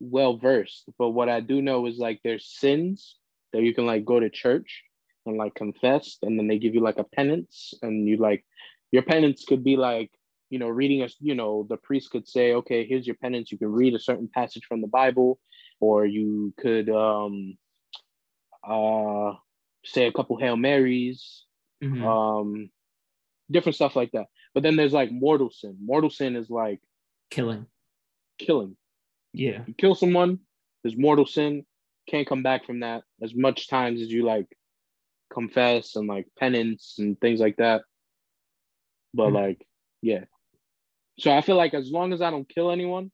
well 0.00 0.36
versed, 0.36 0.88
but 0.98 1.10
what 1.10 1.28
I 1.28 1.40
do 1.40 1.62
know 1.62 1.86
is 1.86 1.98
like 1.98 2.20
there's 2.22 2.46
sins 2.46 3.16
that 3.52 3.62
you 3.62 3.74
can 3.74 3.86
like 3.86 4.04
go 4.04 4.20
to 4.20 4.30
church 4.30 4.84
and 5.26 5.36
like 5.36 5.54
confess, 5.54 6.18
and 6.22 6.38
then 6.38 6.48
they 6.48 6.58
give 6.58 6.74
you 6.74 6.80
like 6.80 6.98
a 6.98 7.04
penance, 7.04 7.74
and 7.82 8.06
you 8.06 8.16
like 8.16 8.44
your 8.92 9.02
penance 9.02 9.44
could 9.44 9.64
be 9.64 9.76
like 9.76 10.10
you 10.50 10.58
know 10.58 10.68
reading 10.68 11.02
a 11.02 11.08
you 11.20 11.34
know 11.34 11.66
the 11.68 11.76
priest 11.76 12.10
could 12.10 12.26
say 12.26 12.54
okay 12.54 12.86
here's 12.86 13.06
your 13.06 13.16
penance 13.16 13.52
you 13.52 13.58
can 13.58 13.70
read 13.70 13.94
a 13.94 13.98
certain 13.98 14.28
passage 14.32 14.64
from 14.66 14.80
the 14.80 14.86
bible 14.86 15.38
or 15.78 16.06
you 16.06 16.54
could 16.58 16.88
um 16.88 17.56
uh 18.66 19.32
say 19.84 20.06
a 20.06 20.12
couple 20.12 20.38
hail 20.38 20.56
marys 20.56 21.44
Mhm. 21.82 22.02
um 22.02 22.70
different 23.50 23.76
stuff 23.76 23.94
like 23.94 24.10
that 24.12 24.26
but 24.54 24.62
then 24.62 24.76
there's 24.76 24.92
like 24.92 25.12
mortal 25.12 25.50
sin 25.50 25.76
mortal 25.84 26.10
sin 26.10 26.34
is 26.34 26.50
like 26.50 26.80
killing. 27.30 27.66
killing 28.38 28.76
Yeah. 29.38 29.62
you 29.68 29.74
kill 29.74 29.94
someone 29.94 30.40
there's 30.82 30.96
mortal 30.96 31.24
sin 31.26 31.64
can't 32.08 32.26
come 32.26 32.42
back 32.42 32.66
from 32.66 32.80
that 32.80 33.04
as 33.22 33.34
much 33.34 33.68
times 33.68 34.02
as 34.02 34.10
you 34.10 34.24
like 34.24 34.46
confess 35.32 35.94
and 35.94 36.08
like 36.08 36.26
penance 36.36 36.96
and 36.98 37.18
things 37.20 37.38
like 37.38 37.56
that 37.58 37.82
but 39.14 39.28
Mhm. 39.30 39.34
like 39.34 39.66
yeah 40.02 40.24
so 41.18 41.30
i 41.30 41.40
feel 41.40 41.56
like 41.56 41.72
as 41.72 41.90
long 41.92 42.12
as 42.12 42.20
i 42.20 42.30
don't 42.30 42.48
kill 42.48 42.70
anyone 42.72 43.10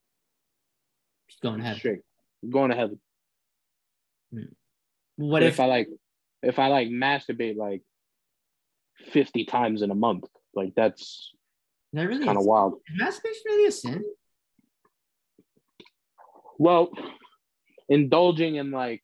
Just 1.29 1.43
going 1.43 1.61
ahead. 1.61 1.77
straight 1.77 2.01
I'm 2.43 2.51
going 2.51 2.71
to 2.71 2.77
heaven 2.77 3.01
What 5.17 5.43
if 5.43 5.55
if 5.55 5.61
i 5.61 5.67
like 5.67 5.89
if 6.43 6.59
i 6.59 6.69
like 6.69 6.89
masturbate 6.89 7.57
like 7.57 7.83
50 9.13 9.45
times 9.45 9.83
in 9.83 9.91
a 9.91 9.95
month 9.95 10.25
like 10.55 10.73
that's 10.75 11.33
that 11.93 12.09
really 12.09 12.25
kind 12.25 12.39
of 12.39 12.45
wild 12.47 12.75
is 12.89 12.99
masturbation 12.99 13.43
really 13.47 13.67
a 13.67 13.73
sin? 13.73 14.05
Well, 16.59 16.90
indulging 17.88 18.57
in 18.57 18.71
like 18.71 19.03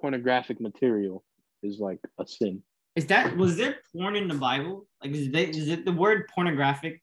pornographic 0.00 0.60
material 0.60 1.24
is 1.62 1.78
like 1.78 2.00
a 2.18 2.26
sin. 2.26 2.62
Is 2.96 3.06
that 3.06 3.36
was 3.36 3.56
there 3.56 3.76
porn 3.94 4.16
in 4.16 4.28
the 4.28 4.34
Bible? 4.34 4.86
Like 5.02 5.12
is, 5.12 5.30
they, 5.30 5.44
is 5.46 5.68
it 5.68 5.84
the 5.84 5.92
word 5.92 6.28
pornographic? 6.34 7.02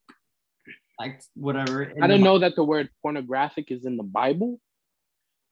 Like 1.00 1.22
whatever. 1.36 1.92
I 2.02 2.08
Bi- 2.08 2.18
know 2.18 2.40
that 2.40 2.56
the 2.56 2.64
word 2.64 2.90
pornographic 3.02 3.72
is 3.72 3.86
in 3.86 3.96
the 3.98 4.04
Bible, 4.04 4.60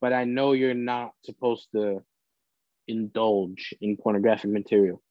but 0.02 0.14
I 0.14 0.26
know 0.26 0.52
you're 0.52 0.74
not 0.74 1.12
supposed 1.24 1.70
to 1.74 2.04
indulge 2.88 3.74
in 3.82 3.98
pornographic 3.98 4.52
material. 4.52 5.02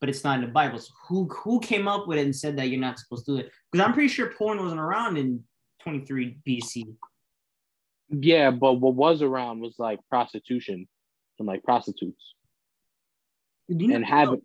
but 0.00 0.08
it's 0.08 0.24
not 0.24 0.38
in 0.38 0.46
the 0.46 0.50
Bible. 0.50 0.78
So 0.78 0.92
who 1.08 1.28
who 1.28 1.60
came 1.60 1.86
up 1.86 2.08
with 2.08 2.18
it 2.18 2.24
and 2.24 2.34
said 2.34 2.56
that 2.56 2.68
you're 2.70 2.80
not 2.80 2.98
supposed 2.98 3.26
to 3.26 3.32
do 3.32 3.38
it? 3.40 3.50
Because 3.70 3.86
I'm 3.86 3.92
pretty 3.92 4.08
sure 4.08 4.32
porn 4.32 4.58
wasn't 4.58 4.80
around 4.80 5.18
in 5.18 5.44
23 5.82 6.38
BC. 6.46 6.94
Yeah, 8.10 8.50
but 8.50 8.74
what 8.74 8.94
was 8.94 9.22
around 9.22 9.60
was 9.60 9.76
like 9.78 10.00
prostitution 10.08 10.88
and 11.38 11.46
like 11.48 11.62
prostitutes 11.62 12.34
you 13.68 13.94
and 13.94 14.02
know- 14.02 14.08
having 14.08 14.42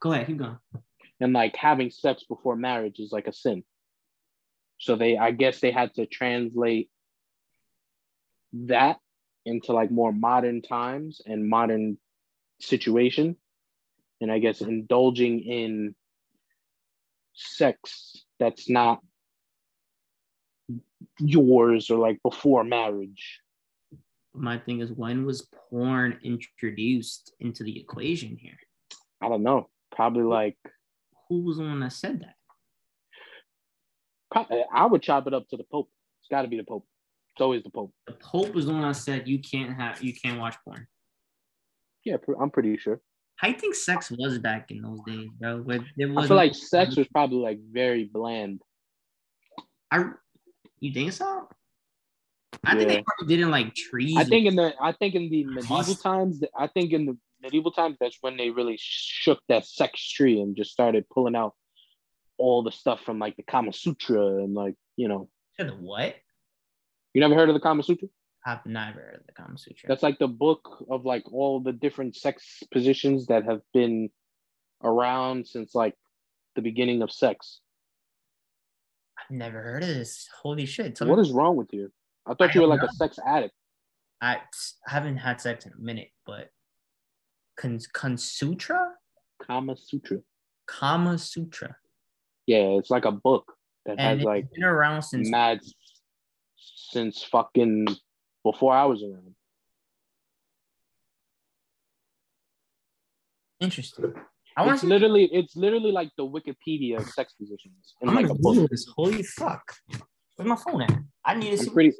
Go 0.00 0.12
ahead, 0.12 0.26
keep 0.28 0.38
going. 0.38 0.56
and 1.20 1.34
like 1.34 1.54
having 1.56 1.90
sex 1.90 2.24
before 2.26 2.56
marriage 2.56 2.98
is 2.98 3.12
like 3.12 3.26
a 3.26 3.32
sin. 3.34 3.62
So 4.78 4.96
they, 4.96 5.18
I 5.18 5.30
guess 5.32 5.60
they 5.60 5.70
had 5.72 5.92
to 5.96 6.06
translate 6.06 6.88
that 8.54 8.96
into 9.44 9.74
like 9.74 9.90
more 9.90 10.10
modern 10.10 10.62
times 10.62 11.20
and 11.26 11.46
modern 11.46 11.98
situation. 12.60 13.36
And 14.22 14.32
I 14.32 14.38
guess 14.38 14.62
indulging 14.62 15.40
in 15.40 15.94
sex 17.34 18.24
that's 18.38 18.70
not 18.70 19.00
yours 21.18 21.90
or 21.90 21.98
like 21.98 22.20
before 22.22 22.64
marriage. 22.64 23.40
My 24.34 24.58
thing 24.58 24.80
is, 24.80 24.92
when 24.92 25.26
was 25.26 25.48
porn 25.70 26.18
introduced 26.22 27.32
into 27.40 27.64
the 27.64 27.80
equation 27.80 28.36
here? 28.36 28.58
I 29.20 29.28
don't 29.28 29.42
know. 29.42 29.68
Probably 29.94 30.22
like 30.22 30.56
Who 31.28 31.42
was 31.42 31.56
the 31.58 31.64
one 31.64 31.80
that 31.80 31.92
said 31.92 32.20
that? 32.20 32.34
pro- 34.30 34.64
I 34.72 34.86
would 34.86 35.02
chop 35.02 35.26
it 35.26 35.34
up 35.34 35.48
to 35.48 35.56
the 35.56 35.64
Pope. 35.64 35.90
It's 36.20 36.28
got 36.28 36.42
to 36.42 36.48
be 36.48 36.56
the 36.56 36.64
Pope. 36.64 36.86
It's 37.34 37.42
always 37.42 37.62
the 37.62 37.70
Pope. 37.70 37.92
The 38.06 38.12
Pope 38.14 38.54
was 38.54 38.66
the 38.66 38.72
one 38.72 38.82
that 38.82 38.94
said 38.94 39.28
you 39.28 39.38
can't 39.40 39.74
have 39.74 40.02
you 40.02 40.14
can't 40.14 40.38
watch 40.38 40.56
porn. 40.64 40.86
Yeah, 42.04 42.16
I'm 42.40 42.50
pretty 42.50 42.76
sure. 42.78 43.00
I 43.42 43.52
think 43.52 43.74
sex 43.74 44.10
was 44.10 44.38
back 44.38 44.70
in 44.70 44.82
those 44.82 45.00
days, 45.06 45.28
bro? 45.38 45.58
Where 45.58 45.80
there 45.96 46.12
I 46.16 46.26
feel 46.26 46.36
like 46.36 46.54
sex 46.54 46.96
was 46.96 47.08
probably 47.08 47.38
like 47.38 47.58
very 47.70 48.04
bland. 48.04 48.62
I, 49.90 50.04
you 50.80 50.92
think 50.92 51.12
so? 51.12 51.48
I 52.64 52.76
think 52.76 52.88
they 52.88 53.02
probably 53.02 53.36
didn't 53.36 53.50
like 53.50 53.74
trees. 53.74 54.16
I 54.16 54.24
think 54.24 54.46
in 54.46 54.56
the 54.56 54.74
I 54.80 54.92
think 54.92 55.14
in 55.14 55.30
the 55.30 55.44
medieval 55.44 55.94
times, 55.94 56.42
I 56.56 56.66
think 56.66 56.92
in 56.92 57.06
the 57.06 57.16
medieval 57.40 57.70
times, 57.70 57.96
that's 58.00 58.18
when 58.20 58.36
they 58.36 58.50
really 58.50 58.76
shook 58.78 59.38
that 59.48 59.66
sex 59.66 60.06
tree 60.10 60.40
and 60.40 60.56
just 60.56 60.70
started 60.70 61.08
pulling 61.08 61.36
out 61.36 61.54
all 62.38 62.62
the 62.62 62.72
stuff 62.72 63.02
from 63.02 63.18
like 63.18 63.36
the 63.36 63.42
Kama 63.42 63.72
Sutra 63.72 64.42
and 64.42 64.54
like 64.54 64.74
you 64.96 65.08
know, 65.08 65.28
the 65.58 65.66
what? 65.66 66.16
you 67.14 67.20
never 67.20 67.34
heard 67.34 67.48
of 67.48 67.54
the 67.54 67.60
Kama 67.60 67.82
Sutra? 67.82 68.08
I've 68.44 68.64
never 68.64 69.00
heard 69.00 69.20
of 69.20 69.26
the 69.26 69.32
Kama 69.32 69.58
Sutra. 69.58 69.88
That's 69.88 70.02
like 70.02 70.18
the 70.18 70.28
book 70.28 70.84
of 70.90 71.04
like 71.04 71.24
all 71.32 71.60
the 71.60 71.72
different 71.72 72.16
sex 72.16 72.62
positions 72.72 73.26
that 73.26 73.44
have 73.44 73.60
been 73.72 74.10
around 74.82 75.46
since 75.46 75.74
like 75.74 75.94
the 76.56 76.62
beginning 76.62 77.02
of 77.02 77.12
sex. 77.12 77.60
Never 79.30 79.62
heard 79.62 79.82
of 79.82 79.88
this. 79.88 80.28
Holy 80.42 80.66
shit! 80.66 80.96
Tell 80.96 81.06
What 81.08 81.16
me- 81.16 81.22
is 81.22 81.30
wrong 81.32 81.56
with 81.56 81.72
you? 81.72 81.92
I 82.26 82.34
thought 82.34 82.50
I 82.50 82.52
you 82.54 82.60
were 82.62 82.66
like 82.66 82.82
a 82.82 82.88
sex 82.92 83.18
addict. 83.24 83.54
I, 84.20 84.36
I 84.36 84.40
haven't 84.90 85.16
had 85.18 85.40
sex 85.40 85.64
in 85.66 85.72
a 85.72 85.80
minute, 85.80 86.10
but 86.26 86.48
Kan 87.56 87.78
Kansutra, 87.94 88.88
Kama 89.42 89.76
Sutra. 89.76 90.18
Kama 90.66 91.16
Sutra, 91.18 91.76
Yeah, 92.46 92.76
it's 92.78 92.90
like 92.90 93.04
a 93.04 93.10
book 93.12 93.54
that 93.86 93.92
and 93.92 94.00
has 94.00 94.16
it's 94.18 94.24
like 94.24 94.50
been 94.52 94.64
around 94.64 95.02
since. 95.02 95.28
mad 95.30 95.60
since 96.56 97.22
fucking 97.24 97.86
before 98.44 98.72
I 98.74 98.84
was 98.84 99.02
around. 99.02 99.34
Interesting. 103.60 104.14
I 104.56 104.62
want 104.62 104.72
It's 104.74 104.80
to 104.82 104.86
see. 104.86 104.92
literally 104.92 105.24
it's 105.32 105.56
literally 105.56 105.92
like 105.92 106.10
the 106.16 106.24
Wikipedia 106.26 106.98
of 106.98 107.08
sex 107.08 107.32
positions 107.34 107.94
in 108.00 108.08
I'm 108.08 108.14
like 108.16 108.26
gonna 108.26 108.38
a 108.38 108.42
book. 108.42 108.70
This. 108.70 108.86
Holy 108.96 109.22
fuck! 109.22 109.62
Where's 110.36 110.48
my 110.48 110.56
phone 110.56 110.82
at? 110.82 110.92
I 111.24 111.34
need 111.34 111.50
to 111.52 111.58
see. 111.58 111.68
I'm 111.68 111.74
pretty 111.74 111.92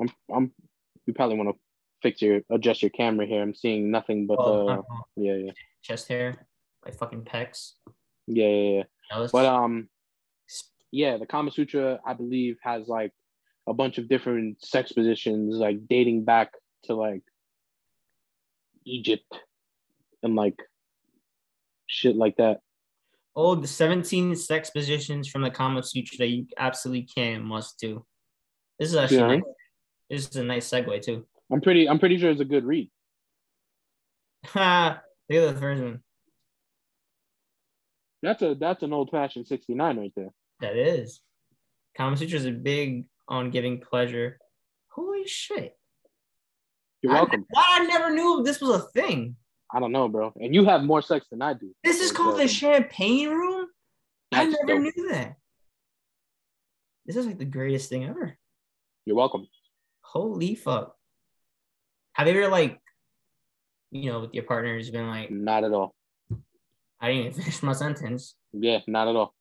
I'm 0.00 0.10
I'm 0.34 0.52
you 1.06 1.14
probably 1.14 1.36
want 1.36 1.50
to 1.50 1.56
fix 2.02 2.20
your 2.22 2.40
adjust 2.50 2.82
your 2.82 2.90
camera 2.90 3.26
here. 3.26 3.42
I'm 3.42 3.54
seeing 3.54 3.90
nothing 3.90 4.26
but 4.26 4.36
Oh, 4.40 4.68
uh 4.68 4.72
uh, 4.78 4.82
yeah, 5.16 5.34
yeah. 5.34 5.52
chest 5.82 6.08
hair, 6.08 6.46
like 6.84 6.94
fucking 6.96 7.22
pecs. 7.22 7.72
Yeah, 8.26 8.46
yeah, 8.46 8.82
yeah. 9.10 9.26
But 9.32 9.46
um 9.46 9.88
yeah, 10.92 11.16
the 11.16 11.26
Kama 11.26 11.50
Sutra 11.50 12.00
I 12.06 12.14
believe 12.14 12.56
has 12.62 12.88
like 12.88 13.12
a 13.66 13.72
bunch 13.74 13.98
of 13.98 14.08
different 14.08 14.64
sex 14.64 14.92
positions 14.92 15.56
like 15.56 15.86
dating 15.88 16.24
back 16.24 16.52
to 16.84 16.94
like 16.94 17.22
Egypt 18.84 19.32
and 20.22 20.34
like 20.34 20.56
shit 21.90 22.16
like 22.16 22.36
that. 22.36 22.60
Oh, 23.36 23.54
the 23.54 23.66
17 23.66 24.36
sex 24.36 24.70
positions 24.70 25.28
from 25.28 25.42
the 25.42 25.50
Kama 25.50 25.82
Sutra 25.82 26.18
that 26.18 26.28
you 26.28 26.46
absolutely 26.56 27.02
can 27.02 27.36
and 27.36 27.44
must 27.44 27.78
do. 27.78 28.04
This 28.78 28.88
is 28.90 28.96
actually 28.96 29.18
Yeah. 29.18 29.26
nice. 29.26 29.42
this 30.08 30.28
is 30.28 30.36
a 30.36 30.44
nice 30.44 30.68
segue 30.68 31.02
too. 31.02 31.26
I'm 31.52 31.60
pretty 31.60 31.88
I'm 31.88 31.98
pretty 31.98 32.18
sure 32.18 32.30
it's 32.30 32.40
a 32.40 32.44
good 32.44 32.64
read. 32.64 32.90
Ha! 34.46 35.00
Look 35.30 35.48
at 35.48 35.54
the 35.54 35.60
first 35.60 35.82
one. 35.82 36.02
That's 38.22 38.42
a 38.42 38.54
that's 38.54 38.82
an 38.82 38.92
old 38.92 39.10
fashioned 39.10 39.46
69 39.46 39.96
right 39.98 40.12
there. 40.16 40.30
That 40.60 40.76
is. 40.76 41.20
Kama 41.96 42.16
Sutras 42.16 42.46
are 42.46 42.52
big 42.52 43.04
on 43.28 43.50
giving 43.50 43.80
pleasure. 43.80 44.38
Holy 44.88 45.26
shit. 45.26 45.76
You're 47.02 47.12
welcome. 47.14 47.46
I, 47.56 47.60
why 47.60 47.64
I 47.80 47.86
never 47.86 48.10
knew 48.14 48.42
this 48.44 48.60
was 48.60 48.70
a 48.70 48.88
thing. 48.88 49.36
I 49.72 49.78
don't 49.78 49.92
know, 49.92 50.08
bro. 50.08 50.32
And 50.36 50.54
you 50.54 50.64
have 50.64 50.82
more 50.82 51.02
sex 51.02 51.26
than 51.30 51.42
I 51.42 51.54
do. 51.54 51.72
This 51.84 52.00
is 52.00 52.10
called 52.12 52.38
the 52.38 52.48
champagne 52.48 53.28
room? 53.28 53.66
I 54.32 54.44
never 54.44 54.66
dope. 54.66 54.80
knew 54.80 55.08
that. 55.10 55.36
This 57.06 57.16
is 57.16 57.26
like 57.26 57.38
the 57.38 57.44
greatest 57.44 57.88
thing 57.88 58.04
ever. 58.04 58.36
You're 59.04 59.16
welcome. 59.16 59.46
Holy 60.02 60.54
fuck. 60.54 60.94
Have 62.14 62.26
you 62.26 62.34
ever 62.34 62.50
like, 62.50 62.78
you 63.90 64.10
know, 64.10 64.20
with 64.20 64.34
your 64.34 64.44
partners 64.44 64.90
been 64.90 65.08
like, 65.08 65.30
Not 65.30 65.64
at 65.64 65.72
all. 65.72 65.94
I 67.00 67.08
didn't 67.08 67.26
even 67.26 67.32
finish 67.40 67.62
my 67.62 67.72
sentence. 67.72 68.34
Yeah, 68.52 68.80
not 68.86 69.08
at 69.08 69.16
all. 69.16 69.34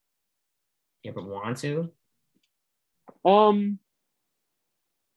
You 1.03 1.11
ever 1.11 1.21
want 1.21 1.57
to? 1.59 1.91
Um 3.25 3.79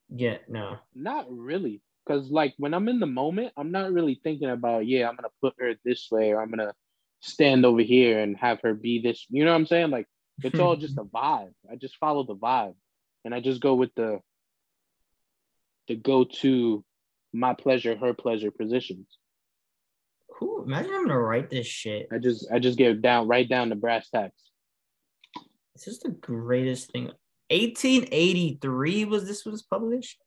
Yeah, 0.08 0.38
no. 0.48 0.78
Not 0.94 1.26
really. 1.30 1.82
Cause 2.06 2.30
like 2.30 2.54
when 2.56 2.74
I'm 2.74 2.88
in 2.88 2.98
the 2.98 3.06
moment, 3.06 3.52
I'm 3.56 3.70
not 3.70 3.92
really 3.92 4.20
thinking 4.22 4.50
about, 4.50 4.86
yeah, 4.86 5.08
I'm 5.08 5.16
gonna 5.16 5.28
put 5.40 5.54
her 5.58 5.74
this 5.84 6.08
way 6.10 6.32
or 6.32 6.42
I'm 6.42 6.50
gonna 6.50 6.74
stand 7.20 7.64
over 7.64 7.82
here 7.82 8.18
and 8.20 8.36
have 8.36 8.60
her 8.62 8.74
be 8.74 9.00
this. 9.00 9.26
You 9.30 9.44
know 9.44 9.52
what 9.52 9.58
I'm 9.58 9.66
saying? 9.66 9.90
Like 9.90 10.08
it's 10.42 10.58
all 10.58 10.76
just 10.76 10.98
a 10.98 11.04
vibe. 11.14 11.52
I 11.70 11.76
just 11.76 11.96
follow 11.98 12.24
the 12.24 12.34
vibe. 12.34 12.74
And 13.24 13.32
I 13.32 13.40
just 13.40 13.60
go 13.60 13.74
with 13.74 13.94
the 13.94 14.20
the 15.88 15.96
go-to 15.96 16.84
my 17.32 17.54
pleasure, 17.54 17.96
her 17.96 18.14
pleasure 18.14 18.50
positions. 18.50 19.06
Who 20.38 20.64
imagine 20.64 20.92
I'm 20.92 21.06
gonna 21.06 21.18
write 21.18 21.50
this 21.50 21.66
shit. 21.66 22.08
I 22.12 22.18
just 22.18 22.50
I 22.52 22.58
just 22.58 22.78
get 22.78 23.00
down 23.00 23.28
right 23.28 23.48
down 23.48 23.68
to 23.68 23.76
brass 23.76 24.10
tacks. 24.10 24.50
This 25.74 25.86
is 25.86 26.00
the 26.00 26.10
greatest 26.10 26.90
thing. 26.90 27.10
1883 27.50 29.04
was 29.04 29.26
this 29.26 29.44
was 29.44 29.62
published. 29.62 30.18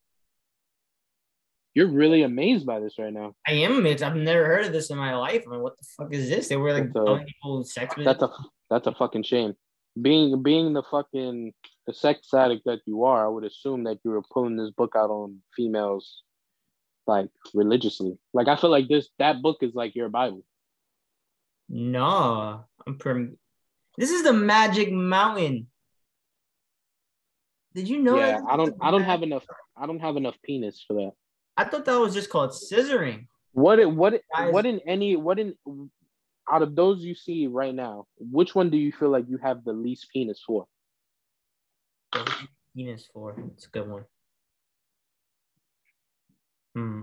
You're 1.75 1.87
really 1.87 2.23
amazed 2.23 2.65
by 2.65 2.79
this 2.79 2.97
right 2.97 3.11
now. 3.11 3.35
I 3.45 3.51
am 3.51 3.77
amazed. 3.77 4.01
I've 4.01 4.15
never 4.15 4.45
heard 4.45 4.65
of 4.65 4.71
this 4.71 4.89
in 4.89 4.97
my 4.97 5.13
life. 5.13 5.43
I 5.45 5.51
mean, 5.51 5.61
what 5.61 5.77
the 5.77 5.85
fuck 5.97 6.13
is 6.13 6.29
this? 6.29 6.47
They 6.47 6.55
were 6.55 6.71
like 6.71 6.85
That's 6.85 6.95
a- 6.95 7.05
telling 7.05 7.25
people 7.25 7.63
sex 7.65 7.95
with 7.97 8.05
That's 8.05 8.23
a 8.23 8.29
that's 8.69 8.87
a 8.87 8.93
fucking 8.93 9.23
shame. 9.23 9.53
Being 10.01 10.41
being 10.41 10.71
the 10.71 10.83
fucking 10.89 11.53
the 11.85 11.93
sex 11.93 12.33
addict 12.33 12.63
that 12.65 12.79
you 12.85 13.03
are, 13.03 13.25
I 13.25 13.29
would 13.29 13.43
assume 13.43 13.83
that 13.83 13.99
you 14.05 14.11
were 14.11 14.23
pulling 14.31 14.55
this 14.55 14.71
book 14.71 14.93
out 14.95 15.09
on 15.09 15.41
females 15.55 16.23
like 17.07 17.27
religiously. 17.53 18.17
Like 18.33 18.47
I 18.47 18.55
feel 18.55 18.69
like 18.69 18.87
this 18.87 19.09
that 19.19 19.41
book 19.41 19.57
is 19.61 19.75
like 19.75 19.95
your 19.95 20.07
Bible. 20.07 20.45
No, 21.67 22.63
I'm 22.87 22.97
prim. 22.97 23.37
This 23.97 24.11
is 24.11 24.23
the 24.23 24.33
Magic 24.33 24.93
Mountain. 24.93 25.67
Did 27.73 27.89
you 27.89 27.99
know? 27.99 28.17
yeah, 28.17 28.39
that? 28.39 28.43
I 28.49 28.55
don't 28.55 28.75
I 28.81 28.91
don't 28.91 29.03
have 29.03 29.23
enough 29.23 29.45
I 29.75 29.85
don't 29.85 29.99
have 29.99 30.15
enough 30.15 30.35
penis 30.41 30.81
for 30.87 30.93
that. 30.93 31.11
I 31.57 31.63
thought 31.63 31.85
that 31.85 31.97
was 31.97 32.13
just 32.13 32.29
called 32.29 32.51
scissoring. 32.51 33.27
What 33.53 33.79
it- 33.79 33.89
what 33.89 34.13
it- 34.15 34.25
Guys- 34.35 34.53
what 34.53 34.65
in 34.65 34.79
any 34.81 35.15
what 35.15 35.39
in 35.39 35.55
out 36.47 36.61
of 36.61 36.75
those 36.75 37.03
you 37.03 37.15
see 37.15 37.47
right 37.47 37.73
now, 37.73 38.05
which 38.19 38.53
one 38.53 38.69
do 38.69 38.77
you 38.77 38.91
feel 38.91 39.09
like 39.09 39.27
you 39.27 39.37
have 39.37 39.63
the 39.63 39.73
least 39.73 40.09
penis 40.11 40.41
for? 40.45 40.67
Penis 42.75 43.07
for. 43.13 43.35
It's 43.53 43.65
a 43.65 43.69
good 43.69 43.89
one. 43.89 44.05
Hmm. 46.75 47.01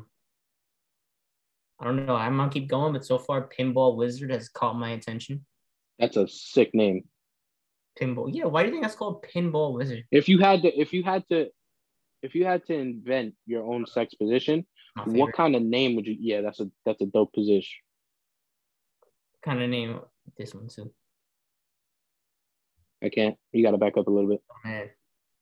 I 1.81 1.85
don't 1.87 2.07
know. 2.07 2.15
I'm 2.15 2.37
gonna 2.37 2.51
keep 2.51 2.69
going, 2.69 2.93
but 2.93 3.05
so 3.05 3.19
far, 3.19 3.49
Pinball 3.49 3.97
Wizard 3.97 4.31
has 4.31 4.49
caught 4.49 4.77
my 4.77 4.91
attention. 4.91 5.45
That's 5.99 6.17
a 6.17 6.29
sick 6.29 6.75
name. 6.75 7.09
Pinball. 8.01 8.31
Yeah. 8.33 8.45
Why 8.45 8.62
do 8.62 8.69
you 8.69 8.75
think 8.75 8.85
that's 8.85 8.95
called 8.95 9.25
Pinball 9.25 9.75
Wizard? 9.75 10.05
If 10.11 10.29
you 10.29 10.38
had 10.38 10.62
to 10.62 10.69
if 10.79 10.93
you 10.93 11.03
had 11.03 11.29
to 11.31 11.51
if 12.23 12.35
you 12.35 12.45
had 12.45 12.65
to 12.67 12.75
invent 12.75 13.35
your 13.47 13.65
own 13.65 13.87
sex 13.87 14.15
position, 14.15 14.67
what 15.07 15.33
kind 15.33 15.57
of 15.57 15.63
name 15.63 15.97
would 15.97 16.07
you 16.07 16.17
yeah, 16.19 16.41
that's 16.41 16.61
a 16.61 16.71
that's 16.85 17.01
a 17.01 17.07
dope 17.07 17.33
position. 17.33 17.79
kind 19.45 19.63
of 19.63 19.69
name. 19.69 20.01
This 20.39 20.55
one 20.55 20.69
too. 20.69 20.93
I 23.03 23.09
can't. 23.09 23.37
You 23.53 23.65
gotta 23.65 23.79
back 23.79 23.97
up 23.97 24.07
a 24.07 24.11
little 24.11 24.31
bit. 24.31 24.43
Oh, 24.51 24.69
man. 24.69 24.91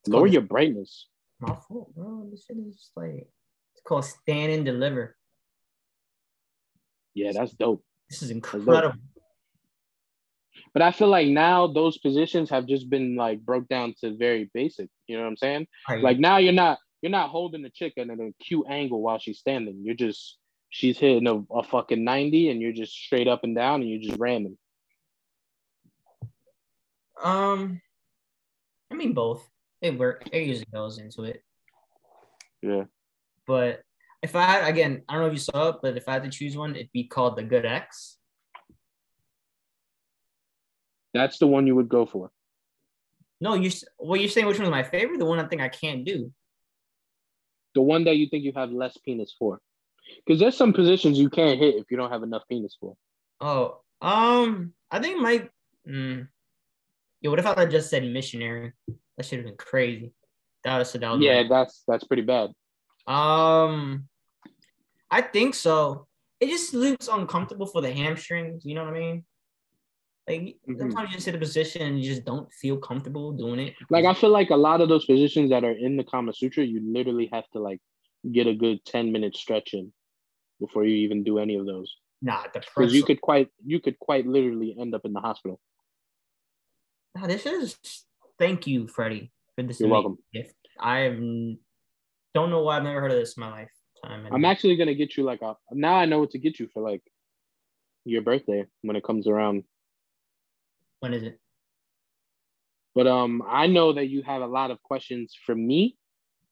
It's 0.01 0.09
Lower 0.09 0.23
called- 0.23 0.33
your 0.33 0.43
brightness. 0.43 1.07
My 1.41 1.55
fault, 1.69 1.95
bro. 1.95 2.29
This 2.31 2.45
shit 2.47 2.57
is 2.59 2.77
just 2.77 2.93
like 2.97 3.29
it's 3.75 3.83
called 3.85 4.05
Stand 4.05 4.53
and 4.53 4.65
Deliver. 4.65 5.17
Yeah, 7.15 7.33
that's 7.33 7.53
dope. 7.53 7.85
This 8.09 8.23
is 8.23 8.31
incredible. 8.31 8.93
But 10.73 10.83
I 10.83 10.93
feel 10.93 11.09
like 11.09 11.29
now 11.29 11.67
those 11.67 11.99
positions 11.99 12.51
have 12.51 12.67
just 12.67 12.89
been 12.89 13.17
like 13.17 13.41
broke 13.41 13.69
down 13.69 13.95
to 14.01 14.17
very 14.17 14.51
basic. 14.55 14.89
You 15.07 15.17
know 15.17 15.25
what 15.25 15.31
I'm 15.31 15.37
saying? 15.37 15.67
Alright, 15.89 16.05
Like 16.05 16.19
now 16.19 16.37
you're 16.37 16.53
not 16.53 16.79
you're 17.03 17.11
not 17.11 17.31
holding 17.31 17.63
the 17.63 17.71
chick 17.71 17.95
at 17.97 18.09
an 18.09 18.35
acute 18.41 18.67
angle 18.69 19.03
while 19.03 19.19
she's 19.19 19.39
standing. 19.39 19.83
You're 19.83 19.95
just 19.95 20.37
she's 20.69 20.99
hitting 20.99 21.27
a, 21.27 21.43
a 21.53 21.63
fucking 21.65 22.05
90 22.05 22.51
and 22.51 22.61
you're 22.61 22.73
just 22.73 22.93
straight 22.93 23.27
up 23.27 23.43
and 23.43 23.57
down 23.57 23.81
and 23.81 23.91
you're 23.91 24.01
just 24.01 24.21
ramming. 24.21 24.57
um, 27.23 27.81
I 28.91 28.95
mean 28.95 29.13
both. 29.13 29.49
It 29.83 29.99
work. 29.99 30.29
It 30.33 30.47
usually 30.47 30.69
goes 30.73 30.99
into 30.99 31.25
it. 31.25 31.43
Yeah. 32.63 32.85
But 33.47 33.83
if 34.23 34.37
I 34.37 34.45
had 34.45 34.69
again, 34.69 35.03
I 35.09 35.15
don't 35.15 35.23
know 35.23 35.29
if 35.29 35.33
you 35.33 35.39
saw 35.39 35.71
it, 35.71 35.77
but 35.83 35.97
if 35.97 36.09
I 36.09 36.13
had 36.13 36.25
to 36.25 36.31
choose 36.31 36.57
one, 36.57 36.77
it'd 36.77 36.93
be 36.93 37.05
called 37.05 37.37
the 37.37 37.43
Good 37.43 37.65
X. 37.65 38.19
That's 41.15 41.39
the 41.39 41.47
one 41.47 41.67
you 41.67 41.75
would 41.77 41.89
go 41.89 42.07
for. 42.07 42.31
No, 43.41 43.55
you. 43.55 43.71
Well, 43.99 44.21
you're 44.21 44.29
saying 44.29 44.47
which 44.47 44.59
one 44.59 44.67
is 44.67 44.71
my 44.71 44.83
favorite? 44.83 45.19
The 45.19 45.25
one 45.25 45.39
I 45.39 45.47
think 45.47 45.63
I 45.63 45.69
can't 45.69 46.05
do. 46.05 46.33
The 47.75 47.83
one 47.83 48.05
that 48.05 48.17
you 48.17 48.29
think 48.29 48.45
you 48.45 48.53
have 48.55 48.71
less 48.71 48.97
penis 48.99 49.35
for. 49.39 49.61
Because 50.27 50.41
there's 50.41 50.57
some 50.57 50.73
positions 50.73 51.19
you 51.19 51.31
can't 51.31 51.59
hit 51.59 51.77
if 51.77 51.91
you 51.91 51.97
don't 51.97 52.11
have 52.11 52.23
enough 52.23 52.43
penis 52.49 52.77
for. 52.79 52.97
Oh, 53.41 53.81
um, 54.03 54.75
I 54.91 54.99
think 54.99 55.21
my. 55.21 55.49
Mm, 55.89 56.29
yeah, 57.21 57.31
what 57.31 57.39
if 57.39 57.47
I 57.47 57.67
just 57.67 57.91
said 57.91 58.05
missionary? 58.05 58.73
That 59.17 59.25
should 59.25 59.39
have 59.39 59.47
been 59.47 59.57
crazy. 59.57 60.13
That 60.65 60.87
said 60.87 61.01
that 61.03 61.13
was 61.13 61.23
Yeah, 61.23 61.45
that's 61.49 61.83
that's 61.87 62.05
pretty 62.05 62.23
bad. 62.23 62.51
Um, 63.07 64.09
I 65.11 65.23
think 65.23 65.55
so. 65.55 66.07
It 66.39 66.49
just 66.49 66.75
looks 66.75 67.09
uncomfortable 67.09 67.67
for 67.67 67.83
the 67.83 67.93
hamstrings. 67.93 68.65
You 68.65 68.75
know 68.75 68.85
what 68.85 68.95
I 68.95 68.99
mean? 68.99 69.25
Like 70.31 70.57
Mhm. 70.69 70.79
sometimes 70.79 71.11
you 71.11 71.17
just 71.17 71.29
a 71.29 71.39
position 71.39 71.83
and 71.83 71.99
you 71.99 72.05
just 72.05 72.25
don't 72.25 72.53
feel 72.53 72.79
comfortable 72.79 73.33
doing 73.33 73.59
it. 73.61 73.75
Like 73.91 74.05
I 74.05 74.15
feel 74.15 74.31
like 74.31 74.51
a 74.51 74.57
lot 74.57 74.81
of 74.81 74.89
those 74.89 75.05
positions 75.05 75.51
that 75.51 75.65
are 75.65 75.73
in 75.73 75.97
the 75.97 76.05
Kama 76.05 76.33
Sutra, 76.33 76.65
you 76.65 76.81
literally 76.81 77.29
have 77.33 77.49
to 77.51 77.59
like 77.61 77.81
get 78.31 78.47
a 78.47 78.55
good 78.55 78.85
10 78.85 79.11
minute 79.13 79.37
stretch 79.37 79.75
in 79.75 79.93
before 80.61 80.85
you 80.85 80.95
even 80.97 81.25
do 81.25 81.39
any 81.39 81.57
of 81.57 81.67
those. 81.67 81.97
nah, 82.23 82.43
the 82.53 82.61
Because 82.61 82.95
you 82.95 83.03
could 83.03 83.21
quite 83.21 83.49
you 83.65 83.81
could 83.81 83.99
quite 83.99 84.27
literally 84.27 84.77
end 84.79 84.95
up 84.95 85.05
in 85.05 85.13
the 85.13 85.21
hospital. 85.21 85.59
Nah, 87.17 87.27
this 87.27 87.47
is. 87.47 87.79
Thank 88.39 88.67
you, 88.67 88.87
Freddy, 88.87 89.33
for 89.57 89.63
this. 89.63 89.81
You're 89.81 89.89
welcome. 89.89 90.19
Gift. 90.33 90.55
I 90.79 91.09
don't 91.09 92.51
know 92.51 92.63
why 92.63 92.77
I've 92.77 92.85
never 92.85 93.01
heard 93.01 93.11
of 93.13 93.19
this 93.19 93.37
in 93.37 93.41
my 93.41 93.51
lifetime. 93.51 94.25
and- 94.27 94.35
I'm 94.35 94.45
actually 94.47 94.77
gonna 94.77 94.95
get 94.95 95.17
you 95.19 95.25
like 95.25 95.43
a 95.43 95.57
now 95.73 95.95
I 95.97 96.07
know 96.07 96.21
what 96.21 96.31
to 96.31 96.39
get 96.39 96.59
you 96.59 96.69
for 96.69 96.81
like 96.83 97.03
your 98.07 98.23
birthday 98.23 98.67
when 98.83 98.97
it 98.97 99.05
comes 99.05 99.27
around. 99.27 99.65
When 101.01 101.15
is 101.15 101.23
it? 101.25 101.39
But 102.95 103.07
um 103.07 103.43
I 103.47 103.67
know 103.67 103.93
that 103.95 104.07
you 104.09 104.23
have 104.23 104.43
a 104.43 104.47
lot 104.47 104.71
of 104.71 104.81
questions 104.83 105.35
for 105.45 105.55
me 105.55 105.97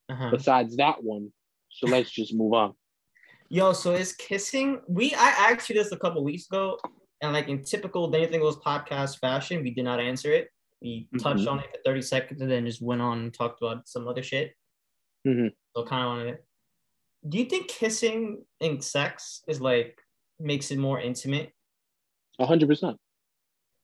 Uh-huh. 0.08 0.30
besides 0.30 0.76
that 0.76 1.02
one. 1.04 1.32
So 1.70 1.86
let's 1.86 2.10
just 2.10 2.34
move 2.34 2.54
on. 2.54 2.72
Yo, 3.50 3.72
so 3.72 3.92
is 3.92 4.12
kissing? 4.14 4.80
We 4.88 5.14
I 5.14 5.28
asked 5.50 5.68
you 5.68 5.74
this 5.74 5.92
a 5.92 5.96
couple 5.98 6.22
weeks 6.24 6.46
ago, 6.46 6.78
and 7.22 7.32
like 7.32 7.48
in 7.48 7.62
typical 7.64 8.14
Anything 8.14 8.40
Goes 8.40 8.56
podcast 8.56 9.18
fashion, 9.20 9.62
we 9.62 9.70
did 9.70 9.84
not 9.84 10.00
answer 10.00 10.32
it. 10.32 10.48
We 10.82 11.08
touched 11.18 11.44
Mhm. 11.44 11.52
on 11.52 11.58
it 11.60 11.66
for 11.70 11.80
30 11.84 12.02
seconds 12.02 12.40
and 12.40 12.50
then 12.50 12.64
just 12.66 12.82
went 12.82 13.00
on 13.02 13.18
and 13.20 13.34
talked 13.34 13.60
about 13.62 13.88
some 13.88 14.06
other 14.06 14.22
shit. 14.22 14.54
Mhm. 15.26 15.52
So 15.76 15.84
kind 15.84 16.02
of 16.04 16.08
wanted 16.10 16.32
to. 16.32 16.38
Do 17.28 17.38
you 17.38 17.46
think 17.46 17.68
kissing 17.68 18.44
in 18.60 18.80
sex 18.80 19.42
is 19.48 19.60
like 19.60 20.00
makes 20.38 20.70
it 20.70 20.78
more 20.78 21.00
intimate? 21.00 21.52
A 22.38 22.46
hundred 22.46 22.68
percent. 22.68 22.96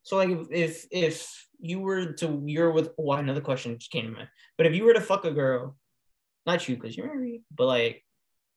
So 0.04 0.16
like 0.16 0.28
if 0.28 0.46
if, 0.50 0.86
if 0.90 1.48
you 1.60 1.80
were 1.80 2.12
to 2.12 2.42
you're 2.46 2.70
with 2.70 2.90
oh 2.98 3.12
another 3.12 3.40
question 3.40 3.76
just 3.78 3.90
came 3.90 4.06
to 4.06 4.12
mind. 4.12 4.28
But 4.56 4.66
if 4.66 4.74
you 4.74 4.84
were 4.84 4.94
to 4.94 5.00
fuck 5.00 5.24
a 5.24 5.30
girl, 5.30 5.76
not 6.46 6.68
you 6.68 6.76
because 6.76 6.96
you're 6.96 7.06
married, 7.06 7.42
but 7.54 7.66
like 7.66 8.04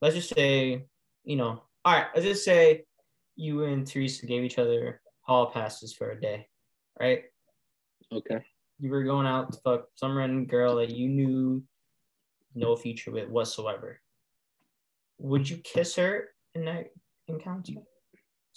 let's 0.02 0.16
just 0.16 0.30
say, 0.30 0.86
you 1.24 1.36
know, 1.38 1.64
all 1.86 1.94
right, 1.94 2.08
let's 2.14 2.28
just 2.28 2.44
say 2.46 2.84
you 3.36 3.64
and 3.64 3.88
Teresa 3.88 4.26
gave 4.26 4.44
each 4.44 4.60
other 4.60 5.02
hall 5.22 5.48
passes 5.48 5.94
for 5.94 6.12
a 6.12 6.20
day, 6.20 6.48
right? 7.00 7.24
Okay. 8.12 8.44
You 8.80 8.92
were 8.92 9.04
going 9.04 9.26
out 9.26 9.54
to 9.54 9.60
fuck 9.60 9.86
some 9.96 10.18
random 10.18 10.46
girl 10.46 10.76
that 10.76 10.90
you 10.90 11.08
knew 11.08 11.64
no 12.56 12.76
future 12.76 13.12
with 13.12 13.30
whatsoever. 13.30 14.00
Would 15.20 15.50
you 15.50 15.58
kiss 15.58 15.96
her 15.96 16.30
in 16.56 16.66
that 16.66 16.92
encounter? 17.28 17.74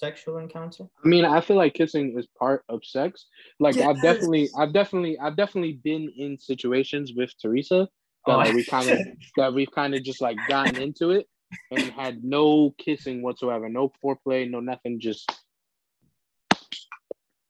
Sexual 0.01 0.39
encounter? 0.39 0.85
I 1.05 1.09
mean, 1.09 1.27
I 1.27 1.43
feel 1.43 1.59
like 1.59 1.75
kissing 1.75 2.19
is 2.19 2.27
part 2.39 2.65
of 2.71 2.83
sex. 2.83 3.27
Like 3.59 3.77
I've 3.77 4.01
definitely, 4.01 4.49
I've 4.59 4.73
definitely, 4.73 5.19
I've 5.19 5.37
definitely 5.37 5.79
been 5.85 6.11
in 6.17 6.39
situations 6.39 7.13
with 7.15 7.31
Teresa 7.39 7.87
that 8.25 8.33
Oh. 8.33 8.39
like, 8.39 8.55
we 8.55 8.65
kind 8.65 8.89
of 8.89 8.99
oh. 8.99 9.13
that 9.37 9.53
we've 9.53 9.71
kind 9.71 9.95
of 9.95 10.03
just 10.03 10.23
like 10.23 10.39
gotten 10.49 10.81
into 10.81 11.11
it 11.11 11.27
and 11.71 11.83
had 11.93 12.25
no 12.25 12.75
kissing 12.79 13.21
whatsoever, 13.21 13.69
no 13.69 13.93
foreplay, 14.03 14.51
no 14.51 14.61
nothing, 14.61 15.01
just 15.01 15.31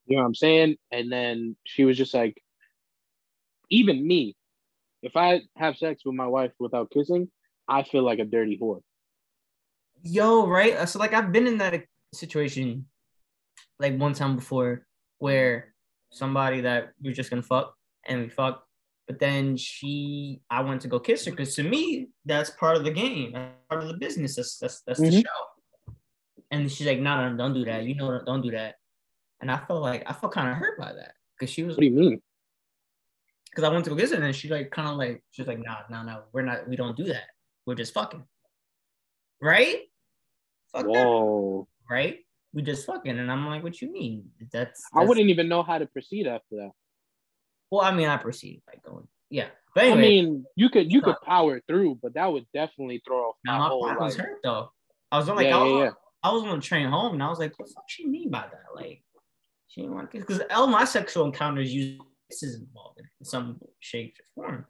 you 0.07 0.17
know 0.17 0.23
what 0.23 0.27
I'm 0.27 0.35
saying. 0.35 0.77
And 0.91 1.13
then 1.13 1.55
she 1.65 1.85
was 1.85 1.97
just 1.97 2.15
like, 2.15 2.43
even 3.71 4.05
me, 4.05 4.35
if 5.05 5.17
I 5.17 5.43
have 5.57 5.77
sex 5.77 6.03
with 6.05 6.17
my 6.17 6.27
wife 6.27 6.51
without 6.59 6.91
kissing, 6.91 7.31
I 7.69 7.85
feel 7.85 8.05
like 8.05 8.19
a 8.19 8.25
dirty 8.25 8.59
whore. 8.61 8.81
Yo, 10.03 10.49
right? 10.49 10.89
So 10.89 10.99
like 10.99 11.13
I've 11.13 11.31
been 11.31 11.47
in 11.47 11.59
that 11.59 11.75
situation 12.13 12.87
like 13.79 13.97
one 13.99 14.13
time 14.15 14.37
before 14.37 14.87
where 15.19 15.75
somebody 16.11 16.61
that 16.63 16.91
we 17.03 17.11
are 17.11 17.15
just 17.15 17.31
gonna 17.31 17.43
fuck 17.43 17.75
and 18.07 18.23
we 18.23 18.29
fucked, 18.29 18.67
But 19.07 19.19
then 19.19 19.57
she, 19.57 20.41
I 20.51 20.61
went 20.63 20.83
to 20.83 20.89
go 20.89 21.01
kiss 21.01 21.25
her 21.25 21.33
because 21.33 21.55
to 21.57 21.65
me, 21.65 22.09
that's 22.25 22.51
part 22.51 22.77
of 22.77 22.85
the 22.85 22.93
game, 22.93 23.33
that's 23.33 23.53
part 23.69 23.83
of 23.83 23.89
the 23.89 23.99
business. 23.99 24.37
That's 24.37 24.59
that's 24.59 24.83
that's 24.83 25.01
Mhm. 25.01 25.11
the 25.11 25.21
show. 25.23 25.95
And 26.53 26.71
she's 26.71 26.87
like, 26.87 26.99
no, 27.01 27.29
no, 27.29 27.37
don't 27.37 27.55
do 27.55 27.65
that. 27.65 27.85
You 27.85 27.95
know, 27.97 28.23
don't 28.25 28.41
do 28.43 28.51
that. 28.53 28.77
And 29.41 29.51
I 29.51 29.59
felt 29.67 29.83
like 29.83 30.03
I 30.09 30.13
felt 30.13 30.33
kind 30.33 30.49
of 30.51 30.57
hurt 30.57 30.79
by 30.79 30.93
that 30.93 31.15
because 31.35 31.51
she 31.53 31.63
was 31.65 31.77
What 31.77 31.81
do 31.83 31.87
you 31.87 31.93
mean? 31.93 32.23
because 33.51 33.65
I 33.65 33.69
went 33.73 33.85
to 33.87 33.91
go 33.91 33.97
kiss 33.97 34.13
her 34.13 34.23
and 34.23 34.35
she 34.37 34.49
like 34.49 34.71
kind 34.71 34.89
of 34.89 34.97
like 34.97 35.23
she's 35.33 35.47
like, 35.47 35.59
no, 35.59 35.75
no, 35.91 36.03
no, 36.05 36.23
we're 36.33 36.43
not, 36.43 36.69
we 36.69 36.77
don't 36.77 36.97
do 36.97 37.05
that. 37.05 37.31
We're 37.67 37.75
just 37.75 37.93
fucking, 37.95 38.25
right? 39.43 39.91
Fuck 40.73 40.85
that, 40.85 40.89
Whoa. 41.07 41.67
Right? 41.91 42.19
We 42.53 42.63
just 42.63 42.87
fucking, 42.87 43.19
and 43.19 43.31
I'm 43.31 43.47
like, 43.47 43.63
what 43.63 43.81
you 43.81 43.93
mean? 43.93 44.31
That's, 44.53 44.83
I 44.95 45.05
wouldn't 45.05 45.29
even 45.29 45.49
know 45.49 45.63
how 45.63 45.79
to 45.79 45.87
proceed 45.87 46.27
after 46.27 46.57
that. 46.57 46.71
Well, 47.71 47.83
I 47.83 47.93
mean, 47.93 48.09
I 48.09 48.17
proceeded 48.17 48.63
by 48.67 48.75
going, 48.85 49.07
yeah. 49.29 49.47
But 49.75 49.85
I 49.85 49.95
mean, 49.95 50.45
you 50.57 50.69
could 50.69 50.91
you 50.91 51.01
could 51.01 51.15
power 51.25 51.61
through, 51.69 52.01
but 52.03 52.15
that 52.15 52.33
would 52.33 52.45
definitely 52.53 53.01
throw 53.07 53.19
off 53.19 53.37
my 53.45 53.57
whole 53.57 53.85
pride 53.85 54.01
was 54.01 54.17
hurt 54.17 54.41
though. 54.43 54.73
I 55.13 55.19
was 55.19 55.29
on 55.29 55.37
like, 55.37 55.47
yeah, 55.47 55.59
I 55.59 55.63
was, 55.63 55.73
yeah, 55.73 55.85
yeah. 55.85 55.91
I 56.25 56.33
was 56.33 56.43
on 56.43 56.57
the 56.57 56.61
train 56.61 56.89
home, 56.89 57.13
and 57.15 57.23
I 57.23 57.29
was 57.29 57.39
like, 57.39 57.57
what 57.57 57.69
the 57.69 57.75
fuck 57.75 57.85
she 57.87 58.09
mean 58.09 58.31
by 58.31 58.41
that? 58.41 58.75
Like, 58.75 59.05
she 59.69 59.83
didn't 59.83 59.95
want 59.95 60.11
to 60.11 60.19
because 60.19 60.41
all 60.51 60.67
my 60.67 60.85
sexual 60.85 61.25
encounters 61.25 61.73
usually 61.73 62.01
kisses 62.29 62.61
involved 62.61 62.99
in 62.99 63.25
some 63.25 63.61
shape 63.79 64.17
or 64.37 64.45
form. 64.45 64.67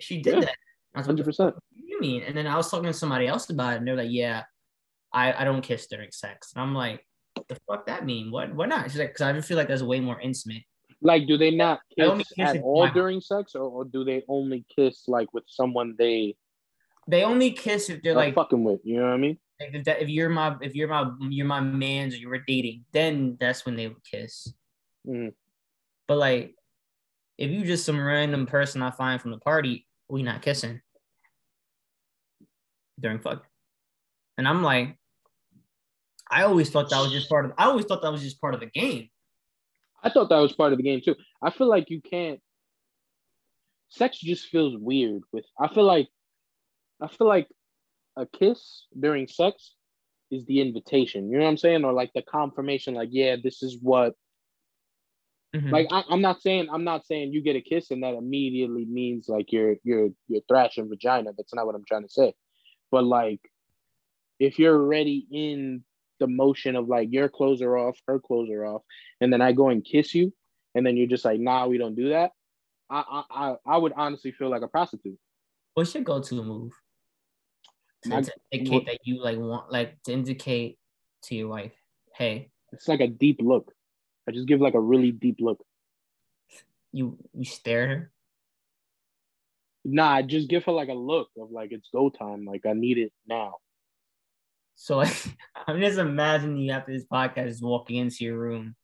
She 0.00 0.20
did 0.20 0.42
that. 0.42 0.56
I 0.96 1.02
Hundred 1.02 1.24
percent. 1.24 1.54
you 1.76 2.00
mean? 2.00 2.22
And 2.22 2.36
then 2.36 2.48
I 2.48 2.56
was 2.56 2.68
talking 2.70 2.86
to 2.86 2.92
somebody 2.92 3.28
else 3.28 3.48
about 3.50 3.74
it, 3.74 3.76
and 3.78 3.86
they're 3.86 3.96
like, 3.96 4.10
yeah, 4.10 4.42
I, 5.14 5.32
I 5.32 5.44
don't 5.44 5.62
kiss 5.62 5.86
during 5.86 6.10
sex. 6.10 6.52
And 6.54 6.62
I'm 6.62 6.74
like, 6.74 7.06
what 7.34 7.48
the 7.48 7.56
fuck 7.66 7.86
that 7.86 8.04
mean? 8.04 8.30
What 8.30 8.54
why 8.54 8.66
not? 8.66 8.90
She's 8.90 8.98
like, 8.98 9.08
because 9.08 9.22
I 9.22 9.32
just 9.32 9.48
feel 9.48 9.56
like 9.56 9.68
that's 9.68 9.82
way 9.82 10.00
more 10.00 10.20
intimate. 10.20 10.64
Like, 11.00 11.26
do 11.26 11.36
they 11.36 11.50
not 11.50 11.80
kiss 11.96 12.08
only 12.08 12.24
kiss 12.24 12.56
at 12.56 12.62
all 12.62 12.88
during 12.88 13.20
sex, 13.20 13.54
or, 13.54 13.62
or 13.62 13.84
do 13.84 14.04
they 14.04 14.22
only 14.28 14.64
kiss 14.74 15.08
like 15.08 15.32
with 15.32 15.44
someone 15.46 15.94
they 15.98 16.36
They 17.06 17.22
only 17.22 17.52
kiss 17.52 17.90
if 17.90 18.02
they're 18.02 18.14
like 18.14 18.34
fucking 18.34 18.64
with? 18.64 18.80
You 18.84 18.98
know 18.98 19.06
what 19.06 19.14
I 19.14 19.18
mean? 19.18 19.38
Like 19.60 19.74
if, 19.74 19.84
that, 19.84 20.02
if 20.02 20.08
you're 20.08 20.28
my 20.28 20.56
if 20.60 20.74
you're 20.74 20.88
my 20.88 21.10
you're 21.28 21.46
my 21.46 21.60
man's 21.60 22.14
or 22.14 22.18
you 22.18 22.28
were 22.28 22.42
dating, 22.46 22.84
then 22.92 23.36
that's 23.38 23.64
when 23.64 23.76
they 23.76 23.88
would 23.88 24.04
kiss. 24.04 24.52
Mhm. 25.06 25.32
But 26.08 26.18
like, 26.18 26.54
if 27.38 27.50
you 27.50 27.64
just 27.64 27.84
some 27.84 28.00
random 28.00 28.46
person 28.46 28.82
I 28.82 28.90
find 28.90 29.20
from 29.20 29.30
the 29.30 29.38
party, 29.38 29.86
we 30.08 30.22
not 30.22 30.42
kissing 30.42 30.80
during 32.98 33.20
fuck. 33.20 33.44
And 34.38 34.48
I'm 34.48 34.62
like, 34.62 34.96
I 36.34 36.42
always 36.42 36.68
thought 36.68 36.90
that 36.90 37.00
was 37.00 37.12
just 37.12 37.28
part 37.28 37.44
of. 37.44 37.52
I 37.56 37.66
always 37.66 37.86
thought 37.86 38.02
that 38.02 38.10
was 38.10 38.22
just 38.22 38.40
part 38.40 38.54
of 38.54 38.60
the 38.60 38.66
game. 38.66 39.08
I 40.02 40.10
thought 40.10 40.28
that 40.30 40.38
was 40.38 40.52
part 40.52 40.72
of 40.72 40.78
the 40.78 40.82
game 40.82 41.00
too. 41.00 41.14
I 41.40 41.50
feel 41.50 41.68
like 41.68 41.90
you 41.90 42.02
can't. 42.02 42.40
Sex 43.88 44.18
just 44.18 44.46
feels 44.48 44.76
weird. 44.76 45.22
With 45.32 45.44
I 45.58 45.68
feel 45.68 45.84
like, 45.84 46.08
I 47.00 47.06
feel 47.06 47.28
like, 47.28 47.48
a 48.16 48.26
kiss 48.26 48.86
during 48.98 49.28
sex 49.28 49.74
is 50.30 50.44
the 50.46 50.60
invitation. 50.60 51.30
You 51.30 51.38
know 51.38 51.44
what 51.44 51.50
I'm 51.50 51.56
saying, 51.56 51.84
or 51.84 51.92
like 51.92 52.12
the 52.14 52.22
confirmation. 52.22 52.94
Like, 52.94 53.10
yeah, 53.12 53.36
this 53.42 53.62
is 53.62 53.78
what. 53.80 54.14
Mhm. 55.54 55.70
Like, 55.70 55.86
I, 55.92 56.02
I'm 56.10 56.20
not 56.20 56.42
saying 56.42 56.66
I'm 56.68 56.82
not 56.82 57.06
saying 57.06 57.32
you 57.32 57.42
get 57.42 57.54
a 57.54 57.60
kiss 57.60 57.92
and 57.92 58.02
that 58.02 58.14
immediately 58.14 58.86
means 58.86 59.28
like 59.28 59.52
you're 59.52 59.76
you're 59.84 60.08
you're 60.26 60.42
thrashing 60.48 60.88
vagina. 60.88 61.30
That's 61.36 61.54
not 61.54 61.64
what 61.64 61.76
I'm 61.76 61.84
trying 61.86 62.02
to 62.02 62.12
say. 62.12 62.34
But 62.90 63.04
like, 63.04 63.40
if 64.40 64.58
you're 64.58 64.76
already 64.76 65.26
in 65.30 65.84
the 66.20 66.26
motion 66.26 66.76
of 66.76 66.88
like 66.88 67.08
your 67.12 67.28
clothes 67.28 67.62
are 67.62 67.76
off, 67.76 67.98
her 68.06 68.18
clothes 68.20 68.50
are 68.50 68.64
off, 68.64 68.82
and 69.20 69.32
then 69.32 69.42
I 69.42 69.52
go 69.52 69.68
and 69.68 69.84
kiss 69.84 70.14
you, 70.14 70.32
and 70.74 70.86
then 70.86 70.96
you're 70.96 71.08
just 71.08 71.24
like, 71.24 71.40
nah, 71.40 71.66
we 71.66 71.78
don't 71.78 71.94
do 71.94 72.10
that. 72.10 72.30
I 72.90 73.04
I 73.30 73.48
I, 73.48 73.56
I 73.66 73.76
would 73.78 73.92
honestly 73.96 74.32
feel 74.32 74.50
like 74.50 74.62
a 74.62 74.68
prostitute. 74.68 75.18
What's 75.74 75.94
your 75.94 76.04
go-to 76.04 76.42
move 76.42 76.72
to, 78.02 78.08
My- 78.10 78.20
to 78.22 78.32
indicate 78.52 78.86
that 78.86 78.98
you 79.04 79.20
like 79.22 79.38
want 79.38 79.72
like 79.72 80.00
to 80.04 80.12
indicate 80.12 80.78
to 81.24 81.34
your 81.34 81.48
wife, 81.48 81.72
hey, 82.14 82.50
It's 82.72 82.86
like 82.88 83.00
a 83.00 83.08
deep 83.08 83.40
look. 83.42 83.72
I 84.28 84.32
just 84.32 84.46
give 84.46 84.60
like 84.60 84.74
a 84.74 84.80
really 84.80 85.10
deep 85.12 85.36
look. 85.40 85.64
you 86.92 87.18
you 87.32 87.44
stare 87.44 87.82
at 87.82 87.88
her. 87.88 88.10
Nah, 89.84 90.10
I 90.12 90.22
just 90.22 90.48
give 90.48 90.64
her 90.64 90.72
like 90.72 90.88
a 90.88 90.94
look 90.94 91.28
of 91.38 91.50
like 91.50 91.72
it's 91.72 91.88
go 91.92 92.08
time. 92.08 92.44
Like 92.44 92.64
I 92.66 92.72
need 92.72 92.98
it 92.98 93.12
now. 93.26 93.56
So 94.76 94.98
like, 94.98 95.14
I'm 95.66 95.80
just 95.80 95.98
imagining 95.98 96.58
you 96.58 96.72
after 96.72 96.92
this 96.92 97.06
podcast 97.10 97.62
walking 97.62 97.96
into 97.96 98.24
your 98.24 98.38
room 98.38 98.74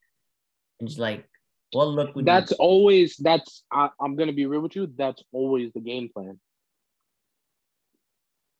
and 0.79 0.88
just 0.88 1.00
like, 1.00 1.29
what 1.72 1.88
look 1.88 2.14
would 2.16 2.26
That's 2.26 2.53
always 2.53 3.16
that's 3.16 3.62
I, 3.72 3.90
I'm 4.00 4.16
gonna 4.16 4.33
be 4.33 4.46
real 4.46 4.61
with 4.61 4.74
you. 4.74 4.92
That's 4.96 5.22
always 5.33 5.72
the 5.72 5.81
game 5.81 6.09
plan. 6.12 6.40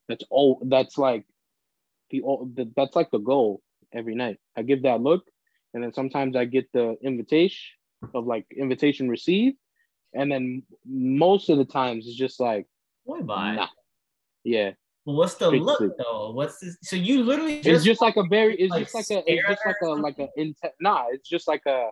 That's 0.07 0.23
all. 0.29 0.61
That's 0.65 0.97
like 0.97 1.25
the, 2.09 2.21
all- 2.21 2.49
the 2.53 2.71
that's 2.75 2.95
like 2.95 3.11
the 3.11 3.19
goal 3.19 3.61
every 3.93 4.15
night. 4.15 4.37
I 4.55 4.61
give 4.63 4.83
that 4.83 5.01
look, 5.01 5.25
and 5.73 5.83
then 5.83 5.93
sometimes 5.93 6.35
I 6.35 6.45
get 6.45 6.71
the 6.73 6.95
invitation 7.03 7.59
of 8.13 8.25
like 8.25 8.45
invitation 8.55 9.09
received, 9.09 9.57
and 10.13 10.31
then 10.31 10.63
most 10.85 11.49
of 11.49 11.57
the 11.57 11.65
times 11.65 12.07
it's 12.07 12.15
just 12.17 12.39
like 12.39 12.65
boy 13.05 13.21
bye. 13.21 13.55
nah. 13.55 13.67
Yeah, 14.43 14.71
But 15.05 15.13
what's 15.13 15.33
the 15.35 15.47
Straight 15.47 15.61
look 15.63 15.97
though? 15.97 16.31
What's 16.31 16.59
this? 16.59 16.77
So 16.83 16.95
you 16.95 17.23
literally 17.23 17.55
just, 17.61 17.67
it's 17.67 17.83
just 17.83 18.01
like 18.01 18.17
a 18.17 18.23
very. 18.23 18.55
It's 18.55 18.71
like, 18.71 18.83
just 18.83 18.93
like 18.95 19.09
a. 19.09 19.31
It's 19.31 19.47
just 19.47 19.65
like 19.65 19.75
a 19.81 19.87
like 19.87 20.19
a 20.19 20.29
intent. 20.35 20.73
Nah, 20.79 21.05
it's 21.09 21.27
just 21.27 21.47
like 21.47 21.63
a. 21.65 21.89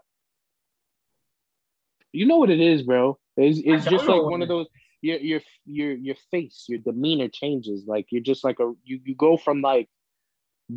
You 2.11 2.25
know 2.27 2.37
what 2.37 2.49
it 2.49 2.59
is, 2.59 2.83
bro. 2.83 3.17
It's, 3.37 3.59
it's 3.63 3.85
just 3.85 4.05
like 4.05 4.21
one 4.21 4.41
of 4.41 4.47
those. 4.47 4.67
Your 5.01 5.17
your 5.17 5.41
your 5.65 5.93
your 5.93 6.15
face, 6.29 6.65
your 6.67 6.79
demeanor 6.79 7.29
changes. 7.29 7.85
Like 7.87 8.07
you're 8.11 8.21
just 8.21 8.43
like 8.43 8.59
a 8.59 8.73
you 8.83 8.99
you 9.03 9.15
go 9.15 9.37
from 9.37 9.61
like 9.61 9.89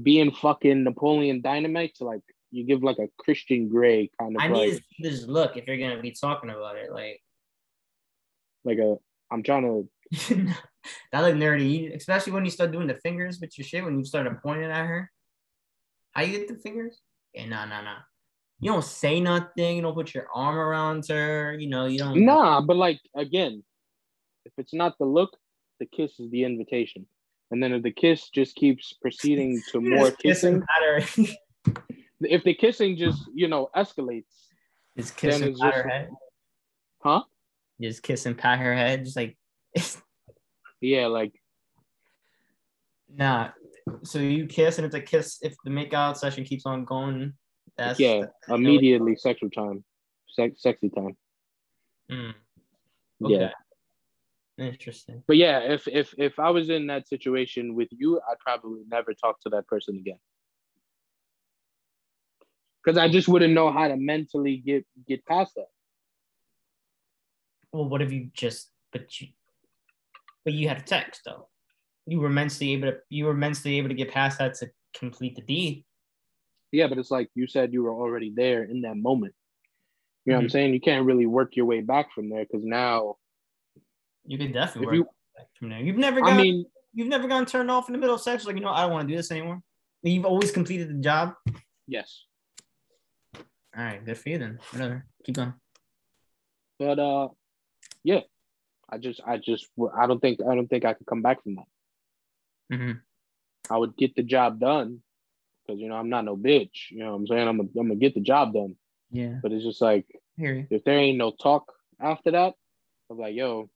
being 0.03 0.31
fucking 0.31 0.85
Napoleon 0.85 1.43
Dynamite 1.43 1.97
to 1.97 2.05
like 2.05 2.23
you 2.51 2.65
give 2.65 2.83
like 2.83 2.99
a 2.99 3.09
Christian 3.19 3.69
Grey 3.69 4.11
kind 4.19 4.37
of 4.37 4.43
I 4.43 4.47
like 4.47 4.53
need 4.53 4.71
to 4.71 4.77
see 4.77 5.03
this 5.03 5.27
look 5.27 5.57
if 5.57 5.67
you're 5.67 5.79
gonna 5.79 6.01
be 6.01 6.13
talking 6.13 6.51
about 6.51 6.77
it. 6.77 6.93
Like 6.93 7.21
like 8.65 8.79
a. 8.79 8.97
I'm 9.31 9.43
trying 9.43 9.89
to. 10.15 10.55
That 11.13 11.21
look 11.21 11.35
nerdy, 11.35 11.95
especially 11.95 12.33
when 12.33 12.45
you 12.45 12.51
start 12.51 12.73
doing 12.73 12.87
the 12.87 12.95
fingers 12.95 13.41
with 13.41 13.57
your 13.59 13.65
shit. 13.65 13.85
When 13.85 13.99
you 13.99 14.05
started 14.05 14.41
pointing 14.43 14.71
at 14.71 14.87
her, 14.87 15.11
how 16.13 16.23
you 16.23 16.39
get 16.39 16.49
the 16.49 16.57
fingers? 16.57 17.01
Yeah, 17.35 17.47
no, 17.47 17.65
no, 17.67 17.83
no. 17.83 17.95
You 18.61 18.73
don't 18.73 18.85
say 18.85 19.21
nothing. 19.21 19.77
You 19.77 19.83
don't 19.83 19.95
put 19.95 20.15
your 20.15 20.27
arm 20.35 20.57
around 20.57 21.07
her. 21.09 21.57
You 21.59 21.69
know, 21.69 21.87
you 21.87 21.99
don't. 21.99 22.25
Nah, 22.25 22.61
but 22.61 22.77
like 22.77 23.01
again, 23.17 23.65
if 24.45 24.53
it's 24.59 24.75
not 24.75 24.99
the 24.99 25.05
look, 25.05 25.37
the 25.81 25.87
kiss 25.87 26.21
is 26.21 26.31
the 26.31 26.45
invitation. 26.45 27.07
And 27.51 27.63
then 27.63 27.73
if 27.73 27.83
the 27.83 27.91
kiss 27.91 28.31
just 28.31 28.55
keeps 28.55 28.93
proceeding 28.95 29.61
to 29.73 29.81
more 29.81 30.07
just 30.11 30.19
kiss 30.19 30.45
and 30.45 30.65
kissing, 30.97 31.27
pat 31.67 31.77
if 32.21 32.45
the 32.45 32.55
kissing 32.55 32.97
just 32.97 33.23
you 33.35 33.49
know 33.49 33.69
escalates, 33.77 34.25
just 34.97 35.17
kiss 35.17 35.41
and 35.41 35.57
pat 35.59 35.73
just- 35.75 35.83
her 35.83 35.89
head. 35.89 36.11
huh? 37.03 37.23
Just 37.81 38.03
kiss 38.05 38.27
and 38.27 38.39
pat 38.39 38.61
her 38.61 38.75
head. 38.75 39.05
Just 39.05 39.17
like 39.17 39.37
Yeah, 40.83 41.07
like 41.07 41.33
nah. 43.09 43.51
So 44.03 44.19
you 44.19 44.47
kiss 44.47 44.79
and 44.79 44.85
it's 44.85 44.95
a 44.95 45.01
kiss. 45.01 45.39
If 45.41 45.55
the 45.65 45.71
makeout 45.71 46.17
session 46.17 46.45
keeps 46.45 46.67
on 46.67 46.85
going, 46.85 47.33
that's 47.77 48.01
yeah, 48.01 48.27
immediately 48.49 49.17
sexual 49.17 49.51
time, 49.51 49.85
sex, 50.29 50.61
sexy 50.61 50.91
time. 50.91 51.17
Mm, 52.11 52.35
Yeah. 53.21 53.53
Interesting. 54.59 55.23
but 55.27 55.37
yeah, 55.37 55.61
if 55.61 55.89
if 55.89 56.15
if 56.19 56.39
I 56.39 56.51
was 56.51 56.69
in 56.69 56.89
that 56.89 57.09
situation 57.09 57.75
with 57.75 57.89
you, 57.91 58.21
I'd 58.29 58.39
probably 58.41 58.83
never 58.89 59.15
talk 59.15 59.41
to 59.43 59.49
that 59.51 59.67
person 59.67 59.97
again. 59.97 60.19
Because 62.85 62.99
I 62.99 63.09
just 63.09 63.29
wouldn't 63.29 63.55
know 63.55 63.73
how 63.73 63.89
to 63.89 63.97
mentally 63.97 64.57
get 64.57 64.85
get 65.09 65.25
past 65.27 65.55
that. 65.55 65.69
Well, 67.73 67.89
what 67.89 68.03
if 68.03 68.13
you 68.13 68.31
just 68.35 68.71
but 68.93 69.21
you 69.21 69.29
but 70.45 70.55
you 70.55 70.69
had 70.69 70.79
a 70.79 70.83
text 70.83 71.23
though. 71.25 71.49
You 72.07 72.21
were 72.21 72.29
mentally 72.29 72.73
able 72.73 72.91
to 72.93 72.99
you 73.09 73.25
were 73.27 73.35
mentally 73.35 73.79
able 73.79 73.89
to 73.89 73.95
get 73.95 74.11
past 74.11 74.39
that 74.39 74.55
to 74.57 74.71
complete 74.95 75.37
the 75.37 75.43
deed. 75.43 75.85
Yeah, 76.73 76.87
but 76.89 76.99
it's 76.99 77.11
like 77.11 77.29
you 77.35 77.47
said 77.47 77.73
you 77.73 77.83
were 77.83 77.93
already 77.95 78.33
there 78.35 78.65
in 78.65 78.81
that 78.83 78.97
moment. 78.97 79.35
You 80.25 80.33
know 80.33 80.39
what 80.39 80.43
I'm 80.45 80.49
Mhm. 80.49 80.53
saying? 80.53 80.75
You 80.75 80.81
can't 80.81 81.05
really 81.07 81.27
work 81.27 81.55
your 81.57 81.67
way 81.67 81.81
back 81.81 82.13
from 82.13 82.29
there 82.31 82.45
because 82.45 82.65
now, 82.65 83.17
You 84.25 84.39
could 84.39 84.53
definitely 84.53 84.87
work 84.87 84.95
you, 84.95 85.05
back 85.37 85.47
from 85.59 85.69
there. 85.71 85.81
You've 85.81 85.97
never 85.97 86.21
got 86.21 86.31
I 86.33 86.37
mean, 86.37 86.65
you've 86.95 87.09
never 87.09 87.27
gotten 87.29 87.45
turned 87.47 87.71
off 87.71 87.89
in 87.89 87.93
the 87.93 87.99
middle 87.99 88.15
of 88.15 88.21
sex, 88.21 88.47
like 88.47 88.57
you 88.57 88.63
know, 88.63 88.71
I 88.71 88.83
don't 88.83 88.93
want 88.93 89.09
to 89.09 89.13
do 89.13 89.17
this 89.17 89.31
anymore. 89.31 89.63
You've 90.03 90.25
always 90.25 90.51
completed 90.51 90.89
the 90.89 90.95
job. 90.95 91.35
yes, 91.87 92.25
All 93.35 93.43
right, 93.85 94.05
good 94.05 94.19
for 94.19 94.29
you 94.31 94.39
then. 94.39 94.59
Whatever. 94.73 95.07
Keep 95.25 95.37
going. 95.37 95.55
but 96.79 96.99
uh, 96.99 97.29
yeah, 98.05 98.21
I 98.93 98.99
just, 98.99 99.21
I 99.27 99.39
just, 99.39 99.67
I 99.97 100.07
don't 100.07 100.21
think, 100.21 100.41
I 100.43 100.55
don't 100.55 100.69
think 100.69 100.85
I 100.85 100.93
could 100.93 101.07
come 101.07 101.23
back 101.23 101.43
from 101.43 101.57
that. 101.57 102.77
hmm 102.77 102.93
I 103.71 103.79
would 103.79 103.97
get 103.97 104.15
the 104.15 104.23
job 104.23 104.61
done 104.61 105.01
because 105.67 105.81
you 105.81 105.89
know 105.89 105.95
I'm 105.95 106.09
not 106.09 106.25
no 106.25 106.37
bitch. 106.37 106.91
You 106.91 106.99
know 106.99 107.13
what 107.13 107.19
I'm 107.19 107.27
saying? 107.27 107.49
I'm, 107.49 107.61
a, 107.61 107.63
I'm 107.63 107.89
gonna 107.89 107.95
get 107.95 108.15
the 108.15 108.21
job 108.21 108.53
done. 108.53 108.77
Yeah. 109.11 109.37
But 109.43 109.53
it's 109.53 109.65
just 109.65 109.81
like 109.81 110.07
if 110.37 110.85
there 110.85 110.99
ain't 110.99 111.19
no 111.19 111.31
talk 111.31 111.73
after 112.01 112.33
that, 112.33 112.55
I'm 113.11 113.19
like, 113.19 113.35
yo, 113.35 113.71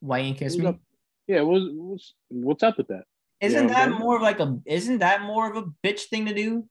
Why 0.00 0.18
you 0.18 0.24
ain't 0.26 0.38
kiss 0.38 0.58
me? 0.58 0.66
up? 0.66 0.78
Yeah, 1.26 1.40
what's 1.40 1.64
what's 1.72 2.14
what's 2.28 2.62
up 2.62 2.76
with 2.78 2.88
that? 2.88 3.04
Isn't 3.40 3.66
know 3.66 3.72
that 3.72 3.90
more 3.90 4.16
of 4.16 4.22
like 4.22 4.40
a 4.40 4.58
isn't 4.66 4.98
that 4.98 5.22
more 5.22 5.50
of 5.50 5.56
a 5.56 5.66
bitch 5.84 6.02
thing 6.02 6.26
to 6.26 6.34
do 6.34 6.68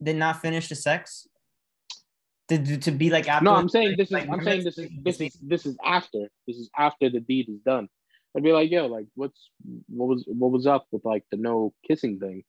than 0.00 0.18
not 0.18 0.40
finish 0.42 0.68
the 0.68 0.74
sex? 0.76 1.26
To, 2.50 2.78
to, 2.78 2.90
be 2.90 3.10
like 3.10 3.28
after 3.28 3.44
No, 3.44 3.54
I'm 3.54 3.68
saying 3.68 3.94
this 3.96 4.08
is 4.08 4.12
like, 4.12 4.28
I'm 4.28 4.42
saying 4.42 4.64
this 4.64 4.76
is 4.76 4.90
this 5.04 5.20
is 5.20 5.38
this 5.40 5.66
is 5.66 5.76
after 5.84 6.28
this 6.48 6.56
is 6.56 6.68
after 6.76 7.08
the 7.08 7.20
deed 7.20 7.48
is 7.48 7.60
done. 7.60 7.88
I'd 8.36 8.42
be 8.42 8.52
like, 8.52 8.70
yo, 8.72 8.86
like 8.86 9.06
what's 9.14 9.50
what 9.88 10.08
was 10.08 10.24
what 10.26 10.50
was 10.50 10.66
up 10.66 10.86
with 10.90 11.04
like 11.04 11.24
the 11.30 11.36
no 11.36 11.72
kissing 11.86 12.18
thing? 12.18 12.42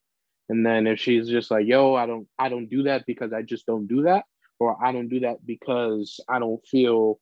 And 0.49 0.65
then 0.65 0.87
if 0.87 0.99
she's 0.99 1.29
just 1.29 1.51
like, 1.51 1.67
yo, 1.67 1.93
I 1.93 2.07
don't 2.07 2.27
I 2.39 2.49
don't 2.49 2.67
do 2.67 2.83
that 2.83 3.05
because 3.05 3.31
I 3.31 3.43
just 3.43 3.67
don't 3.67 3.85
do 3.85 4.01
that, 4.03 4.25
or 4.59 4.75
I 4.83 4.91
don't 4.91 5.07
do 5.07 5.19
that 5.19 5.45
because 5.45 6.19
I 6.27 6.39
don't 6.39 6.65
feel 6.65 7.19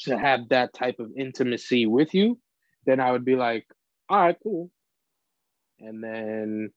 to 0.00 0.16
have 0.16 0.50
that 0.50 0.72
type 0.72 1.00
of 1.00 1.10
intimacy 1.16 1.86
with 1.86 2.14
you, 2.14 2.38
then 2.86 3.00
I 3.00 3.10
would 3.10 3.24
be 3.24 3.36
like, 3.36 3.66
all 4.08 4.18
right, 4.18 4.36
cool. 4.40 4.70
And 5.80 6.02
then 6.02 6.70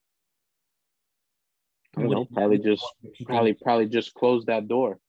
I 1.96 2.02
don't 2.02 2.12
know, 2.12 2.26
probably 2.26 2.58
just 2.60 2.84
probably 3.26 3.54
probably 3.54 3.88
just 3.88 4.14
close 4.14 4.46
that 4.46 4.68
door. 4.68 5.00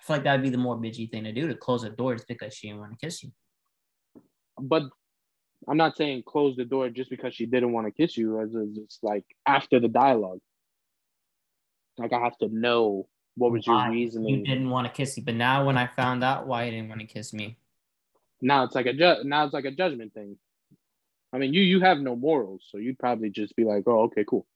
I 0.00 0.02
feel 0.02 0.16
like 0.16 0.24
that'd 0.24 0.42
be 0.42 0.50
the 0.50 0.58
more 0.58 0.76
bitchy 0.76 1.10
thing 1.10 1.24
to 1.24 1.32
do 1.32 1.48
to 1.48 1.54
close 1.54 1.82
the 1.82 1.90
door 1.90 2.14
just 2.14 2.28
because 2.28 2.54
she 2.54 2.68
didn't 2.68 2.80
want 2.80 2.92
to 2.92 3.04
kiss 3.04 3.22
you. 3.22 3.32
But 4.60 4.84
I'm 5.68 5.76
not 5.76 5.96
saying 5.96 6.22
close 6.26 6.56
the 6.56 6.64
door 6.64 6.88
just 6.90 7.10
because 7.10 7.34
she 7.34 7.46
didn't 7.46 7.72
want 7.72 7.86
to 7.86 7.90
kiss 7.90 8.16
you. 8.16 8.40
As 8.40 8.50
it's 8.54 8.76
just 8.76 9.02
like 9.02 9.24
after 9.46 9.80
the 9.80 9.88
dialogue, 9.88 10.40
like 11.98 12.12
I 12.12 12.20
have 12.20 12.36
to 12.38 12.48
know 12.48 13.08
what 13.36 13.52
was 13.52 13.66
your 13.66 13.76
Why 13.76 13.90
You 13.90 14.44
didn't 14.44 14.70
want 14.70 14.86
to 14.86 14.92
kiss 14.92 15.16
me, 15.16 15.22
but 15.24 15.34
now 15.34 15.66
when 15.66 15.76
I 15.76 15.86
found 15.88 16.22
out 16.22 16.46
why 16.46 16.64
you 16.64 16.70
didn't 16.70 16.88
want 16.88 17.00
to 17.00 17.06
kiss 17.06 17.32
me, 17.32 17.58
Now 18.40 18.64
it's 18.64 18.74
like 18.74 18.86
a 18.86 18.92
ju- 18.92 19.24
now 19.24 19.44
it's 19.44 19.54
like 19.54 19.64
a 19.64 19.70
judgment 19.70 20.14
thing. 20.14 20.38
I 21.32 21.38
mean, 21.38 21.52
you 21.52 21.62
you 21.62 21.80
have 21.80 21.98
no 21.98 22.14
morals, 22.14 22.64
so 22.70 22.78
you'd 22.78 22.98
probably 22.98 23.30
just 23.30 23.56
be 23.56 23.64
like, 23.64 23.84
oh, 23.86 24.02
okay, 24.04 24.24
cool. 24.26 24.46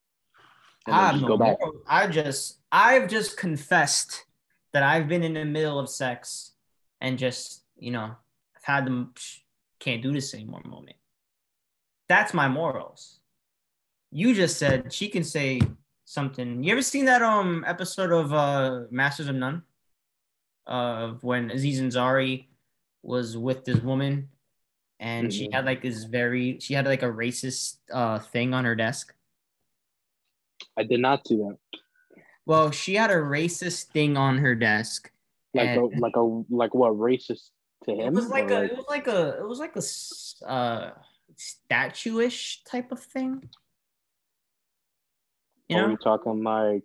I 0.86 1.06
have 1.06 1.12
just 1.12 1.22
no 1.22 1.28
go 1.28 1.36
back. 1.36 1.58
I 1.86 2.06
just 2.06 2.58
I've 2.72 3.08
just 3.08 3.36
confessed 3.36 4.24
that 4.72 4.82
I've 4.82 5.08
been 5.08 5.22
in 5.22 5.34
the 5.34 5.44
middle 5.44 5.78
of 5.78 5.88
sex 5.88 6.52
and 7.00 7.18
just 7.18 7.64
you 7.78 7.90
know 7.90 8.14
I've 8.56 8.64
had 8.64 8.86
them 8.86 9.12
can't 9.78 10.02
do 10.02 10.12
this 10.12 10.34
anymore 10.34 10.62
moment. 10.64 10.96
That's 12.08 12.34
my 12.34 12.48
morals. 12.48 13.20
You 14.10 14.34
just 14.34 14.58
said 14.58 14.92
she 14.92 15.08
can 15.08 15.22
say 15.24 15.60
something. 16.04 16.62
You 16.64 16.72
ever 16.72 16.82
seen 16.82 17.04
that 17.06 17.22
um 17.22 17.64
episode 17.66 18.10
of 18.12 18.32
uh 18.32 18.82
Masters 18.90 19.28
of 19.28 19.36
None? 19.36 19.62
Of 20.66 21.22
when 21.24 21.50
Aziz 21.50 21.80
Ansari 21.80 22.46
was 23.02 23.36
with 23.36 23.64
this 23.64 23.80
woman 23.80 24.28
and 25.00 25.32
she 25.32 25.48
Mhm. 25.48 25.54
had 25.54 25.64
like 25.64 25.82
this 25.82 26.04
very 26.04 26.58
she 26.60 26.74
had 26.74 26.84
like 26.86 27.02
a 27.02 27.06
racist 27.10 27.78
uh 27.92 28.18
thing 28.18 28.54
on 28.54 28.64
her 28.64 28.76
desk. 28.76 29.14
I 30.76 30.82
did 30.84 31.00
not 31.00 31.26
see 31.26 31.36
that. 31.36 31.56
Well, 32.46 32.70
she 32.70 32.94
had 32.94 33.10
a 33.10 33.16
racist 33.16 33.84
thing 33.92 34.16
on 34.16 34.38
her 34.38 34.54
desk. 34.54 35.10
Like 35.54 35.76
a 35.76 35.80
like 35.98 36.16
a 36.16 36.42
like 36.48 36.74
what 36.74 36.92
racist 36.92 37.50
to 37.84 37.92
him? 37.92 38.08
It 38.08 38.14
was 38.14 38.28
like 38.28 38.50
a, 38.50 38.64
it 38.64 38.76
was 38.76 38.86
like 38.88 39.08
a, 39.08 39.28
it 39.38 39.48
was 39.48 39.58
like 39.58 39.74
a 39.76 40.48
uh, 40.48 40.90
statue-ish 41.36 42.62
type 42.64 42.92
of 42.92 43.00
thing. 43.00 43.48
You 45.68 45.76
are 45.76 45.82
know, 45.82 45.88
we 45.88 45.96
talking 45.96 46.42
like 46.42 46.84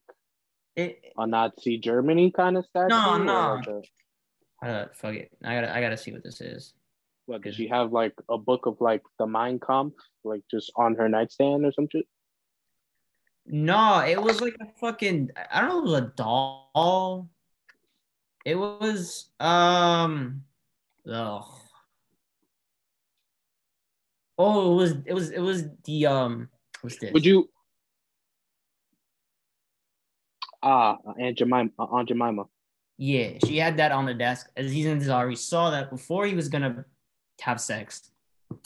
it. 0.75 0.99
a 1.17 1.27
Nazi 1.27 1.77
Germany 1.77 2.31
kind 2.31 2.57
of 2.57 2.65
statue? 2.65 2.89
No, 2.89 3.17
no. 3.17 3.55
like 3.55 3.67
a- 3.67 4.67
Uh, 4.67 4.87
fuck 4.93 5.15
it. 5.15 5.31
I 5.43 5.55
gotta, 5.55 5.75
I 5.75 5.81
gotta 5.81 5.97
see 5.97 6.11
what 6.11 6.23
this 6.23 6.41
is. 6.41 6.73
What 7.27 7.41
does 7.41 7.55
she 7.55 7.67
have 7.67 7.91
like 7.91 8.13
a 8.29 8.37
book 8.37 8.65
of 8.67 8.77
like 8.79 9.01
the 9.19 9.25
Mein 9.25 9.59
Kampf, 9.59 9.95
like 10.23 10.41
just 10.49 10.71
on 10.75 10.95
her 10.95 11.09
nightstand 11.09 11.65
or 11.65 11.71
some 11.71 11.87
shit? 11.91 12.05
No, 13.47 13.99
it 13.99 14.21
was 14.21 14.41
like 14.41 14.55
a 14.59 14.65
fucking. 14.79 15.29
I 15.51 15.61
don't 15.61 15.69
know. 15.69 15.79
It 15.79 15.83
was 15.83 16.01
a 16.01 16.13
doll. 16.15 17.29
It 18.43 18.55
was 18.55 19.29
um. 19.39 20.43
Ugh. 21.11 21.45
Oh, 24.37 24.73
it 24.73 24.75
was. 24.75 24.91
It 25.05 25.13
was. 25.13 25.29
It 25.29 25.39
was 25.39 25.65
the 25.83 26.07
um. 26.07 26.49
What's 26.81 26.97
this? 26.97 27.13
Would 27.13 27.25
you? 27.25 27.49
Ah, 30.63 30.97
Aunt 31.19 31.37
Jemima, 31.37 31.69
uh, 31.77 31.83
Aunt 31.83 32.07
Jemima. 32.07 32.45
Yeah, 32.97 33.37
she 33.45 33.57
had 33.57 33.77
that 33.77 33.91
on 33.91 34.05
the 34.05 34.15
desk. 34.15 34.49
Aziz 34.57 34.87
Ansari 34.87 35.37
saw 35.37 35.69
that 35.69 35.91
before 35.91 36.25
he 36.25 36.33
was 36.33 36.49
gonna 36.49 36.85
have 37.41 37.61
sex, 37.61 38.09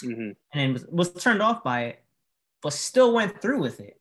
hmm 0.01 0.32
and 0.53 0.73
was, 0.73 0.86
was 0.88 1.13
turned 1.13 1.41
off 1.41 1.61
by 1.61 1.86
it, 1.86 2.03
but 2.61 2.71
still 2.71 3.13
went 3.13 3.41
through 3.41 3.59
with 3.59 3.82
it. 3.82 3.99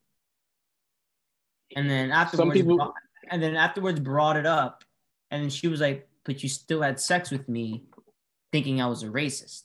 And 1.76 1.88
then 1.88 2.10
afterwards, 2.10 2.52
people- 2.52 2.76
brought- 2.76 2.94
and 3.30 3.42
then 3.42 3.56
afterwards 3.56 4.00
brought 4.00 4.36
it 4.36 4.46
up, 4.46 4.84
and 5.30 5.42
then 5.42 5.50
she 5.50 5.68
was 5.68 5.80
like, 5.80 6.08
"But 6.24 6.42
you 6.42 6.48
still 6.48 6.82
had 6.82 6.98
sex 7.00 7.30
with 7.30 7.48
me, 7.48 7.84
thinking 8.52 8.80
I 8.80 8.86
was 8.86 9.02
a 9.02 9.08
racist." 9.08 9.64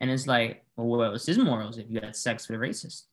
And 0.00 0.10
it's 0.10 0.26
like, 0.26 0.64
well, 0.76 0.86
what 0.88 1.12
was 1.12 1.24
his 1.24 1.38
morals 1.38 1.78
if 1.78 1.88
you 1.88 2.00
had 2.00 2.16
sex 2.16 2.48
with 2.48 2.60
a 2.60 2.62
racist? 2.62 3.04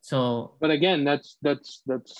So 0.00 0.54
But 0.60 0.70
again, 0.70 1.04
that's 1.04 1.36
that's 1.42 1.82
that's 1.86 2.14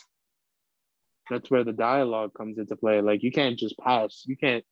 that's 1.31 1.51
where 1.51 1.65
the 1.65 1.73
dialogue 1.73 2.35
comes 2.35 2.59
into 2.59 2.77
play. 2.77 3.01
Like 3.01 3.23
you 3.23 3.31
can't 3.31 3.59
just 3.59 3.79
pass. 3.79 4.25
You 4.27 4.37
can't 4.37 4.65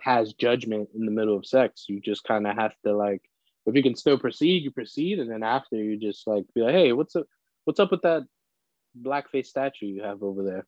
pass 0.00 0.32
judgment 0.32 0.90
in 0.94 1.04
the 1.06 1.10
middle 1.10 1.36
of 1.36 1.46
sex. 1.46 1.86
You 1.88 2.00
just 2.00 2.24
kind 2.24 2.46
of 2.46 2.54
have 2.56 2.74
to 2.84 2.94
like, 2.96 3.22
if 3.66 3.74
you 3.74 3.82
can 3.82 3.96
still 3.96 4.18
proceed, 4.18 4.62
you 4.62 4.70
proceed, 4.70 5.18
and 5.18 5.30
then 5.30 5.42
after 5.42 5.76
you 5.76 5.96
just 5.98 6.26
like 6.26 6.44
be 6.54 6.62
like, 6.62 6.74
hey, 6.74 6.92
what's 6.92 7.16
up? 7.16 7.26
What's 7.64 7.80
up 7.80 7.90
with 7.90 8.02
that 8.02 8.24
blackface 9.00 9.46
statue 9.46 9.86
you 9.86 10.02
have 10.02 10.22
over 10.22 10.42
there? 10.44 10.66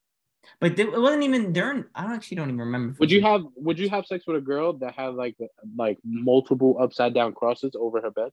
But 0.61 0.79
it 0.79 0.93
wasn't 0.99 1.23
even 1.25 1.53
during. 1.53 1.85
I 1.95 2.03
don't 2.03 2.13
actually 2.13 2.37
don't 2.37 2.49
even 2.49 2.61
remember. 2.61 2.97
Would 2.99 3.11
you 3.11 3.23
have 3.23 3.43
Would 3.57 3.79
you 3.79 3.89
have 3.89 4.07
sex 4.07 4.27
with 4.27 4.37
a 4.37 4.41
girl 4.41 4.73
that 4.75 4.95
had 4.95 5.15
like 5.15 5.37
like 5.77 5.99
multiple 6.05 6.77
upside 6.81 7.15
down 7.15 7.35
crosses 7.35 7.77
over 7.79 8.01
her 8.01 8.11
bed? 8.11 8.31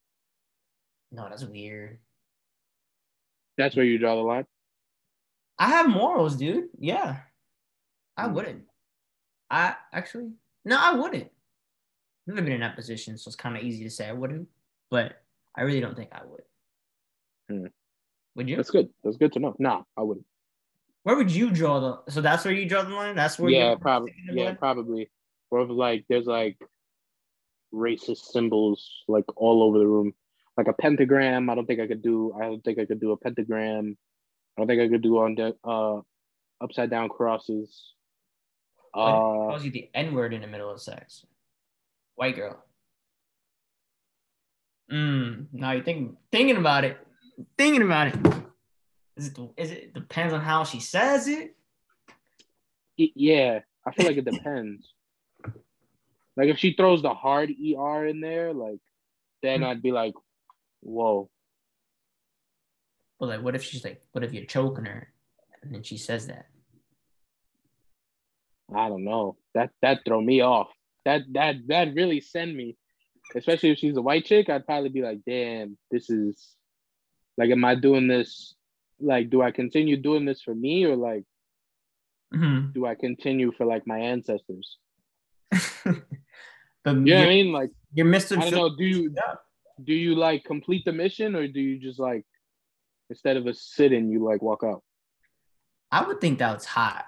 No, 1.12 1.28
that's 1.30 1.44
weird. 1.46 2.00
That's 3.58 3.76
where 3.76 3.86
you 3.86 3.98
draw 3.98 4.16
the 4.16 4.22
line. 4.22 4.46
I 5.58 5.70
have 5.70 5.90
morals, 5.90 6.36
dude. 6.36 6.70
Yeah, 6.80 7.18
I 8.18 8.28
Hmm. 8.28 8.34
wouldn't. 8.34 8.64
I 9.50 9.76
actually 9.94 10.32
no, 10.64 10.78
I 10.80 10.94
wouldn't. 10.96 11.30
I've 12.28 12.34
never 12.34 12.42
been 12.42 12.54
in 12.54 12.62
that 12.62 12.76
position, 12.76 13.18
so 13.18 13.30
it's 13.30 13.36
kind 13.36 13.56
of 13.56 13.64
easy 13.64 13.84
to 13.84 13.90
say 13.90 14.08
I 14.10 14.14
wouldn't. 14.14 14.48
But 14.92 15.14
I 15.56 15.62
really 15.62 15.82
don't 15.82 15.96
think 15.96 16.12
I 16.12 16.22
would. 16.26 16.42
Hmm. 17.50 17.68
Would 18.36 18.50
you? 18.50 18.58
That's 18.58 18.70
good. 18.70 18.90
That's 19.04 19.18
good 19.18 19.34
to 19.34 19.40
know. 19.40 19.56
Nah, 19.60 19.84
I 19.98 20.02
wouldn't. 20.02 20.26
Where 21.04 21.16
would 21.16 21.32
you 21.32 21.52
draw 21.52 21.80
the? 21.80 22.12
So 22.12 22.22
that's 22.22 22.44
where 22.44 22.54
you 22.54 22.68
draw 22.68 22.84
the 22.84 22.94
line. 22.94 23.16
That's 23.16 23.40
where. 23.40 23.52
yeah, 23.52 23.76
probably. 23.76 24.14
Yeah, 24.32 24.46
line? 24.46 24.58
probably. 24.58 25.10
Or 25.52 25.62
if 25.62 25.70
like 25.70 26.06
there's 26.10 26.26
like 26.26 26.58
racist 27.74 28.32
symbols 28.32 29.04
like 29.08 29.26
all 29.36 29.64
over 29.64 29.80
the 29.80 29.88
room, 29.88 30.14
like 30.58 30.68
a 30.68 30.74
pentagram. 30.74 31.50
I 31.50 31.56
don't 31.56 31.66
think 31.66 31.80
I 31.80 31.88
could 31.88 32.02
do. 32.02 32.34
I 32.36 32.46
don't 32.46 32.64
think 32.64 32.80
I 32.80 32.86
could 32.86 33.00
do 33.00 33.12
a 33.12 33.18
pentagram. 33.18 33.98
I 34.58 34.62
don't 34.62 34.68
think 34.68 34.82
I 34.82 34.90
could 34.90 35.04
do 35.04 35.20
on 35.20 35.36
the 35.36 35.56
uh 35.64 36.02
upside 36.62 36.90
down 36.90 37.10
crosses. 37.10 37.94
Uh, 38.94 39.52
calls 39.52 39.64
you 39.64 39.72
the 39.72 39.90
N 39.94 40.14
word 40.14 40.34
in 40.34 40.42
the 40.42 40.48
middle 40.48 40.72
of 40.72 40.82
sex. 40.82 41.26
White 42.16 42.36
girl. 42.36 42.65
Mm, 44.92 45.48
now 45.52 45.72
you're 45.72 45.84
thinking 45.84 46.18
thinking 46.32 46.58
about 46.58 46.84
it. 46.84 46.98
Thinking 47.58 47.82
about 47.82 48.08
it. 48.08 48.16
Is 49.18 49.28
it, 49.28 49.36
the, 49.36 49.50
is 49.58 49.72
it 49.72 49.94
depends 49.94 50.34
on 50.34 50.42
how 50.42 50.64
she 50.64 50.80
says 50.80 51.28
it? 51.28 51.56
y- 52.98 53.12
yeah, 53.16 53.60
I 53.86 53.92
feel 53.92 54.06
like 54.06 54.18
it 54.18 54.26
depends. 54.26 54.94
Like 56.38 56.50
if 56.50 56.58
she 56.58 56.74
throws 56.74 57.02
the 57.02 57.14
hard 57.14 57.50
er 57.50 58.08
in 58.08 58.20
there, 58.22 58.54
like 58.54 58.80
then. 59.42 59.64
I'd 59.64 59.82
be 59.82 59.92
like, 59.92 60.14
whoa. 60.82 61.30
But 63.20 63.30
like, 63.30 63.42
what 63.42 63.56
if 63.56 63.64
she's 63.64 63.84
like, 63.84 64.02
what 64.12 64.24
if 64.24 64.34
you're 64.34 64.46
choking 64.46 64.86
her, 64.86 65.14
and 65.62 65.74
then 65.74 65.84
she 65.84 65.98
says 65.98 66.28
that? 66.28 66.48
I 68.76 68.90
don't 68.90 69.06
know. 69.06 69.38
That 69.54 69.70
that 69.82 70.02
throw 70.06 70.20
me 70.20 70.42
off. 70.42 70.70
That 71.06 71.22
that 71.34 71.56
that 71.68 71.94
really 71.94 72.20
send 72.20 72.56
me. 72.56 72.76
Especially 73.34 73.72
if 73.72 73.80
she's 73.80 73.98
a 73.98 74.02
white 74.02 74.26
chick, 74.26 74.50
I'd 74.50 74.66
probably 74.66 74.90
be 74.90 75.02
like, 75.02 75.20
damn, 75.26 75.78
this 75.92 76.10
is 76.10 76.56
like 77.38 77.50
am 77.50 77.66
I 77.66 77.76
doing 77.76 78.08
this 78.08 78.56
like 79.00 79.30
do 79.30 79.42
I 79.42 79.52
continue 79.52 79.98
doing 79.98 80.26
this 80.26 80.42
for 80.42 80.56
me 80.56 80.86
or 80.86 80.96
like 80.96 81.24
Mhm. 82.34 82.74
do 82.74 82.86
I 82.86 82.96
continue 82.96 83.52
for 83.52 83.66
like 83.66 83.86
my 83.88 84.00
ancestors? 84.00 84.78
but 85.52 85.96
You 86.86 86.94
know 86.94 87.16
what 87.18 87.24
I 87.24 87.28
mean? 87.28 87.52
Like 87.52 87.72
you're 87.94 88.06
Mr. 88.06 88.38
I 88.38 88.50
don't 88.50 88.54
know, 88.54 88.76
do 88.76 88.84
you 88.84 89.16
do 89.84 89.94
you 89.94 90.16
like 90.16 90.44
complete 90.44 90.84
the 90.86 90.92
mission 90.94 91.36
or 91.36 91.48
do 91.48 91.60
you 91.60 91.78
just 91.80 92.00
like 92.00 92.26
instead 93.10 93.38
of 93.38 93.48
a 93.48 93.54
sit 93.54 93.92
in 93.92 94.10
you 94.10 94.24
like 94.24 94.42
walk 94.42 94.64
out? 94.64 94.84
I 95.92 96.06
would 96.06 96.20
think 96.20 96.40
that 96.40 96.54
was 96.54 96.66
hot. 96.66 97.06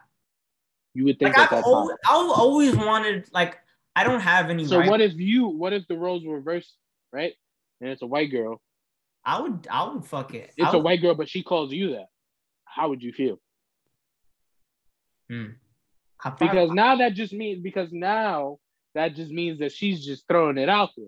You 0.93 1.05
would 1.05 1.19
think 1.19 1.37
Like 1.37 1.51
at 1.51 1.57
I've 1.57 1.63
that 1.63 1.63
always, 1.63 1.89
time. 1.89 1.97
I've 2.05 2.39
always 2.39 2.75
wanted 2.75 3.27
like 3.33 3.59
I 3.97 4.03
don't 4.03 4.19
have 4.21 4.49
any. 4.49 4.65
So 4.65 4.77
right- 4.79 4.89
what 4.89 5.01
if 5.01 5.13
you? 5.15 5.47
What 5.47 5.73
if 5.73 5.87
the 5.87 5.97
roles 5.97 6.23
were 6.23 6.35
reversed, 6.35 6.73
right? 7.11 7.33
And 7.81 7.89
it's 7.89 8.01
a 8.03 8.07
white 8.07 8.29
girl. 8.31 8.61
I 9.25 9.41
would 9.41 9.67
I 9.69 9.87
would 9.89 10.05
fuck 10.05 10.33
it. 10.33 10.51
It's 10.55 10.67
I 10.67 10.71
a 10.71 10.73
would- 10.77 10.83
white 10.83 11.01
girl, 11.01 11.15
but 11.15 11.29
she 11.29 11.41
calls 11.43 11.73
you 11.73 11.91
that. 11.91 12.07
How 12.65 12.89
would 12.89 13.01
you 13.01 13.11
feel? 13.11 13.39
Hmm. 15.29 15.45
Because 16.39 16.71
now 16.71 16.95
that 16.97 17.13
just 17.13 17.33
means 17.33 17.61
because 17.61 17.91
now 17.91 18.59
that 18.95 19.15
just 19.15 19.31
means 19.31 19.59
that 19.59 19.71
she's 19.71 20.05
just 20.05 20.27
throwing 20.27 20.57
it 20.57 20.69
out 20.69 20.89
there. 20.97 21.07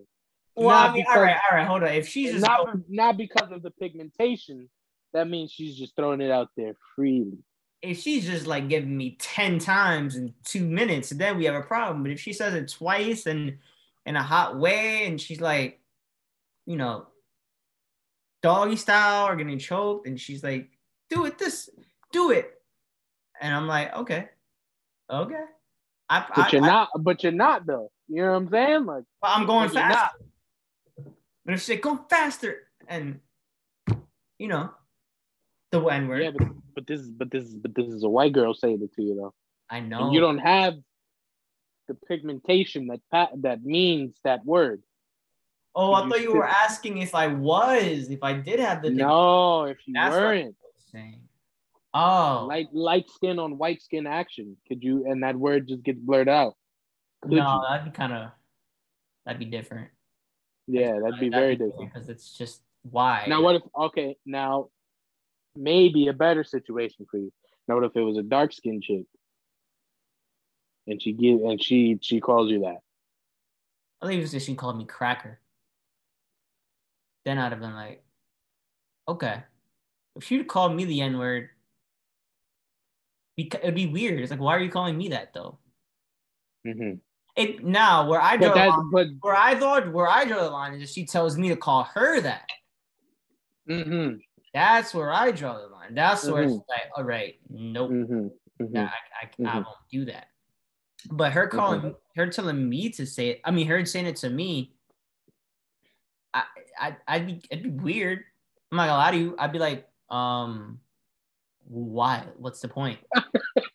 well, 0.56 0.70
not 0.70 0.90
I 0.90 0.94
mean, 0.94 1.02
because- 1.04 1.16
all 1.18 1.24
right, 1.24 1.38
all 1.52 1.58
right, 1.58 1.68
hold 1.68 1.84
on. 1.84 1.90
If 1.90 2.08
she's 2.08 2.32
just 2.32 2.46
not 2.46 2.68
not 2.90 3.18
because 3.18 3.52
of 3.52 3.62
the 3.62 3.72
pigmentation. 3.72 4.70
That 5.12 5.28
means 5.28 5.52
she's 5.52 5.76
just 5.76 5.96
throwing 5.96 6.22
it 6.22 6.30
out 6.30 6.50
there 6.56 6.74
freely. 6.96 7.40
If 7.82 8.00
she's 8.00 8.26
just 8.26 8.46
like 8.46 8.68
giving 8.68 8.96
me 8.96 9.16
10 9.20 9.60
times 9.60 10.16
in 10.16 10.34
two 10.44 10.66
minutes, 10.66 11.10
then 11.12 11.38
we 11.38 11.46
have 11.46 11.56
a 11.56 11.62
problem. 11.62 12.04
But 12.04 12.12
if 12.12 12.20
she 12.20 12.34
says 12.34 12.54
it 12.54 12.70
twice 12.70 13.26
and 13.26 13.58
in 14.06 14.16
a 14.16 14.24
hot 14.24 14.58
way, 14.58 15.06
and 15.06 15.20
she's 15.20 15.40
like, 15.40 15.80
you 16.66 16.76
know, 16.76 17.08
doggy 18.42 18.76
style 18.76 19.28
or 19.28 19.36
getting 19.36 19.60
choked, 19.60 20.08
and 20.08 20.20
she's 20.20 20.44
like, 20.44 20.70
do 21.10 21.26
it 21.26 21.38
this, 21.38 21.70
do 22.12 22.32
it. 22.32 22.62
And 23.42 23.54
I'm 23.54 23.68
like, 23.68 23.96
okay, 23.96 24.30
okay. 25.10 25.44
I, 26.10 26.26
But 26.36 26.48
I, 26.48 26.50
you're 26.52 26.64
I, 26.64 26.68
not. 26.68 26.90
But 27.00 27.24
you're 27.24 27.32
not 27.32 27.66
though. 27.66 27.92
You 28.08 28.24
know 28.24 28.32
what 28.32 28.38
I'm 28.38 28.50
saying? 28.50 28.86
Like 28.86 29.04
I'm 29.24 29.46
going 29.46 29.70
faster. 29.70 30.18
But 31.46 31.54
if 31.54 31.62
she 31.62 31.74
said, 31.74 31.82
go 31.82 32.06
faster, 32.10 32.68
and 32.88 33.20
you 34.38 34.48
know, 34.48 34.72
the 35.72 35.82
N 35.86 36.08
word, 36.08 36.24
yeah, 36.24 36.32
but, 36.38 36.48
but 36.76 36.88
this 36.88 37.00
is 37.00 37.12
but 37.12 37.32
this 37.32 37.44
is 37.46 37.56
but 37.56 37.76
this 37.76 37.88
is 37.88 38.04
a 38.04 38.10
white 38.10 38.34
girl 38.34 38.54
saying 38.54 38.82
it 38.82 38.94
to 38.96 39.02
you 39.02 39.16
though. 39.16 39.34
I 39.70 39.80
know. 39.80 40.06
And 40.06 40.14
you 40.14 40.20
don't 40.20 40.40
have 40.40 40.76
the 41.88 41.94
pigmentation 41.94 42.88
that 42.88 43.02
pa- 43.12 43.30
that 43.38 43.64
means 43.64 44.16
that 44.24 44.46
word. 44.46 44.82
Oh, 45.76 45.94
I 45.94 46.04
You 46.04 46.10
thought 46.10 46.22
you 46.22 46.34
were 46.34 46.48
asking 46.48 46.98
if 46.98 47.14
I 47.14 47.28
was, 47.28 48.10
if 48.10 48.24
I 48.24 48.34
did 48.34 48.60
have 48.60 48.82
the 48.82 48.90
No, 48.90 49.64
if 49.66 49.78
you 49.86 49.94
That's 49.94 50.16
weren't 50.16 50.56
thing. 50.92 51.22
Oh, 51.94 52.46
light 52.48 52.68
light 52.74 53.10
skin 53.10 53.40
on 53.40 53.58
white 53.58 53.82
skin 53.82 54.06
action, 54.06 54.58
could 54.68 54.84
you? 54.84 55.06
And 55.08 55.24
that 55.24 55.36
word 55.36 55.68
just 55.68 55.84
gets 55.84 56.00
blurred 56.00 56.30
out. 56.30 56.56
Could 57.22 57.32
no, 57.32 57.38
you? 57.38 57.62
that'd 57.70 57.86
be 57.86 57.92
kind 57.92 58.14
of, 58.14 58.32
that'd 59.26 59.40
be 59.40 59.46
different. 59.46 59.90
Yeah, 60.68 61.00
that'd 61.02 61.20
be 61.20 61.30
very 61.30 61.56
different. 61.56 61.92
because 61.94 62.10
it's 62.10 62.38
just 62.38 62.62
why. 62.84 63.26
Now 63.28 63.42
what 63.42 63.56
if? 63.56 63.64
Okay, 63.76 64.18
now 64.26 64.70
maybe 65.56 66.08
a 66.08 66.14
better 66.14 66.44
situation 66.44 67.06
for 67.10 67.18
you. 67.18 67.32
Now 67.68 67.76
what 67.76 67.84
if 67.84 67.96
it 67.96 68.02
was 68.02 68.18
a 68.18 68.24
dark 68.24 68.54
skinned 68.54 68.84
chick, 68.84 69.06
and 70.88 71.02
she 71.02 71.14
give 71.14 71.42
and 71.42 71.62
she 71.62 72.00
she 72.02 72.20
calls 72.20 72.50
you 72.50 72.62
that? 72.62 72.80
I 74.02 74.08
think 74.08 74.20
it 74.20 74.22
was 74.22 74.32
just 74.32 74.46
she 74.46 74.56
called 74.56 74.78
me 74.78 74.86
cracker. 74.86 75.40
Then 77.26 77.38
I'd 77.38 77.52
have 77.52 77.60
been 77.60 77.76
like, 77.76 78.04
okay. 79.08 79.44
If 80.16 80.24
she'd 80.24 80.48
called 80.48 80.76
me 80.76 80.86
the 80.86 81.02
N 81.02 81.18
word, 81.18 81.50
it'd 83.38 83.76
be 83.76 83.88
weird. 83.88 84.20
It's 84.20 84.32
like, 84.32 84.40
why 84.40 84.56
are 84.56 84.62
you 84.62 84.70
calling 84.70 84.98
me 84.98 85.10
that 85.10 85.34
though? 85.34 85.60
Mm-hmm. 86.66 86.96
It 87.36 87.64
now 87.64 88.10
where 88.10 88.22
I 88.22 88.36
draw 88.38 88.54
line, 88.54 88.90
but 88.92 89.08
where 89.22 89.36
I 89.36 89.56
thought 89.56 89.94
where 89.94 90.08
I 90.08 90.26
draw 90.26 90.44
the 90.44 90.50
line 90.50 90.74
is 90.74 90.82
if 90.82 90.90
she 90.90 91.06
tells 91.06 91.38
me 91.38 91.50
to 91.50 91.56
call 91.56 91.84
her 91.84 92.20
that. 92.22 92.50
hmm 93.68 94.16
That's 94.54 94.94
where 94.94 95.12
I 95.12 95.32
draw 95.32 95.58
the 95.60 95.68
line. 95.68 95.94
That's 95.94 96.28
where 96.28 96.44
it's 96.44 96.54
Mhm. 96.54 96.64
like, 96.70 96.90
all 96.98 97.04
right, 97.04 97.40
nope. 97.50 97.90
hmm 97.92 98.04
hmm 98.04 98.28
Yeah, 98.72 98.90
I, 98.90 99.26
I, 99.26 99.30
I 99.48 99.60
Mhm. 99.60 99.66
won't 99.66 99.78
do 99.92 100.06
that. 100.06 100.28
But 101.12 101.32
her 101.34 101.48
calling, 101.48 101.96
her 102.16 102.28
telling 102.28 102.68
me 102.68 102.90
to 102.92 103.06
say 103.06 103.30
it. 103.30 103.42
I 103.46 103.52
mean, 103.52 103.68
her 103.68 103.86
saying 103.86 104.06
it 104.08 104.18
to 104.18 104.30
me. 104.30 104.74
I, 106.34 106.44
I, 106.80 106.98
I'd 107.08 107.28
be, 107.28 107.42
it'd 107.50 107.64
be 107.64 107.70
weird. 107.70 108.24
I'm 108.72 108.78
not 108.78 108.88
gonna 108.88 108.98
lie 108.98 109.12
to 109.12 109.18
you. 109.18 109.36
I'd 109.40 109.52
be 109.54 109.60
like, 109.60 109.88
um, 110.10 110.80
why? 111.66 112.26
What's 112.38 112.60
the 112.60 112.68
point? 112.68 113.00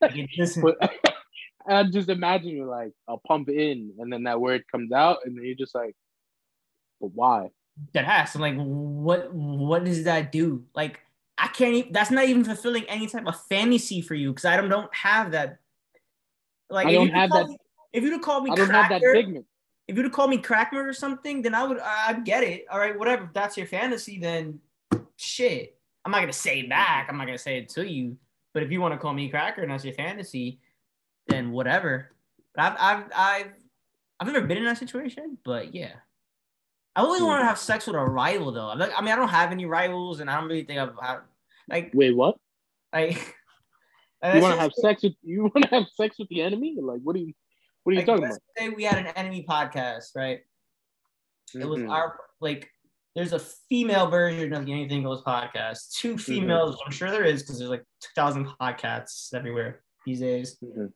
Like, 0.01 0.17
it 0.17 0.29
doesn't- 0.37 0.63
But 0.63 0.77
I 1.67 1.85
just 1.85 2.11
imagine 2.11 2.51
you 2.51 2.67
like 2.67 2.93
I'll 3.09 3.23
pump 3.27 3.49
in 3.49 3.95
and 3.99 4.13
then 4.13 4.25
that 4.25 4.39
word 4.41 4.65
comes 4.71 4.93
out 4.93 5.21
and 5.25 5.35
then 5.37 5.45
you're 5.47 5.55
just 5.55 5.75
like, 5.75 5.97
but 7.01 7.09
why? 7.15 7.49
That 7.93 8.05
has. 8.05 8.35
I'm 8.35 8.41
like, 8.41 8.57
what? 8.57 9.33
What 9.33 9.85
does 9.85 10.05
that 10.05 10.33
do? 10.33 10.65
Like, 10.75 11.01
I 11.39 11.49
can't. 11.49 11.75
Even, 11.75 11.93
that's 11.93 12.11
not 12.11 12.25
even 12.25 12.45
fulfilling 12.45 12.85
any 12.85 13.07
type 13.07 13.27
of 13.27 13.41
fantasy 13.47 14.01
for 14.01 14.15
you 14.15 14.31
because 14.31 14.45
I 14.45 14.57
don't, 14.57 14.69
don't 14.69 14.95
have 14.95 15.33
that. 15.33 15.59
Like, 16.71 16.87
I 16.87 16.93
don't 16.93 17.09
have 17.09 17.31
that- 17.31 17.49
me- 17.49 17.59
if 17.93 18.03
you'd 18.03 18.13
have 18.13 18.23
called 18.23 18.45
me, 18.45 18.51
I 18.51 18.57
don't 18.57 18.71
have 18.71 18.89
that 18.89 19.01
cracker, 19.01 19.15
pigment. 19.15 19.47
if 19.87 19.97
you'd 19.97 20.05
have 20.05 20.13
called 20.13 20.31
me 20.31 20.39
Crackmer 20.39 20.85
or 20.87 20.93
something, 20.93 21.43
then 21.43 21.55
I 21.55 21.63
would 21.65 21.79
I'd 21.79 22.25
get 22.25 22.43
it. 22.43 22.67
All 22.71 22.79
right, 22.79 22.99
whatever. 22.99 23.25
If 23.25 23.33
that's 23.33 23.57
your 23.57 23.69
fantasy, 23.69 24.19
then 24.19 24.59
shit. 25.17 25.79
I'm 26.05 26.11
not 26.11 26.21
gonna 26.21 26.33
say 26.33 26.63
back. 26.63 27.07
I'm 27.09 27.17
not 27.17 27.27
gonna 27.27 27.39
say 27.39 27.59
it 27.59 27.69
to 27.71 27.87
you. 27.89 28.17
But 28.53 28.63
if 28.65 28.73
you 28.73 28.81
want 28.81 28.95
to 28.95 28.99
call 28.99 29.13
me 29.13 29.29
Cracker 29.29 29.63
and 29.63 29.71
that's 29.71 29.85
your 29.85 29.95
fantasy, 29.95 30.59
then 31.29 31.53
whatever. 31.53 32.11
But 32.55 32.65
I've 32.65 32.77
I've 32.81 33.05
I've 33.15 33.53
I've 34.21 34.33
never 34.33 34.47
been 34.47 34.59
in 34.59 34.65
that 34.65 34.79
situation, 34.79 35.39
but 35.45 35.75
yeah. 35.75 35.93
I 36.97 37.01
always 37.03 37.23
wanted 37.23 37.41
to 37.43 37.47
have 37.49 37.59
sex 37.59 37.87
with 37.87 37.97
a 37.97 38.05
rival 38.05 38.53
though. 38.53 38.69
I'm 38.69 38.79
like, 38.79 38.93
I 38.97 39.01
mean, 39.03 39.13
I 39.13 39.17
don't 39.17 39.29
have 39.29 39.51
any 39.53 39.67
rivals, 39.67 40.21
and 40.21 40.31
I 40.31 40.39
don't 40.39 40.49
really 40.49 40.65
think 40.65 40.79
I've 40.79 40.93
had 41.01 41.19
like 41.69 41.91
Wait, 41.95 42.13
what? 42.17 42.37
like. 42.93 43.37
You 44.25 44.41
want 44.41 44.55
to 44.55 44.61
have 44.63 44.73
sex 44.73 45.03
with 45.03 45.13
you 45.23 45.43
want 45.55 45.65
to 45.65 45.69
have 45.69 45.85
sex 45.97 46.19
with 46.19 46.29
the 46.31 46.41
enemy? 46.41 46.79
Like, 46.81 47.01
what 47.03 47.15
are 47.15 47.19
you 47.19 47.35
what 47.83 47.91
are 47.91 47.93
you 47.93 47.99
like, 47.99 48.07
talking 48.07 48.25
about? 48.25 48.39
say 48.57 48.71
we 48.71 48.85
had 48.85 48.97
an 48.97 49.09
enemy 49.09 49.45
podcast, 49.47 50.17
right? 50.17 50.39
It 51.55 51.69
was 51.69 51.81
Mhm. 51.81 51.91
our 51.91 52.19
like. 52.41 52.71
There's 53.15 53.35
a 53.35 53.39
female 53.39 54.09
version 54.09 54.53
of 54.55 54.65
the 54.65 54.73
Anything 54.73 55.03
Goes 55.05 55.23
podcast. 55.23 55.93
Two 55.93 56.17
females, 56.17 56.77
I'm 56.87 56.91
sure 56.91 57.11
there 57.13 57.23
is 57.23 57.43
because 57.43 57.59
there's 57.59 57.71
like 57.71 57.85
2,000 58.01 58.49
podcasts 58.61 59.33
everywhere 59.35 59.83
these 60.07 60.21
days 60.21 60.57
Mhm. 60.65 60.91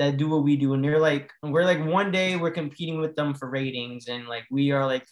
That 0.00 0.16
do 0.16 0.30
what 0.30 0.42
we 0.44 0.56
do, 0.56 0.72
and 0.72 0.82
they're 0.82 0.98
like, 0.98 1.30
we're 1.42 1.64
like 1.64 1.84
one 1.84 2.10
day 2.10 2.34
we're 2.36 2.50
competing 2.50 3.00
with 3.00 3.14
them 3.16 3.34
for 3.34 3.50
ratings, 3.50 4.08
and 4.08 4.26
like 4.26 4.44
we 4.50 4.70
are 4.72 4.86
like 4.86 5.06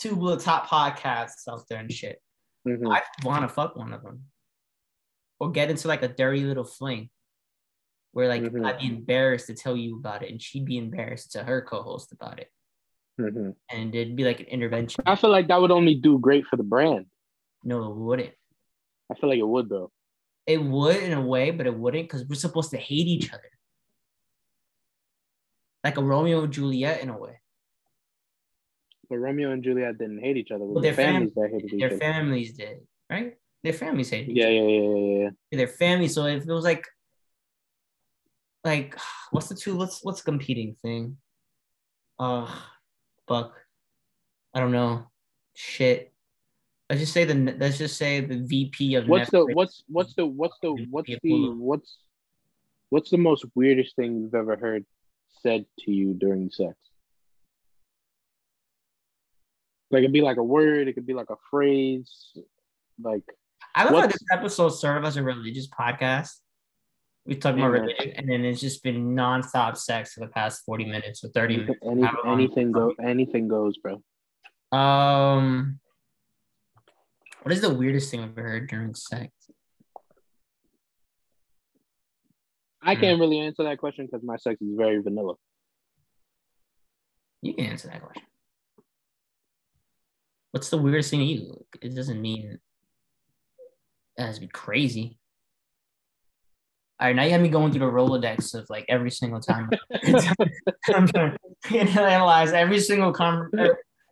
two 0.00 0.12
of 0.12 0.38
the 0.38 0.42
top 0.44 0.68
podcasts 0.68 1.48
out 1.50 1.62
there 1.68 1.80
and 1.80 1.92
shit. 1.92 2.22
Mhm. 2.66 2.94
I 2.94 3.02
want 3.24 3.42
to 3.42 3.48
fuck 3.48 3.74
one 3.74 3.92
of 3.92 4.02
them, 4.04 4.26
or 5.40 5.50
get 5.50 5.68
into 5.68 5.88
like 5.88 6.04
a 6.04 6.08
dirty 6.08 6.44
little 6.44 6.64
fling, 6.64 7.10
where 8.12 8.28
like 8.28 8.42
Mhm. 8.42 8.64
I'd 8.64 8.78
be 8.78 8.86
embarrassed 8.86 9.48
to 9.48 9.54
tell 9.54 9.76
you 9.76 9.96
about 9.98 10.22
it, 10.22 10.30
and 10.30 10.40
she'd 10.40 10.64
be 10.64 10.78
embarrassed 10.78 11.32
to 11.32 11.42
her 11.42 11.60
co-host 11.62 12.12
about 12.12 12.38
it, 12.38 12.50
Mhm. 13.20 13.56
and 13.68 13.94
it'd 13.96 14.14
be 14.14 14.22
like 14.24 14.38
an 14.38 14.46
intervention. 14.46 15.02
I 15.06 15.16
feel 15.16 15.30
like 15.30 15.48
that 15.48 15.60
would 15.60 15.72
only 15.72 15.96
do 15.96 16.20
great 16.20 16.46
for 16.46 16.56
the 16.56 16.62
brand. 16.62 17.06
No, 17.64 17.90
it 17.90 17.96
wouldn't. 17.96 18.34
I 19.10 19.14
feel 19.14 19.28
like 19.28 19.40
it 19.40 19.48
would 19.48 19.68
though. 19.68 19.90
It 20.46 20.58
would 20.62 21.02
in 21.02 21.12
a 21.14 21.26
way, 21.26 21.50
but 21.50 21.66
it 21.66 21.74
wouldn't 21.76 22.04
because 22.08 22.24
we're 22.28 22.36
supposed 22.36 22.70
to 22.70 22.76
hate 22.76 23.08
each 23.08 23.32
other, 23.32 23.50
like 25.84 25.98
a 25.98 26.02
Romeo 26.02 26.42
and 26.42 26.52
Juliet 26.52 27.02
in 27.02 27.10
a 27.10 27.16
way. 27.16 27.38
But 29.10 29.18
Romeo 29.18 29.50
and 29.52 29.62
Juliet 29.62 29.98
didn't 29.98 30.20
hate 30.20 30.38
each 30.38 30.50
other. 30.50 30.64
Well, 30.64 30.82
their 30.82 30.94
their 30.94 31.04
families 31.04 31.34
that 31.34 31.50
hated 31.50 31.74
each 31.74 31.80
Their 31.80 31.90
other. 31.90 31.98
families 31.98 32.52
did, 32.54 32.78
right? 33.10 33.34
Their 33.62 33.74
families 33.74 34.08
hated 34.10 34.30
each 34.30 34.36
Yeah, 34.38 34.48
yeah, 34.48 34.62
yeah, 34.62 34.80
yeah, 34.80 35.30
yeah. 35.50 35.56
their 35.58 35.68
family. 35.68 36.08
So 36.08 36.24
if 36.24 36.42
it 36.42 36.52
was 36.52 36.64
like, 36.64 36.86
like, 38.64 38.96
what's 39.30 39.48
the 39.48 39.54
two? 39.54 39.76
What's 39.76 40.02
what's 40.02 40.22
competing 40.22 40.76
thing? 40.80 41.18
Uh, 42.18 42.50
fuck, 43.28 43.54
I 44.54 44.60
don't 44.60 44.72
know. 44.72 45.10
Shit. 45.52 46.12
Let's 46.88 47.00
just 47.00 47.12
say 47.12 47.24
the 47.24 47.34
let's 47.58 47.78
just 47.78 47.96
say 47.96 48.20
the 48.20 48.38
VP 48.38 48.94
of 48.94 49.08
What's 49.08 49.30
the 49.30 49.44
what's 49.46 49.84
what's 49.88 50.14
the 50.14 50.26
what's 50.26 50.58
the 50.62 50.86
what's 50.90 51.08
the 51.22 51.54
what's 51.56 51.98
what's 52.90 53.10
the 53.10 53.18
most 53.18 53.44
weirdest 53.54 53.96
thing 53.96 54.20
you've 54.20 54.34
ever 54.34 54.56
heard 54.56 54.84
said 55.42 55.66
to 55.80 55.92
you 55.92 56.14
during 56.14 56.50
sex? 56.50 56.76
Like 59.90 60.00
it'd 60.00 60.12
be 60.12 60.22
like 60.22 60.38
a 60.38 60.42
word, 60.42 60.88
it 60.88 60.94
could 60.94 61.06
be 61.06 61.14
like 61.14 61.30
a 61.30 61.36
phrase, 61.50 62.32
like 63.02 63.22
I 63.74 63.84
love 63.84 64.02
how 64.02 64.06
this 64.06 64.24
episode 64.32 64.70
served 64.70 65.06
as 65.06 65.16
a 65.16 65.22
religious 65.22 65.68
podcast. 65.68 66.30
We 67.26 67.36
talk 67.36 67.54
about 67.54 67.70
religion, 67.70 68.12
and 68.16 68.28
then 68.28 68.44
it's 68.44 68.60
just 68.60 68.82
been 68.82 69.14
nonstop 69.14 69.76
sex 69.76 70.12
for 70.12 70.20
the 70.20 70.28
past 70.28 70.62
forty 70.66 70.84
minutes 70.84 71.24
or 71.24 71.28
thirty 71.28 71.56
minutes. 71.56 71.80
any, 71.82 72.04
anything 72.26 72.70
go 72.70 72.92
anything 73.02 73.48
goes, 73.48 73.78
bro. 73.78 74.02
Um, 74.78 75.80
what 77.42 77.52
is 77.52 77.60
the 77.60 77.72
weirdest 77.72 78.10
thing 78.10 78.20
I've 78.20 78.36
ever 78.38 78.48
heard 78.48 78.68
during 78.68 78.94
sex? 78.94 79.32
I 82.84 82.94
Hmm. 82.94 83.00
can't 83.00 83.20
really 83.20 83.38
answer 83.40 83.62
that 83.64 83.78
question 83.78 84.06
because 84.06 84.22
my 84.22 84.36
sex 84.36 84.60
is 84.60 84.76
very 84.76 85.00
vanilla. 85.00 85.34
You 87.42 87.54
can 87.54 87.66
answer 87.66 87.88
that 87.88 88.02
question. 88.02 88.22
What's 90.52 90.70
the 90.70 90.78
weirdest 90.78 91.10
thing 91.10 91.20
to 91.20 91.24
you? 91.26 91.66
It 91.82 91.94
doesn't 91.94 92.20
mean 92.20 92.58
it 94.16 94.22
has 94.22 94.36
to 94.36 94.40
be 94.42 94.48
crazy. 94.48 95.18
All 97.00 97.08
right, 97.08 97.16
now 97.16 97.24
you 97.24 97.30
have 97.32 97.40
me 97.40 97.48
going 97.48 97.72
through 97.72 97.80
the 97.80 97.92
Rolodex 97.92 98.54
of 98.54 98.70
like 98.70 98.84
every 98.88 99.10
single 99.10 99.40
time. 99.40 99.68
I'm 100.94 101.08
trying 101.08 101.36
to 101.64 101.78
analyze 102.02 102.52
every 102.52 102.78
single 102.78 103.12
com- 103.12 103.50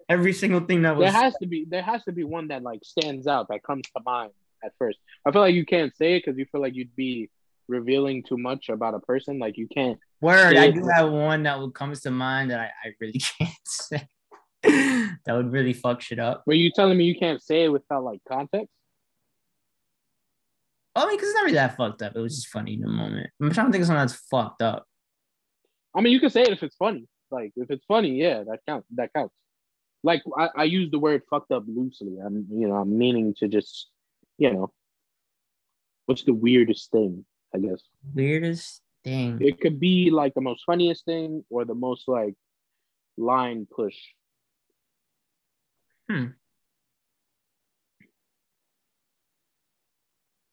every 0.08 0.32
single 0.32 0.60
thing 0.60 0.82
that 0.82 0.96
was. 0.96 1.12
There 1.12 1.22
has 1.22 1.34
to 1.36 1.46
be 1.46 1.64
there 1.68 1.82
has 1.82 2.02
to 2.04 2.12
be 2.12 2.24
one 2.24 2.48
that 2.48 2.62
like 2.64 2.80
stands 2.84 3.26
out 3.28 3.48
that 3.48 3.62
comes 3.62 3.84
to 3.96 4.02
mind 4.04 4.32
at 4.64 4.72
first. 4.78 4.98
I 5.24 5.30
feel 5.30 5.42
like 5.42 5.54
you 5.54 5.64
can't 5.64 5.96
say 5.96 6.16
it 6.16 6.24
because 6.24 6.36
you 6.38 6.44
feel 6.50 6.60
like 6.60 6.74
you'd 6.74 6.94
be 6.96 7.30
revealing 7.72 8.22
too 8.22 8.36
much 8.36 8.68
about 8.68 8.94
a 8.94 9.00
person. 9.00 9.38
Like 9.38 9.56
you 9.56 9.66
can't. 9.66 9.98
Word, 10.20 10.56
I 10.56 10.70
do 10.70 10.86
have 10.86 11.10
one 11.10 11.42
that 11.44 11.58
comes 11.74 12.00
to 12.02 12.10
mind 12.10 12.50
that 12.50 12.60
I, 12.60 12.70
I 12.84 12.92
really 13.00 13.20
can't 13.38 13.50
say. 13.64 14.06
that 14.62 15.32
would 15.34 15.50
really 15.50 15.72
fuck 15.72 16.00
shit 16.00 16.20
up. 16.20 16.44
Were 16.46 16.54
you 16.54 16.70
telling 16.70 16.96
me 16.96 17.04
you 17.04 17.18
can't 17.18 17.42
say 17.42 17.64
it 17.64 17.68
without 17.68 18.04
like 18.04 18.20
context? 18.28 18.68
I 20.94 21.06
mean, 21.06 21.16
because 21.16 21.30
it's 21.30 21.34
not 21.34 21.44
really 21.44 21.54
that 21.54 21.76
fucked 21.76 22.02
up. 22.02 22.14
It 22.14 22.20
was 22.20 22.36
just 22.36 22.48
funny 22.48 22.74
in 22.74 22.80
the 22.80 22.88
moment. 22.88 23.30
I'm 23.40 23.50
trying 23.52 23.66
to 23.66 23.72
think 23.72 23.82
of 23.82 23.86
something 23.86 24.02
that's 24.02 24.26
fucked 24.30 24.62
up. 24.62 24.86
I 25.94 26.00
mean, 26.00 26.12
you 26.12 26.20
can 26.20 26.30
say 26.30 26.42
it 26.42 26.50
if 26.50 26.62
it's 26.62 26.76
funny. 26.76 27.06
Like 27.30 27.52
if 27.56 27.70
it's 27.70 27.84
funny, 27.86 28.10
yeah, 28.10 28.44
that 28.44 28.60
counts. 28.68 28.86
That 28.94 29.12
counts. 29.14 29.34
Like 30.04 30.22
I, 30.38 30.48
I 30.56 30.64
use 30.64 30.90
the 30.90 30.98
word 30.98 31.22
fucked 31.30 31.50
up 31.50 31.64
loosely. 31.66 32.18
I'm 32.24 32.46
you 32.50 32.68
know 32.68 32.74
I'm 32.74 32.96
meaning 32.96 33.34
to 33.38 33.48
just 33.48 33.88
you 34.38 34.52
know 34.52 34.72
what's 36.06 36.24
the 36.24 36.34
weirdest 36.34 36.90
thing? 36.90 37.24
I 37.54 37.58
guess 37.58 37.82
Weirdest 38.14 38.82
thing. 39.04 39.38
it 39.40 39.60
could 39.60 39.78
be 39.78 40.10
like 40.10 40.34
the 40.34 40.40
most 40.40 40.64
funniest 40.64 41.04
thing 41.04 41.44
or 41.50 41.64
the 41.64 41.74
most 41.74 42.08
like 42.08 42.34
line 43.16 43.66
push. 43.70 43.96
Hmm. 46.08 46.26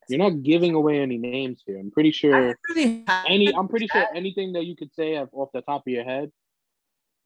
You're 0.10 0.20
not 0.20 0.42
giving 0.42 0.74
away 0.74 1.00
any 1.00 1.18
names 1.18 1.62
here. 1.66 1.80
I'm 1.80 1.92
pretty 1.92 2.12
sure 2.12 2.58
really 2.70 3.06
any. 3.08 3.54
I'm 3.54 3.68
pretty 3.68 3.88
sure 3.88 4.08
anything 4.14 4.54
that 4.54 4.66
you 4.66 4.76
could 4.76 4.94
say 4.96 5.16
off 5.18 5.30
off 5.34 5.50
the 5.54 5.62
top 5.62 5.86
of 5.86 5.92
your 5.94 6.04
head. 6.04 6.32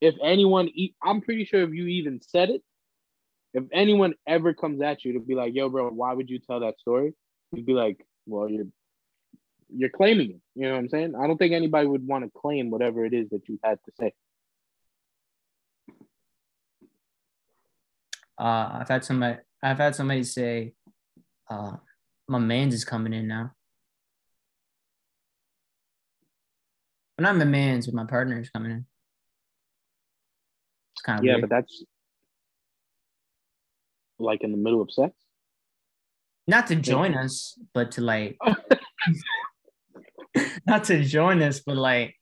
If 0.02 0.16
anyone, 0.22 0.68
e- 0.68 0.94
I'm 1.02 1.22
pretty 1.22 1.46
sure 1.46 1.62
if 1.62 1.74
you 1.74 1.88
even 1.88 2.20
said 2.22 2.50
it, 2.50 2.62
if 3.54 3.64
anyone 3.72 4.16
ever 4.28 4.54
comes 4.54 4.82
at 4.82 5.06
you 5.06 5.14
to 5.14 5.22
be 5.22 5.34
like, 5.34 5.54
"Yo, 5.56 5.70
bro, 5.70 5.90
why 5.92 6.14
would 6.14 6.30
you 6.30 6.40
tell 6.40 6.60
that 6.60 6.78
story?" 6.78 7.14
You'd 7.54 7.66
be 7.66 7.74
like, 7.74 8.06
"Well, 8.26 8.50
you're 8.50 8.68
you're 9.76 9.90
claiming 9.90 10.32
it." 10.32 10.42
You 10.56 10.64
know 10.68 10.72
what 10.74 10.80
I'm 10.80 10.90
saying? 10.90 11.16
I 11.16 11.28
don't 11.28 11.38
think 11.38 11.54
anybody 11.54 11.88
would 11.88 12.06
want 12.06 12.24
to 12.26 12.32
claim 12.40 12.70
whatever 12.70 13.06
it 13.06 13.14
is 13.14 13.30
that 13.30 13.48
you 13.50 13.60
had 13.64 13.80
to 13.86 13.92
say. 14.00 14.14
Uh, 18.40 18.80
I've 18.82 18.90
had 18.90 19.06
somebody. 19.06 19.40
I've 19.62 19.78
had 19.78 19.96
somebody 19.96 20.24
say, 20.24 20.74
uh, 21.50 21.78
"My 22.28 22.40
man's 22.40 22.74
is 22.74 22.84
coming 22.86 23.14
in 23.14 23.28
now." 23.28 23.52
Well, 27.18 27.24
not 27.24 27.38
my 27.38 27.46
man's, 27.46 27.86
but 27.88 27.96
my 27.96 28.06
partner's 28.06 28.50
coming 28.50 28.72
in. 28.72 28.86
It's 30.96 31.02
kind 31.04 31.20
of 31.20 31.26
Yeah, 31.26 31.34
weird. 31.34 31.42
but 31.42 31.50
that's 31.52 31.84
like 34.20 34.44
in 34.44 34.52
the 34.52 34.58
middle 34.58 34.82
of 34.82 34.92
sex. 34.92 35.14
not 36.48 36.68
to 36.68 36.76
join 36.76 37.14
us, 37.16 37.58
but 37.74 37.92
to 37.92 38.02
like, 38.02 38.38
not 40.68 40.86
to 40.86 41.04
join 41.04 41.42
us, 41.42 41.60
but 41.60 41.78
like, 41.78 42.16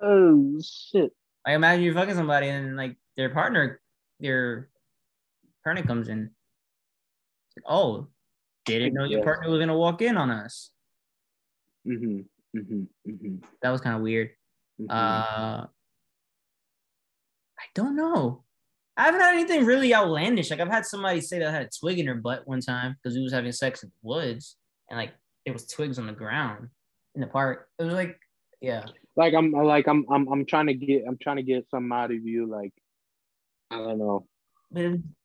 Oh 0.00 0.60
shit! 0.60 1.12
I 1.46 1.54
imagine 1.54 1.84
you're 1.84 1.94
fucking 1.94 2.14
somebody 2.14 2.48
and 2.48 2.76
like 2.76 2.96
their 3.16 3.30
partner, 3.30 3.80
their 4.20 4.68
partner 5.64 5.82
comes 5.82 6.08
in. 6.08 6.30
Like, 7.56 7.64
oh, 7.66 8.08
didn't 8.66 8.94
know 8.94 9.04
your 9.04 9.22
partner 9.22 9.50
was 9.50 9.58
gonna 9.58 9.76
walk 9.76 10.02
in 10.02 10.16
on 10.16 10.30
us. 10.30 10.70
Mm-hmm. 11.86 12.20
Mm-hmm. 12.58 13.10
Mm-hmm. 13.10 13.36
That 13.62 13.70
was 13.70 13.80
kind 13.80 13.96
of 13.96 14.02
weird. 14.02 14.30
mm-hmm. 14.80 14.90
Uh, 14.90 15.66
I 17.58 17.64
don't 17.74 17.96
know. 17.96 18.44
I 18.98 19.04
haven't 19.04 19.20
had 19.20 19.34
anything 19.34 19.64
really 19.64 19.94
outlandish. 19.94 20.50
Like 20.50 20.60
I've 20.60 20.68
had 20.68 20.86
somebody 20.86 21.20
say 21.20 21.38
that 21.38 21.48
I 21.48 21.52
had 21.52 21.66
a 21.66 21.70
twig 21.78 21.98
in 21.98 22.06
her 22.06 22.14
butt 22.14 22.46
one 22.46 22.60
time 22.60 22.96
because 22.96 23.16
we 23.16 23.22
was 23.22 23.32
having 23.32 23.52
sex 23.52 23.82
in 23.82 23.90
the 23.90 24.08
woods 24.08 24.56
and 24.90 24.98
like 24.98 25.12
there 25.44 25.52
was 25.52 25.66
twigs 25.66 25.98
on 25.98 26.06
the 26.06 26.12
ground 26.12 26.68
in 27.16 27.20
the 27.22 27.26
park. 27.26 27.66
It 27.80 27.84
was 27.84 27.94
like, 27.94 28.20
yeah, 28.60 28.84
like 29.16 29.34
I'm 29.34 29.50
like 29.50 29.88
I'm 29.88 30.04
I'm 30.10 30.28
I'm 30.28 30.46
trying 30.46 30.68
to 30.68 30.74
get 30.74 31.04
I'm 31.08 31.18
trying 31.18 31.36
to 31.36 31.42
get 31.42 31.68
something 31.70 31.90
out 31.92 32.10
of 32.12 32.24
you 32.24 32.46
like 32.46 32.72
I 33.70 33.76
don't 33.78 33.98
know 33.98 34.26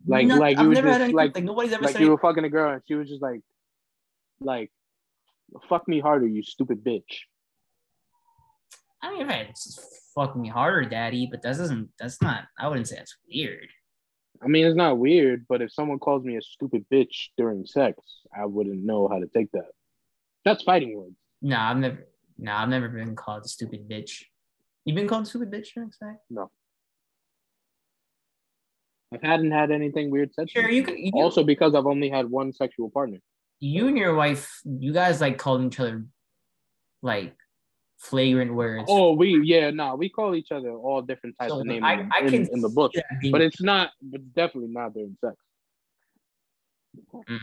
Like- 0.07 0.27
not- 0.27 0.39
like 0.39 0.57
you 0.57 0.63
I've 0.63 0.71
never 0.71 0.97
just, 0.97 1.13
like- 1.13 1.35
like, 1.35 1.43
nobody's 1.43 1.73
ever 1.73 1.83
like 1.83 1.93
said 1.93 2.01
you 2.01 2.09
were 2.09 2.17
fucking 2.17 2.43
a 2.43 2.49
girl 2.49 2.73
and 2.73 2.81
she 2.87 2.95
was 2.95 3.07
just 3.09 3.21
like 3.21 3.41
like 4.39 4.71
fuck 5.69 5.87
me 5.87 5.99
harder 5.99 6.25
you 6.27 6.41
stupid 6.41 6.83
bitch 6.83 7.21
I 9.03 9.11
mean, 9.17 9.27
right, 9.27 9.47
it's 9.49 9.63
just 9.63 9.81
fuck 10.13 10.35
me 10.35 10.47
harder, 10.47 10.87
daddy, 10.87 11.27
but 11.31 11.41
that 11.41 11.57
doesn't. 11.57 11.89
That's 11.97 12.21
not. 12.21 12.43
I 12.59 12.67
wouldn't 12.67 12.87
say 12.87 12.97
that's 12.97 13.17
weird. 13.27 13.67
I 14.43 14.47
mean 14.47 14.65
it's 14.65 14.75
not 14.75 14.97
weird 14.97 15.45
but 15.47 15.61
if 15.61 15.71
someone 15.71 15.99
calls 15.99 16.23
me 16.23 16.35
a 16.37 16.41
stupid 16.41 16.85
bitch 16.91 17.29
during 17.37 17.65
sex 17.65 17.97
I 18.35 18.45
wouldn't 18.45 18.83
know 18.83 19.07
how 19.07 19.19
to 19.19 19.27
take 19.27 19.51
that 19.51 19.69
that's 20.45 20.63
fighting 20.63 20.97
words 20.97 21.15
No, 21.41 21.57
I've 21.57 21.77
never. 21.77 22.07
No, 22.37 22.53
I've 22.53 22.69
never 22.69 22.89
been 22.89 23.15
called 23.15 23.45
a 23.45 23.47
stupid 23.47 23.87
bitch. 23.89 24.23
You've 24.85 24.95
been 24.95 25.07
called 25.07 25.23
a 25.23 25.25
stupid 25.27 25.51
bitch 25.51 25.73
during? 25.73 25.91
No. 26.29 26.49
I 29.13 29.19
hadn't 29.25 29.51
had 29.51 29.71
anything 29.71 30.09
weird 30.09 30.33
said 30.33 30.47
to 30.47 30.53
Sure, 30.53 30.67
me. 30.69 30.75
you 30.77 30.83
could. 30.83 30.97
You, 30.97 31.11
also 31.15 31.43
because 31.43 31.75
I've 31.75 31.85
only 31.85 32.09
had 32.09 32.29
one 32.29 32.53
sexual 32.53 32.89
partner 32.89 33.17
you 33.63 33.87
and 33.87 33.95
your 33.97 34.15
wife, 34.15 34.59
you 34.65 34.91
guys 34.91 35.21
like 35.21 35.37
called 35.37 35.63
each 35.65 35.79
other 35.79 36.05
like 37.03 37.35
flagrant 37.97 38.53
words. 38.55 38.85
oh 38.87 39.13
we 39.13 39.39
yeah 39.43 39.69
no 39.69 39.95
we 39.95 40.09
call 40.09 40.33
each 40.33 40.51
other 40.51 40.71
all 40.71 41.01
different 41.03 41.35
types 41.39 41.51
So 41.51 41.59
of 41.59 41.67
names 41.67 41.83
I, 41.85 41.93
in, 41.93 42.09
I 42.15 42.21
can 42.21 42.47
in 42.51 42.61
the 42.61 42.69
book 42.69 42.93
see 42.95 43.01
that 43.07 43.21
being- 43.21 43.31
but 43.31 43.41
it's 43.41 43.61
not 43.61 43.91
but 44.01 44.33
definitely 44.33 44.71
not 44.71 44.93
during 44.93 45.15
sex 45.23 45.35
Mm. 47.13 47.39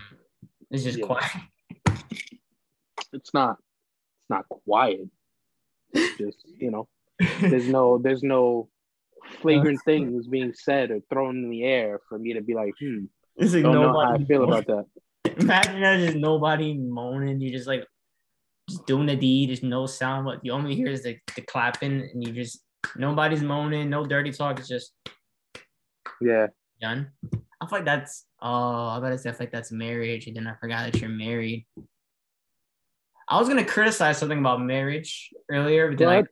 it's 0.71 0.83
just 0.83 0.99
Yeah. 0.99 1.07
quiet. 1.07 1.31
it's 3.13 3.33
not 3.33 3.59
it's 4.29 4.31
not 4.31 4.49
quiet 4.49 5.09
it's 5.93 6.19
just 6.19 6.39
you 6.59 6.71
know 6.71 6.89
there's 7.41 7.67
no 7.67 7.99
there's 7.99 8.23
no 8.23 8.69
flagrant 9.41 9.81
things 9.85 10.27
being 10.27 10.53
said 10.55 10.91
or 10.91 11.01
thrown 11.11 11.37
in 11.37 11.51
the 11.51 11.65
air 11.65 12.01
for 12.09 12.19
me 12.19 12.33
to 12.35 12.41
be 12.41 12.55
like 12.55 12.73
hmm 12.81 13.05
It's 13.37 13.55
like 13.55 13.63
don't 13.63 13.75
know 13.75 13.93
how 13.93 14.15
I 14.15 14.25
feel 14.25 14.45
about 14.45 14.67
that 14.67 14.87
Imagine 15.39 15.81
that 15.81 15.99
just 15.99 16.17
nobody 16.17 16.77
moaning. 16.77 17.41
You 17.41 17.51
just 17.51 17.69
like 17.69 17.87
just 18.69 18.87
doing 18.87 19.07
the 19.07 19.17
deed. 19.17 19.51
There's 19.51 19.63
no 19.63 19.87
sound. 19.87 20.27
What 20.27 20.45
you 20.45 20.53
only 20.53 20.75
hear 20.75 20.89
is 20.89 21.03
the, 21.03 21.17
the 21.37 21.43
clapping, 21.43 22.09
and 22.13 22.27
you 22.27 22.33
just 22.33 22.61
nobody's 22.97 23.43
moaning. 23.43 23.91
No 23.91 24.05
dirty 24.05 24.33
talk. 24.33 24.59
It's 24.59 24.69
just 24.69 24.93
yeah 26.21 26.49
done. 26.81 27.11
I 27.61 27.67
feel 27.67 27.79
like 27.79 27.85
that's 27.85 28.27
oh, 28.41 28.89
I 28.89 29.01
gotta 29.01 29.19
say 29.19 29.31
I 29.31 29.33
feel 29.33 29.43
like 29.47 29.53
that's 29.53 29.73
marriage, 29.73 30.27
and 30.27 30.37
then 30.37 30.47
I 30.47 30.55
forgot 30.61 30.91
that 30.91 31.01
you're 31.01 31.11
married. 31.11 31.67
I 33.29 33.39
was 33.39 33.49
gonna 33.49 33.65
criticize 33.65 34.19
something 34.19 34.39
about 34.39 34.61
marriage 34.63 35.31
earlier, 35.51 35.89
but 35.91 35.99
then 35.99 36.09
like, 36.09 36.27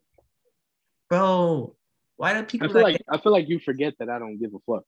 bro, 1.10 1.74
why 2.16 2.32
do 2.32 2.40
I 2.40 2.42
people 2.42 2.68
feel 2.68 2.82
like, 2.82 2.94
like 2.94 3.02
I 3.10 3.18
feel 3.18 3.32
like 3.32 3.48
you 3.48 3.58
forget 3.58 3.94
that 3.98 4.08
I 4.08 4.18
don't 4.18 4.38
give 4.38 4.52
a 4.54 4.58
fuck 4.66 4.84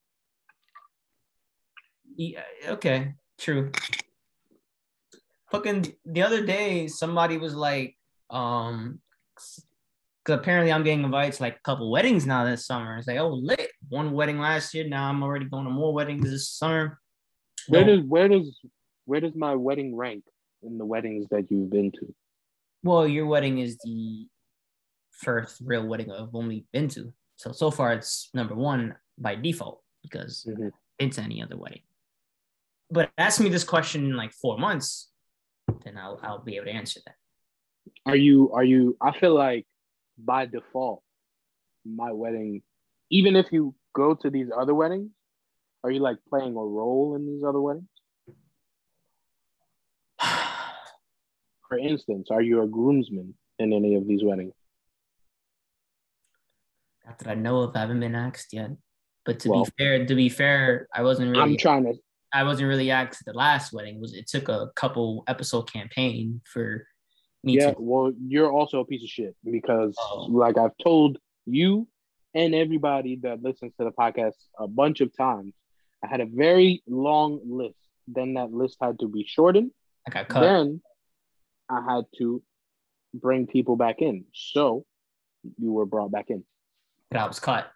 Yeah, 2.17 2.43
okay, 2.67 3.15
true. 3.39 3.71
Fucking 5.51 5.95
the 6.05 6.23
other 6.23 6.45
day, 6.45 6.89
somebody 6.89 7.39
was 7.39 7.55
like, 7.55 7.97
um, 8.31 9.01
because 10.29 10.41
apparently 10.41 10.73
I'm 10.73 10.83
getting 10.85 11.05
invited 11.05 11.35
to 11.35 11.43
like 11.43 11.57
a 11.57 11.61
couple 11.61 11.91
weddings 11.91 12.27
now 12.27 12.45
this 12.45 12.67
summer. 12.67 12.99
It's 12.99 13.09
like, 13.09 13.19
oh, 13.19 13.29
lit. 13.29 13.71
One 13.89 14.13
wedding 14.13 14.39
last 14.39 14.75
year. 14.75 14.87
Now 14.87 15.09
I'm 15.09 15.23
already 15.23 15.47
going 15.47 15.65
to 15.65 15.71
more 15.71 15.95
weddings 15.95 16.31
this 16.31 16.51
summer. 16.51 17.01
where 17.69 17.85
No. 17.85 17.97
does 17.97 18.05
where 18.05 18.29
does 18.29 18.61
where 19.07 19.21
does 19.21 19.35
my 19.35 19.55
wedding 19.55 19.97
rank 19.97 20.25
in 20.63 20.79
the 20.79 20.85
weddings 20.85 21.27
that 21.31 21.51
you've 21.51 21.71
been 21.71 21.91
to 21.93 22.15
Well, 22.83 23.07
your 23.09 23.27
wedding 23.27 23.59
is 23.59 23.77
the 23.79 24.27
first 25.11 25.61
real 25.65 25.87
wedding 25.87 26.11
I've 26.13 26.35
only 26.35 26.67
been 26.73 26.89
to. 26.91 27.13
So 27.37 27.53
so 27.53 27.71
far 27.71 27.93
it's 27.93 28.31
number 28.35 28.55
one 28.55 28.97
by 29.19 29.35
default 29.37 29.83
because 30.03 30.45
Mhm. 30.49 30.73
it's 30.99 31.19
any 31.19 31.43
other 31.43 31.57
wedding. 31.57 31.83
But 32.91 33.11
ask 33.19 33.41
me 33.41 33.49
this 33.51 33.65
question 33.65 34.05
in 34.05 34.17
like 34.17 34.33
four 34.33 34.59
months, 34.59 35.13
then 35.85 35.97
I'll 35.99 36.19
I'll 36.23 36.43
be 36.45 36.57
able 36.57 36.67
to 36.67 36.73
answer 36.73 37.01
that. 37.07 37.17
are 38.07 38.17
you 38.17 38.53
are 38.53 38.65
you 38.65 38.97
I 39.01 39.11
feel 39.19 39.35
like 39.35 39.67
by 40.19 40.47
default 40.47 41.03
my 41.85 42.13
wedding 42.13 42.63
even 43.11 43.35
if 43.37 43.47
you 43.53 43.75
go 43.95 44.15
to 44.15 44.29
these 44.31 44.51
other 44.61 44.75
weddings 44.75 45.11
are 45.83 45.91
you 45.91 46.01
like 46.01 46.19
playing 46.29 46.55
a 46.57 46.67
role 46.81 47.15
in 47.17 47.23
these 47.27 47.43
other 47.45 47.61
weddings 47.61 47.89
for 51.69 51.79
instance 51.79 52.29
are 52.31 52.43
you 52.43 52.63
a 52.63 52.67
groomsman 52.67 53.35
in 53.59 53.73
any 53.73 53.95
of 53.95 54.07
these 54.07 54.23
weddings 54.25 54.55
Not 57.07 57.19
that 57.21 57.29
I 57.29 57.35
know 57.35 57.61
of, 57.63 57.75
I 57.75 57.81
haven't 57.81 58.01
been 58.01 58.15
asked 58.15 58.53
yet. 58.53 58.71
But 59.25 59.41
to 59.41 59.51
Well- 59.51 59.65
be 59.65 59.71
fair, 59.79 60.07
to 60.07 60.15
be 60.15 60.29
fair, 60.29 60.89
I 60.95 61.03
wasn't 61.03 61.31
really 61.31 61.43
i'm 61.43 61.57
trying 61.57 61.85
to 61.85 61.95
I 62.33 62.45
wasn't 62.45 62.69
really 62.69 62.91
asked 62.91 63.23
at 63.23 63.33
the 63.33 63.39
last 63.39 63.73
wedding. 63.73 63.95
It 63.97 64.01
was 64.01 64.13
it 64.15 64.27
took 64.29 64.49
a 64.51 64.71
couple 64.77 65.25
episode 65.27 65.71
campaign 65.73 66.43
for 66.45 66.87
Me 67.43 67.57
yeah, 67.57 67.71
too. 67.73 67.77
well, 67.81 68.13
you're 68.33 68.53
also 68.53 68.81
a 68.81 68.85
piece 68.85 69.03
of 69.03 69.09
shit 69.09 69.35
because, 69.45 69.95
Oh. 69.99 70.27
like 70.31 70.59
I've 70.59 70.77
told 70.83 71.19
you 71.47 71.89
and 72.35 72.55
everybody 72.55 73.17
that 73.23 73.43
listens 73.43 73.73
to 73.79 73.85
the 73.85 73.93
podcast 73.93 74.35
a 74.59 74.69
bunch 74.69 75.01
of 75.01 75.11
times, 75.17 75.55
I 76.05 76.07
had 76.09 76.21
a 76.21 76.27
very 76.27 76.83
long 76.87 77.41
list. 77.61 77.79
Then 78.07 78.35
that 78.35 78.53
list 78.53 78.77
had 78.83 78.99
to 79.01 79.09
be 79.09 79.25
shortened. 79.27 79.71
I 80.07 80.11
got 80.11 80.29
cut. 80.29 80.41
Then 80.43 80.83
I 81.71 81.81
had 81.95 82.05
to 82.19 82.43
bring 83.15 83.47
people 83.47 83.77
back 83.77 84.01
in. 84.01 84.25
So 84.33 84.85
you 85.59 85.73
were 85.73 85.87
brought 85.87 86.11
back 86.11 86.27
in. 86.31 86.45
but 87.11 87.21
I 87.21 87.27
was 87.27 87.39
cut. 87.41 87.71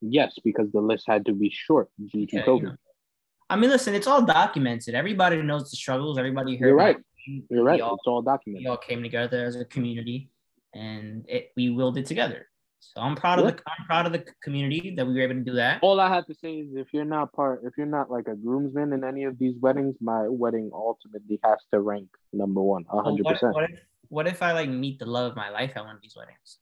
Yes, 0.00 0.38
because 0.44 0.70
the 0.72 0.80
list 0.80 1.04
had 1.06 1.26
to 1.26 1.32
be 1.32 1.50
short 1.50 1.88
due 2.12 2.26
to 2.26 2.36
Yeah, 2.36 2.44
COVID. 2.44 2.60
you 2.60 2.66
know. 2.68 2.76
I 3.50 3.56
mean, 3.56 3.68
listen, 3.70 3.94
it's 3.94 4.06
all 4.06 4.22
documented. 4.22 4.94
Everybody 4.94 5.42
knows 5.42 5.70
the 5.70 5.76
struggles. 5.76 6.18
Everybody 6.18 6.56
heard. 6.56 6.68
You're 6.68 6.76
right. 6.76 6.96
You're 7.50 7.64
right. 7.64 7.80
All, 7.80 7.96
It's 7.96 8.06
all 8.06 8.22
documented. 8.22 8.64
we 8.64 8.70
all 8.70 8.76
came 8.76 9.02
together 9.02 9.44
as 9.44 9.56
a 9.56 9.64
community, 9.64 10.30
and 10.74 11.24
it, 11.28 11.50
we 11.56 11.70
willed 11.70 11.98
it 11.98 12.06
together. 12.06 12.46
So 12.80 13.00
I'm 13.02 13.14
proud 13.14 13.38
of 13.38 13.44
the 13.46 13.52
I'm 13.52 13.86
proud 13.86 14.06
of 14.06 14.12
the 14.12 14.24
community 14.42 14.94
that 14.96 15.06
we 15.06 15.12
were 15.14 15.20
able 15.20 15.34
to 15.34 15.40
do 15.40 15.52
that. 15.54 15.80
All 15.82 16.00
I 16.00 16.08
have 16.08 16.26
to 16.26 16.34
say 16.34 16.54
is 16.56 16.68
if 16.74 16.88
you're 16.92 17.04
not 17.04 17.32
part, 17.32 17.60
if 17.64 17.74
you're 17.76 17.86
not 17.86 18.10
like 18.10 18.26
a 18.26 18.34
groomsman 18.34 18.92
in 18.92 19.04
any 19.04 19.24
of 19.24 19.38
these 19.38 19.54
weddings, 19.60 19.96
my 20.00 20.26
wedding 20.28 20.70
ultimately 20.72 21.38
has 21.44 21.58
to 21.72 21.80
rank 21.80 22.08
number 22.32 22.62
one, 22.62 22.84
a 22.90 22.96
Well, 22.96 23.04
one, 23.04 23.12
hundred 23.12 23.26
percent. 23.26 23.54
what 23.54 23.64
if 23.70 23.78
what 24.08 24.26
if 24.26 24.42
I 24.42 24.52
like 24.52 24.68
meet 24.70 24.98
the 24.98 25.06
love 25.06 25.30
of 25.30 25.36
my 25.36 25.50
life 25.50 25.72
at 25.76 25.84
one 25.84 25.94
of 25.94 26.02
these 26.02 26.16
weddings? 26.16 26.58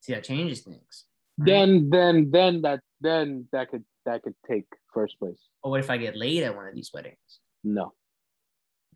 See, 0.00 0.12
that 0.12 0.24
changes 0.24 0.60
things. 0.60 1.04
right? 1.38 1.46
Then, 1.46 1.88
then, 1.90 2.30
then 2.30 2.62
that, 2.62 2.80
then 3.00 3.48
that 3.52 3.70
could 3.70 3.84
that 4.04 4.22
could 4.22 4.34
take 4.48 4.66
first 4.92 5.18
place. 5.18 5.38
or 5.62 5.70
what 5.70 5.80
if 5.80 5.88
I 5.90 5.96
get 5.96 6.16
laid 6.16 6.42
at 6.42 6.54
one 6.54 6.66
of 6.66 6.74
these 6.74 6.90
weddings? 6.92 7.40
No, 7.64 7.92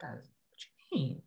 That's 0.00 0.26
what 0.50 0.60
you 0.92 0.98
mean? 0.98 1.22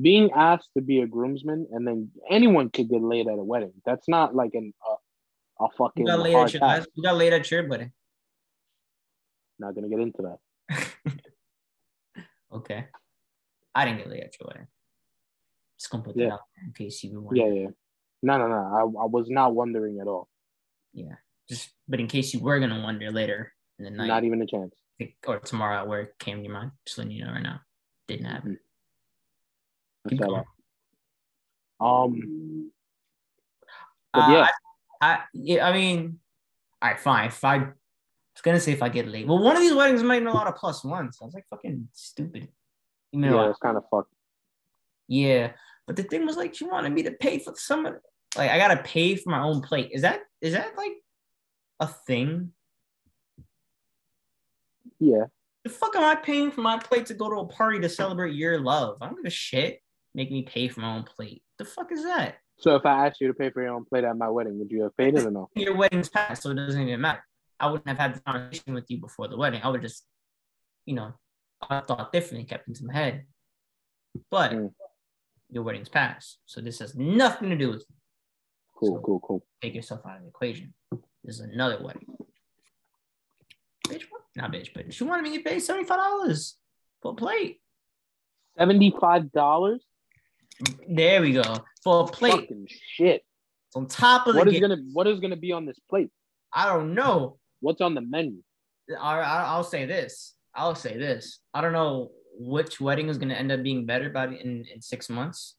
Being 0.00 0.30
asked 0.32 0.70
to 0.76 0.82
be 0.82 1.00
a 1.00 1.06
groomsman 1.06 1.68
and 1.72 1.86
then 1.86 2.10
anyone 2.28 2.68
could 2.70 2.88
get 2.88 3.02
laid 3.02 3.28
at 3.28 3.38
a 3.38 3.44
wedding. 3.44 3.72
That's 3.86 4.08
not 4.08 4.34
like 4.34 4.50
an 4.54 4.72
uh, 4.88 5.64
a 5.66 5.68
fucking 5.78 6.04
You 6.06 6.12
got 6.12 6.20
laid 6.20 6.32
hard 6.34 6.46
at 6.48 6.52
your 6.54 6.60
task. 6.60 6.88
you 6.94 7.02
got 7.02 7.16
laid 7.16 7.32
at 7.32 7.48
your 7.50 7.68
wedding. 7.68 7.92
Not 9.58 9.74
gonna 9.74 9.88
get 9.88 10.00
into 10.00 10.22
that. 10.22 10.88
Okay. 12.52 12.86
I 13.74 13.84
didn't 13.84 13.98
get 13.98 14.08
laid 14.10 14.22
at 14.22 14.34
your 14.38 14.46
wedding. 14.48 14.68
Just 15.78 15.90
gonna 15.90 16.04
put 16.04 16.14
that 16.16 16.22
Yeah. 16.22 16.34
out 16.34 16.40
in 16.64 16.72
case 16.72 17.02
you 17.02 17.20
were 17.20 17.34
Yeah, 17.34 17.42
wondering. 17.44 17.62
yeah. 17.64 17.70
No, 18.22 18.38
no, 18.38 18.46
no. 18.48 18.54
I, 18.54 18.80
I 19.02 19.06
was 19.06 19.28
not 19.28 19.54
wondering 19.54 19.98
at 20.00 20.06
all. 20.06 20.28
Yeah. 20.92 21.16
Just 21.48 21.70
but 21.88 21.98
in 22.00 22.06
case 22.06 22.32
you 22.32 22.40
were 22.40 22.60
gonna 22.60 22.80
wonder 22.82 23.10
later 23.10 23.52
in 23.78 23.84
the 23.84 23.90
night 23.90 24.06
Not 24.06 24.24
even 24.24 24.40
a 24.40 24.46
chance. 24.46 24.74
or 25.26 25.40
tomorrow 25.40 25.78
at 25.80 25.88
work 25.88 26.16
came 26.20 26.38
to 26.38 26.44
your 26.44 26.52
mind, 26.52 26.70
just 26.86 26.96
letting 26.98 27.12
you 27.12 27.24
know 27.24 27.32
right 27.32 27.42
now. 27.42 27.60
Didn't 28.06 28.26
happen. 28.26 28.52
That's 28.52 28.62
Keep 30.08 30.20
going. 30.20 30.44
Um, 31.80 32.70
Uh, 34.12 34.28
yeah, 34.30 34.48
I, 35.00 35.06
I 35.12 35.20
yeah, 35.32 35.68
I 35.68 35.72
mean, 35.72 36.18
all 36.80 36.90
right, 36.90 37.00
fine. 37.00 37.28
If 37.28 37.42
I, 37.44 37.54
I 37.54 37.58
was 37.58 38.42
gonna 38.42 38.60
say 38.60 38.72
if 38.72 38.82
I 38.82 38.88
get 38.88 39.08
late, 39.08 39.26
well, 39.26 39.38
one 39.42 39.56
of 39.56 39.62
these 39.62 39.74
weddings 39.74 40.02
might 40.02 40.20
be 40.20 40.26
a 40.26 40.32
lot 40.32 40.46
of 40.46 40.56
plus 40.56 40.84
ones. 40.84 41.18
I 41.20 41.24
was 41.24 41.34
like 41.34 41.46
fucking 41.50 41.88
stupid. 41.92 42.48
You 43.12 43.20
know, 43.20 43.42
yeah, 43.42 43.50
it's 43.50 43.58
kind 43.58 43.76
of 43.76 43.84
fucked. 43.90 44.12
yeah. 45.08 45.52
But 45.86 45.96
the 45.96 46.02
thing 46.02 46.24
was 46.24 46.36
like, 46.36 46.54
she 46.54 46.64
wanted 46.64 46.92
me 46.94 47.02
to 47.02 47.10
pay 47.10 47.38
for 47.38 47.52
some 47.56 47.84
of, 47.84 47.94
like, 48.38 48.50
I 48.50 48.56
gotta 48.56 48.82
pay 48.82 49.16
for 49.16 49.30
my 49.30 49.40
own 49.42 49.60
plate. 49.60 49.90
Is 49.92 50.02
that 50.02 50.20
is 50.40 50.54
that 50.54 50.76
like 50.76 50.92
a 51.80 51.86
thing? 51.86 52.52
Yeah, 55.00 55.24
The 55.64 55.70
fuck 55.70 55.94
am 55.96 56.04
I 56.04 56.14
paying 56.14 56.50
for 56.50 56.62
my 56.62 56.78
plate 56.78 57.06
to 57.06 57.14
go 57.14 57.28
to 57.28 57.36
a 57.40 57.46
party 57.46 57.80
to 57.80 57.88
celebrate 57.88 58.34
your 58.34 58.60
love? 58.60 58.98
I 59.02 59.06
don't 59.06 59.16
give 59.16 59.26
a 59.26 59.30
shit. 59.30 59.80
Make 60.14 60.30
me 60.30 60.42
pay 60.42 60.68
for 60.68 60.80
my 60.80 60.94
own 60.94 61.02
plate. 61.02 61.42
The 61.58 61.64
fuck 61.64 61.90
is 61.92 62.04
that? 62.04 62.36
So 62.58 62.76
if 62.76 62.86
I 62.86 63.06
asked 63.06 63.20
you 63.20 63.26
to 63.28 63.34
pay 63.34 63.50
for 63.50 63.62
your 63.62 63.74
own 63.74 63.84
plate 63.84 64.04
at 64.04 64.16
my 64.16 64.28
wedding, 64.28 64.58
would 64.60 64.70
you 64.70 64.82
have 64.84 64.96
paid 64.96 65.16
it 65.16 65.24
or 65.26 65.30
no? 65.30 65.50
Your 65.56 65.76
wedding's 65.76 66.08
past, 66.08 66.42
so 66.42 66.50
it 66.50 66.54
doesn't 66.54 66.80
even 66.80 67.00
matter. 67.00 67.24
I 67.58 67.66
wouldn't 67.68 67.88
have 67.88 67.98
had 67.98 68.14
the 68.14 68.20
conversation 68.20 68.74
with 68.74 68.84
you 68.88 68.98
before 68.98 69.26
the 69.26 69.36
wedding. 69.36 69.60
I 69.62 69.68
would 69.68 69.82
just, 69.82 70.04
you 70.86 70.94
know, 70.94 71.14
I 71.68 71.80
thought 71.80 72.12
differently, 72.12 72.44
kept 72.44 72.68
into 72.68 72.84
my 72.84 72.92
head. 72.94 73.26
But 74.30 74.52
Mm. 74.52 74.72
your 75.50 75.64
wedding's 75.64 75.88
past, 75.88 76.38
so 76.46 76.60
this 76.60 76.78
has 76.78 76.94
nothing 76.94 77.50
to 77.50 77.56
do 77.56 77.70
with 77.70 77.84
you. 77.88 77.96
Cool, 78.76 79.00
cool, 79.00 79.20
cool. 79.20 79.46
Take 79.60 79.74
yourself 79.74 80.02
out 80.06 80.16
of 80.18 80.22
the 80.22 80.28
equation. 80.28 80.74
This 81.24 81.36
is 81.36 81.40
another 81.40 81.82
wedding. 81.82 82.06
Bitch, 83.88 84.04
what? 84.10 84.22
Not 84.36 84.52
bitch, 84.52 84.68
but 84.74 84.92
she 84.94 85.02
wanted 85.04 85.22
me 85.22 85.36
to 85.38 85.42
pay 85.44 85.58
seventy 85.58 85.84
five 85.86 85.98
dollars 85.98 86.56
for 87.02 87.12
a 87.12 87.14
plate. 87.14 87.60
Seventy-five 88.58 89.32
dollars. 89.32 89.84
There 90.88 91.20
we 91.20 91.32
go 91.32 91.64
for 91.82 92.04
a 92.04 92.06
plate. 92.06 92.32
Fucking 92.32 92.68
shit. 92.68 93.22
It's 93.68 93.76
on 93.76 93.86
top 93.86 94.26
of 94.26 94.34
the. 94.34 94.38
What 94.38 94.48
is 94.48 94.60
gonna 94.60 94.78
What 94.92 95.06
is 95.06 95.20
gonna 95.20 95.36
be 95.36 95.52
on 95.52 95.66
this 95.66 95.78
plate? 95.90 96.10
I 96.52 96.66
don't 96.66 96.94
know. 96.94 97.38
What's 97.60 97.80
on 97.80 97.94
the 97.94 98.00
menu? 98.00 98.42
I, 99.00 99.18
I, 99.18 99.42
I'll 99.44 99.64
say 99.64 99.86
this. 99.86 100.34
I'll 100.54 100.74
say 100.74 100.96
this. 100.96 101.40
I 101.52 101.60
don't 101.60 101.72
know 101.72 102.10
which 102.38 102.80
wedding 102.80 103.08
is 103.08 103.18
going 103.18 103.28
to 103.28 103.38
end 103.38 103.52
up 103.52 103.62
being 103.62 103.86
better 103.86 104.10
by 104.10 104.26
the, 104.26 104.40
in, 104.40 104.64
in 104.72 104.80
six 104.80 105.08
months. 105.08 105.56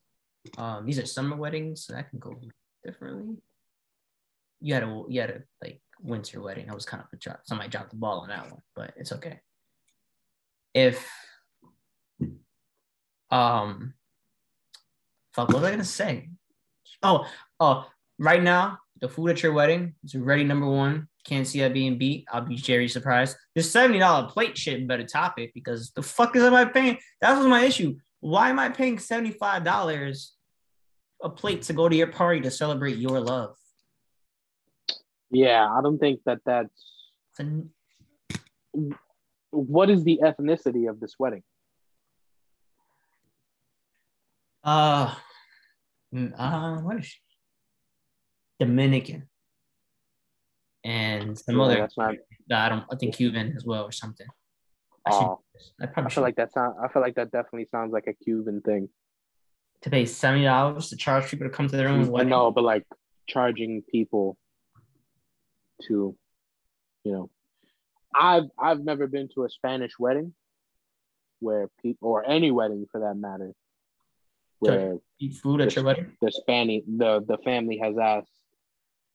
Um, 0.57 0.85
these 0.85 0.99
are 0.99 1.05
summer 1.05 1.35
weddings, 1.35 1.85
so 1.85 1.93
that 1.93 2.09
can 2.09 2.19
go 2.19 2.39
differently. 2.83 3.37
You 4.61 4.73
had 4.73 4.83
a 4.83 5.03
you 5.09 5.21
had 5.21 5.29
a 5.31 5.41
like 5.61 5.81
winter 6.01 6.41
wedding. 6.41 6.67
That 6.67 6.75
was 6.75 6.85
kind 6.85 7.01
of 7.01 7.07
a 7.11 7.17
drop. 7.17 7.41
Somebody 7.45 7.69
dropped 7.69 7.89
the 7.89 7.97
ball 7.97 8.19
on 8.19 8.29
that 8.29 8.51
one, 8.51 8.61
but 8.75 8.93
it's 8.95 9.11
okay. 9.11 9.39
If 10.73 11.05
um, 13.31 13.93
fuck, 15.35 15.49
what 15.49 15.57
was 15.57 15.63
I 15.65 15.71
gonna 15.71 15.83
say? 15.83 16.29
Oh, 17.03 17.27
oh, 17.59 17.85
right 18.17 18.41
now 18.41 18.79
the 19.01 19.09
food 19.09 19.31
at 19.31 19.43
your 19.43 19.53
wedding 19.53 19.95
is 20.03 20.15
already 20.15 20.43
number 20.43 20.67
one. 20.67 21.07
Can't 21.25 21.47
see 21.47 21.59
that 21.61 21.73
being 21.73 21.97
beat. 21.97 22.25
I'll 22.31 22.41
be 22.41 22.57
very 22.57 22.87
surprised. 22.87 23.35
This 23.55 23.71
seventy 23.71 23.99
dollar 23.99 24.27
plate 24.29 24.57
shit 24.57 24.87
better 24.87 25.03
top 25.05 25.39
it 25.39 25.51
because 25.53 25.91
the 25.91 26.03
fuck 26.03 26.35
is 26.35 26.43
am 26.43 26.53
I 26.53 26.65
paying? 26.65 26.97
That 27.21 27.37
was 27.37 27.47
my 27.47 27.65
issue. 27.65 27.95
Why 28.19 28.49
am 28.49 28.59
I 28.59 28.69
paying 28.69 28.99
seventy 28.99 29.31
five 29.31 29.63
dollars 29.63 30.33
a 31.23 31.29
plate 31.29 31.63
to 31.63 31.73
go 31.73 31.89
to 31.89 31.95
your 31.95 32.07
party 32.07 32.41
to 32.41 32.51
celebrate 32.51 32.97
your 32.97 33.19
love? 33.19 33.55
Yeah, 35.31 35.67
I 35.67 35.81
don't 35.81 35.97
think 35.97 36.21
that 36.25 36.39
that's. 36.45 36.91
An- 37.39 37.71
What 39.51 39.89
is 39.89 40.03
the 40.03 40.19
ethnicity 40.23 40.89
of 40.89 40.99
this 40.99 41.15
wedding? 41.17 41.43
Uh, 44.63 45.13
uh, 46.37 46.77
what 46.81 46.97
is 46.99 47.05
she? 47.05 47.19
Dominican. 48.59 49.27
And 50.83 51.37
some 51.37 51.57
Yeah, 51.57 51.63
other, 51.63 51.89
not- 51.97 52.15
I 52.51 52.69
don't, 52.69 52.83
I 52.91 52.95
think 52.95 53.15
Cuban 53.15 53.53
as 53.57 53.65
well 53.65 53.83
or 53.83 53.91
something. 53.91 54.27
I, 55.05 55.11
should, 55.11 55.17
Oh, 55.23 55.39
I 55.79 55.83
I 55.83 55.87
probably 55.87 56.09
feel 56.09 56.13
should 56.15 56.21
like 56.21 56.35
that 56.37 56.53
sound. 56.53 56.75
I 56.83 56.87
feel 56.87 57.01
like 57.01 57.15
that 57.15 57.31
definitely 57.31 57.67
sounds 57.71 57.91
like 57.91 58.07
a 58.07 58.13
Cuban 58.13 58.61
thing. 58.61 58.89
to 59.81 59.89
pay 59.89 60.05
seventy 60.05 60.45
dollars 60.45 60.89
to 60.89 60.95
charge 60.95 61.29
people 61.29 61.47
to 61.47 61.53
come 61.53 61.67
to 61.67 61.75
their 61.77 61.87
own 61.89 62.05
I 62.05 62.09
wedding. 62.09 62.29
know, 62.29 62.51
but 62.51 62.63
like 62.63 62.85
charging 63.27 63.81
people 63.83 64.37
to, 65.83 66.15
you 67.03 67.11
know, 67.11 67.29
I've 68.19 68.45
I've 68.57 68.79
never 68.79 69.07
been 69.07 69.27
to 69.35 69.43
a 69.45 69.49
Spanish 69.49 69.93
wedding 69.99 70.33
where 71.39 71.69
people 71.81 72.09
or 72.09 72.27
any 72.27 72.49
wedding 72.51 72.85
for 72.91 73.01
that 73.01 73.15
matter, 73.15 73.53
where 74.67 74.97
Eat 75.19 75.35
food 75.35 75.61
at 75.61 75.75
your 75.75 75.85
wedding. 75.85 76.11
the 76.21 76.31
Spanish 76.31 76.83
the 76.87 77.23
the 77.27 77.37
family 77.39 77.77
has 77.77 77.95
asked 77.97 78.31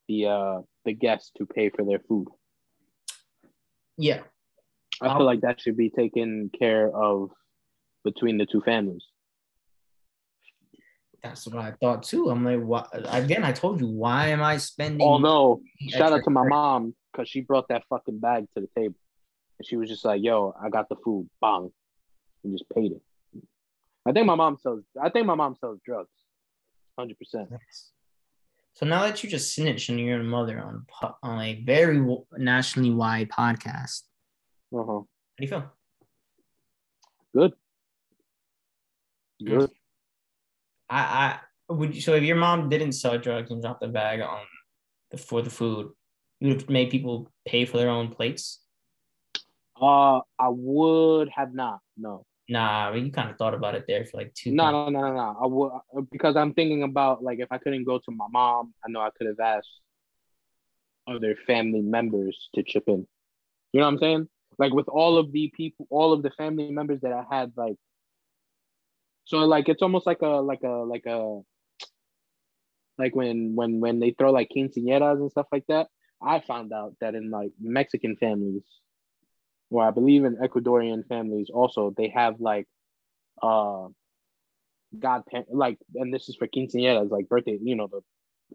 the 0.08 0.26
uh 0.26 0.60
the 0.84 0.92
guests 0.94 1.30
to 1.38 1.46
pay 1.46 1.68
for 1.70 1.84
their 1.84 1.98
food. 2.08 2.26
Yeah, 3.98 4.22
I 5.02 5.06
I'll- 5.08 5.18
feel 5.18 5.26
like 5.26 5.42
that 5.42 5.60
should 5.60 5.76
be 5.76 5.90
taken 5.90 6.50
care 6.58 6.88
of 6.94 7.30
between 8.04 8.38
the 8.38 8.46
two 8.46 8.62
families. 8.62 9.04
that's 11.22 11.46
what 11.46 11.58
I 11.62 11.72
thought 11.72 12.02
too. 12.02 12.30
I'm 12.30 12.44
like, 12.44 12.62
what? 12.62 12.88
Again, 12.94 13.44
I 13.44 13.52
told 13.52 13.78
you, 13.80 13.88
why 13.88 14.28
am 14.28 14.42
I 14.42 14.56
spending? 14.56 15.06
Although, 15.06 15.56
money 15.80 15.90
shout 15.90 16.12
out 16.14 16.24
to 16.24 16.30
my 16.30 16.46
mom 16.48 16.94
because 17.12 17.28
she 17.28 17.42
brought 17.42 17.68
that 17.68 17.82
fucking 17.90 18.20
bag 18.20 18.46
to 18.54 18.62
the 18.62 18.68
table, 18.74 18.94
and 19.58 19.66
she 19.66 19.76
was 19.76 19.88
just 19.90 20.04
like, 20.04 20.22
"Yo, 20.22 20.54
I 20.62 20.70
got 20.70 20.88
the 20.88 20.96
food, 21.04 21.28
bang," 21.42 21.70
and 22.42 22.52
just 22.56 22.64
paid 22.70 22.92
it. 22.92 23.02
I 24.06 24.12
think 24.12 24.26
my 24.26 24.34
mom 24.34 24.56
sells. 24.60 24.82
I 25.02 25.10
think 25.10 25.26
my 25.26 25.34
mom 25.34 25.54
sells 25.60 25.78
drugs, 25.84 26.10
hundred 26.98 27.18
percent. 27.18 27.50
So 28.74 28.86
now 28.86 29.02
that 29.02 29.22
you 29.22 29.28
just 29.28 29.54
snitched 29.54 29.90
on 29.90 29.98
your 29.98 30.22
mother 30.22 30.58
on 30.60 30.86
on 31.22 31.40
a 31.42 31.62
very 31.64 32.00
nationally 32.38 32.90
wide 32.90 33.28
podcast, 33.28 34.02
Uh 34.74 34.78
huh. 34.78 34.84
how 34.86 35.06
do 35.38 35.44
you 35.44 35.48
feel? 35.48 35.72
Good. 37.34 37.52
Good. 39.44 39.70
I, 40.88 41.00
I 41.68 41.72
would. 41.72 41.94
you- 41.94 42.00
So 42.00 42.14
if 42.14 42.22
your 42.24 42.36
mom 42.36 42.68
didn't 42.68 42.92
sell 42.92 43.18
drugs 43.18 43.50
and 43.50 43.60
dropped 43.62 43.80
the 43.80 43.88
bag 43.88 44.20
on 44.20 44.44
the 45.10 45.18
for 45.18 45.42
the 45.42 45.50
food, 45.50 45.90
you 46.40 46.48
would 46.48 46.60
have 46.62 46.70
made 46.70 46.90
people 46.90 47.30
pay 47.46 47.64
for 47.66 47.76
their 47.76 47.90
own 47.90 48.08
plates. 48.08 48.60
Uh, 49.80 50.18
I 50.38 50.48
would 50.48 51.28
have 51.34 51.54
not. 51.54 51.80
No. 51.96 52.24
Nah, 52.50 52.90
but 52.90 53.00
you 53.00 53.12
kind 53.12 53.30
of 53.30 53.38
thought 53.38 53.54
about 53.54 53.76
it 53.76 53.84
there 53.86 54.04
for 54.04 54.16
like 54.16 54.34
two. 54.34 54.50
No, 54.50 54.72
no, 54.72 54.88
no, 54.88 55.00
no, 55.02 55.14
no. 55.14 55.36
I 55.40 55.46
will 55.46 55.84
because 56.10 56.34
I'm 56.34 56.52
thinking 56.52 56.82
about 56.82 57.22
like 57.22 57.38
if 57.38 57.46
I 57.52 57.58
couldn't 57.58 57.84
go 57.84 57.98
to 57.98 58.10
my 58.10 58.26
mom, 58.28 58.74
I 58.84 58.90
know 58.90 59.00
I 59.00 59.10
could 59.16 59.28
have 59.28 59.38
asked 59.38 59.70
other 61.06 61.36
family 61.46 61.80
members 61.80 62.48
to 62.56 62.64
chip 62.64 62.84
in. 62.88 63.06
You 63.72 63.80
know 63.80 63.86
what 63.86 63.92
I'm 63.92 63.98
saying? 63.98 64.28
Like 64.58 64.72
with 64.72 64.88
all 64.88 65.16
of 65.16 65.30
the 65.30 65.52
people, 65.54 65.86
all 65.90 66.12
of 66.12 66.24
the 66.24 66.30
family 66.30 66.72
members 66.72 67.00
that 67.02 67.12
I 67.12 67.24
had, 67.30 67.52
like, 67.56 67.76
so 69.26 69.38
like 69.38 69.68
it's 69.68 69.80
almost 69.80 70.04
like 70.04 70.22
a 70.22 70.42
like 70.42 70.64
a 70.64 70.84
like 70.84 71.06
a 71.06 71.42
like 72.98 73.14
when 73.14 73.54
when 73.54 73.78
when 73.78 74.00
they 74.00 74.10
throw 74.10 74.32
like 74.32 74.48
quinceañeras 74.54 75.20
and 75.20 75.30
stuff 75.30 75.46
like 75.52 75.66
that. 75.68 75.86
I 76.20 76.40
found 76.40 76.72
out 76.72 76.96
that 77.00 77.14
in 77.14 77.30
like 77.30 77.52
Mexican 77.60 78.16
families, 78.16 78.64
or 79.70 79.86
I 79.86 79.90
believe 79.90 80.24
in 80.24 80.36
Ecuadorian 80.36 81.06
families 81.06 81.50
also, 81.52 81.94
they 81.96 82.08
have 82.08 82.40
like 82.40 82.66
uh 83.42 83.86
godparent 84.98 85.54
like 85.54 85.78
and 85.94 86.12
this 86.12 86.28
is 86.28 86.36
for 86.36 86.48
quinceañeras, 86.48 87.10
like 87.10 87.28
birthday, 87.28 87.58
you 87.60 87.76
know, 87.76 87.86
the 87.86 88.00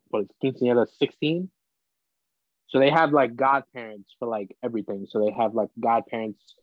what 0.09 0.23
is 0.23 0.29
quinceañera 0.43 0.87
16? 0.87 1.49
So 2.67 2.79
they 2.79 2.89
have 2.89 3.13
like 3.13 3.35
godparents 3.35 4.15
for 4.19 4.27
like 4.27 4.55
everything. 4.63 5.07
So 5.09 5.23
they 5.23 5.31
have 5.31 5.53
like 5.53 5.69
godparents 5.79 6.55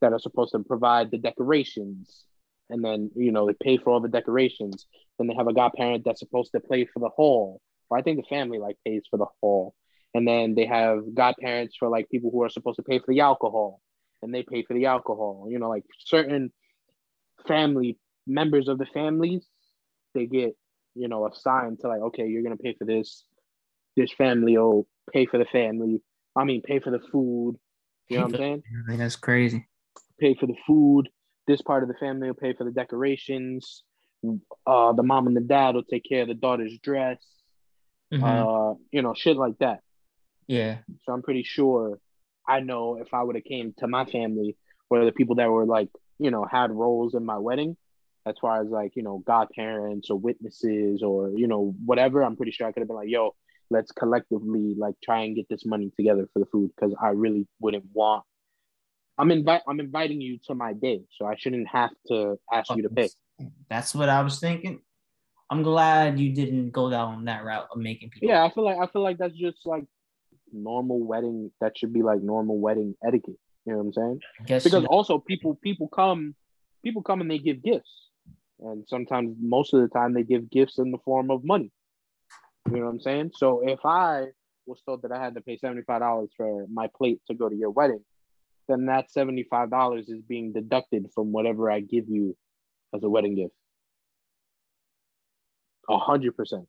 that 0.00 0.12
are 0.12 0.18
supposed 0.18 0.52
to 0.52 0.58
provide 0.58 1.10
the 1.10 1.18
decorations 1.18 2.24
and 2.70 2.84
then 2.84 3.10
you 3.14 3.32
know 3.32 3.46
they 3.46 3.54
pay 3.62 3.76
for 3.78 3.90
all 3.90 4.00
the 4.00 4.08
decorations. 4.08 4.86
Then 5.18 5.28
they 5.28 5.34
have 5.34 5.46
a 5.46 5.54
godparent 5.54 6.04
that's 6.04 6.20
supposed 6.20 6.52
to 6.52 6.60
pay 6.60 6.86
for 6.86 7.00
the 7.00 7.08
hall. 7.08 7.60
Or 7.88 7.98
I 7.98 8.02
think 8.02 8.18
the 8.18 8.28
family 8.28 8.58
like 8.58 8.76
pays 8.86 9.04
for 9.08 9.16
the 9.16 9.26
hall. 9.40 9.74
And 10.14 10.26
then 10.26 10.54
they 10.54 10.66
have 10.66 11.14
godparents 11.14 11.76
for 11.76 11.88
like 11.88 12.08
people 12.08 12.30
who 12.30 12.42
are 12.42 12.48
supposed 12.48 12.76
to 12.76 12.82
pay 12.82 12.98
for 12.98 13.12
the 13.12 13.20
alcohol 13.20 13.80
and 14.24 14.34
they 14.34 14.42
pay 14.42 14.64
for 14.64 14.74
the 14.74 14.86
alcohol. 14.86 15.46
You 15.48 15.58
know, 15.58 15.68
like 15.68 15.84
certain 16.04 16.52
family 17.46 17.98
members 18.26 18.68
of 18.68 18.78
the 18.78 18.86
families, 18.86 19.46
they 20.14 20.26
get, 20.26 20.56
you 20.94 21.08
know, 21.08 21.26
assigned 21.26 21.80
to 21.80 21.88
like, 21.88 22.00
okay, 22.00 22.26
you're 22.26 22.42
gonna 22.42 22.56
pay 22.56 22.74
for 22.76 22.84
this. 22.84 23.24
This 23.96 24.12
family 24.12 24.56
will 24.56 24.88
pay 25.12 25.26
for 25.26 25.38
the 25.38 25.44
family. 25.44 26.02
I 26.34 26.44
mean, 26.44 26.62
pay 26.62 26.80
for 26.80 26.90
the 26.90 27.00
food. 27.12 27.56
You 28.08 28.18
know 28.18 28.24
what 28.24 28.34
I'm 28.34 28.40
saying? 28.40 28.62
That's 28.88 29.16
crazy. 29.16 29.68
Pay 30.18 30.34
for 30.34 30.46
the 30.46 30.56
food. 30.66 31.08
This 31.46 31.62
part 31.62 31.82
of 31.82 31.88
the 31.88 31.94
family 31.94 32.26
will 32.26 32.34
pay 32.34 32.54
for 32.54 32.64
the 32.64 32.72
decorations. 32.72 33.84
Uh, 34.66 34.92
the 34.94 35.02
mom 35.02 35.26
and 35.26 35.36
the 35.36 35.42
dad 35.42 35.74
will 35.74 35.84
take 35.84 36.04
care 36.08 36.22
of 36.22 36.28
the 36.28 36.34
daughter's 36.34 36.76
dress. 36.82 37.18
Mm-hmm. 38.12 38.24
Uh, 38.24 38.74
you 38.90 39.02
know, 39.02 39.14
shit 39.14 39.36
like 39.36 39.58
that. 39.58 39.80
Yeah. 40.46 40.78
So 41.04 41.12
I'm 41.12 41.22
pretty 41.22 41.42
sure 41.42 41.98
I 42.46 42.60
know 42.60 42.98
if 43.00 43.12
I 43.14 43.22
would 43.22 43.36
have 43.36 43.44
came 43.44 43.74
to 43.78 43.88
my 43.88 44.04
family 44.04 44.56
or 44.90 45.04
the 45.04 45.12
people 45.12 45.36
that 45.36 45.50
were 45.50 45.66
like, 45.66 45.88
you 46.18 46.30
know, 46.30 46.44
had 46.44 46.70
roles 46.70 47.14
in 47.14 47.24
my 47.24 47.38
wedding, 47.38 47.76
as 48.26 48.36
far 48.40 48.62
as 48.62 48.68
like, 48.68 48.96
you 48.96 49.02
know, 49.02 49.22
godparents 49.26 50.10
or 50.10 50.18
witnesses 50.18 51.02
or, 51.02 51.30
you 51.30 51.46
know, 51.46 51.74
whatever, 51.84 52.22
I'm 52.22 52.36
pretty 52.36 52.52
sure 52.52 52.66
I 52.66 52.72
could 52.72 52.80
have 52.80 52.88
been 52.88 52.96
like, 52.96 53.08
yo, 53.08 53.34
let's 53.70 53.92
collectively 53.92 54.74
like 54.76 54.94
try 55.02 55.22
and 55.22 55.34
get 55.36 55.48
this 55.48 55.64
money 55.64 55.90
together 55.96 56.28
for 56.32 56.38
the 56.38 56.46
food 56.46 56.70
because 56.74 56.94
I 57.00 57.08
really 57.08 57.46
wouldn't 57.60 57.84
want 57.92 58.24
I'm 59.18 59.30
invite 59.30 59.62
I'm 59.68 59.80
inviting 59.80 60.20
you 60.20 60.38
to 60.46 60.54
my 60.54 60.72
day, 60.72 61.02
so 61.16 61.26
I 61.26 61.36
shouldn't 61.36 61.68
have 61.68 61.90
to 62.08 62.36
ask 62.52 62.74
you 62.74 62.82
to 62.82 62.88
pay. 62.88 63.10
That's 63.68 63.94
what 63.94 64.08
I 64.08 64.22
was 64.22 64.40
thinking. 64.40 64.80
I'm 65.50 65.62
glad 65.62 66.18
you 66.18 66.32
didn't 66.34 66.70
go 66.70 66.90
down 66.90 67.24
that 67.26 67.44
route 67.44 67.68
of 67.70 67.78
making 67.78 68.10
people. 68.10 68.28
Yeah, 68.28 68.44
I 68.44 68.50
feel 68.50 68.64
like 68.64 68.78
I 68.78 68.86
feel 68.88 69.02
like 69.02 69.18
that's 69.18 69.34
just 69.34 69.58
like 69.66 69.84
normal 70.54 71.00
wedding. 71.00 71.50
That 71.60 71.76
should 71.76 71.92
be 71.92 72.02
like 72.02 72.22
normal 72.22 72.58
wedding 72.58 72.94
etiquette. 73.06 73.38
You 73.66 73.72
know 73.72 73.78
what 73.78 73.86
I'm 73.86 73.92
saying? 73.92 74.20
because 74.64 74.72
you 74.72 74.80
know. 74.80 74.86
also 74.86 75.18
people 75.18 75.58
people 75.62 75.88
come 75.88 76.34
people 76.84 77.02
come 77.02 77.20
and 77.20 77.30
they 77.30 77.38
give 77.38 77.62
gifts, 77.62 78.10
and 78.60 78.84
sometimes 78.88 79.36
most 79.40 79.74
of 79.74 79.80
the 79.80 79.88
time 79.88 80.14
they 80.14 80.22
give 80.22 80.50
gifts 80.50 80.78
in 80.78 80.90
the 80.90 80.98
form 80.98 81.30
of 81.30 81.44
money. 81.44 81.70
You 82.70 82.78
know 82.78 82.84
what 82.86 82.92
I'm 82.92 83.00
saying? 83.00 83.32
So 83.34 83.62
if 83.66 83.80
I 83.84 84.26
was 84.66 84.80
told 84.86 85.02
that 85.02 85.12
I 85.12 85.22
had 85.22 85.34
to 85.34 85.40
pay 85.40 85.58
$75 85.58 86.28
for 86.36 86.66
my 86.72 86.88
plate 86.96 87.20
to 87.26 87.34
go 87.34 87.48
to 87.48 87.54
your 87.54 87.70
wedding, 87.70 88.00
then 88.68 88.86
that 88.86 89.06
$75 89.14 90.00
is 90.08 90.22
being 90.26 90.52
deducted 90.52 91.08
from 91.14 91.32
whatever 91.32 91.70
I 91.70 91.80
give 91.80 92.08
you 92.08 92.36
as 92.94 93.02
a 93.02 93.08
wedding 93.08 93.34
gift. 93.36 93.54
A 95.90 95.98
hundred 95.98 96.34
percent. 96.34 96.66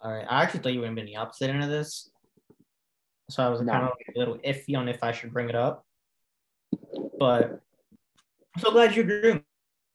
All 0.00 0.12
right. 0.12 0.26
I 0.28 0.42
actually 0.42 0.60
thought 0.60 0.72
you 0.72 0.80
were 0.80 0.86
gonna 0.86 1.00
be 1.00 1.06
the 1.06 1.16
opposite 1.16 1.50
end 1.50 1.62
of 1.62 1.70
this. 1.70 2.10
So 3.30 3.42
I 3.42 3.48
was 3.48 3.60
no. 3.60 3.72
kind 3.72 3.84
of 3.84 3.92
a 4.14 4.18
little 4.18 4.38
iffy 4.38 4.76
on 4.76 4.88
if 4.88 5.02
I 5.02 5.12
should 5.12 5.32
bring 5.32 5.48
it 5.48 5.54
up. 5.54 5.84
But 7.18 7.60
I'm 8.54 8.60
so 8.60 8.70
glad 8.70 8.94
you 8.94 9.02
agree. 9.02 9.40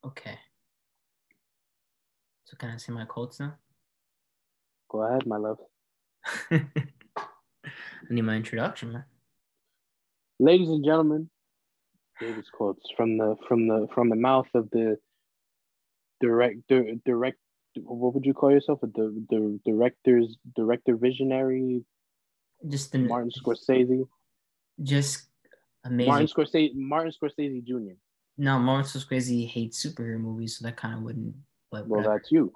Okay. 0.05 0.39
So 2.45 2.55
can 2.57 2.69
I 2.69 2.77
see 2.77 2.91
my 2.91 3.05
quotes 3.05 3.39
now? 3.39 3.55
Go 4.89 5.03
ahead, 5.03 5.25
my 5.25 5.37
love. 5.37 5.57
I 6.51 6.63
need 8.09 8.21
my 8.21 8.35
introduction, 8.35 8.93
man. 8.93 9.03
Ladies 10.39 10.69
and 10.69 10.85
gentlemen, 10.85 11.29
David's 12.19 12.49
quotes 12.49 12.89
from 12.95 13.17
the 13.17 13.35
from 13.47 13.67
the 13.67 13.87
from 13.93 14.09
the 14.09 14.15
mouth 14.15 14.47
of 14.53 14.69
the 14.71 14.97
director 16.21 16.85
direct 17.05 17.37
what 17.83 18.13
would 18.13 18.25
you 18.25 18.33
call 18.33 18.51
yourself? 18.51 18.79
A 18.83 18.87
the 18.87 19.25
the 19.29 19.59
director's 19.65 20.37
director 20.55 20.95
visionary 20.95 21.83
just 22.67 22.91
the 22.91 22.99
Martin 22.99 23.31
Scorsese. 23.31 24.07
Just 24.81 25.27
amazing. 25.83 26.09
Martin 26.09 26.27
Scorsese 26.27 26.75
Martin 26.75 27.11
Scorsese 27.11 27.63
Jr. 27.63 27.95
No, 28.37 28.59
Martin 28.59 28.85
Scorsese 28.85 29.47
hates 29.47 29.83
superhero 29.83 30.19
movies, 30.19 30.57
so 30.57 30.65
that 30.65 30.77
kind 30.77 30.93
of 30.93 31.01
wouldn't. 31.01 31.35
But 31.71 31.87
well, 31.87 32.03
that's 32.03 32.31
you. 32.31 32.53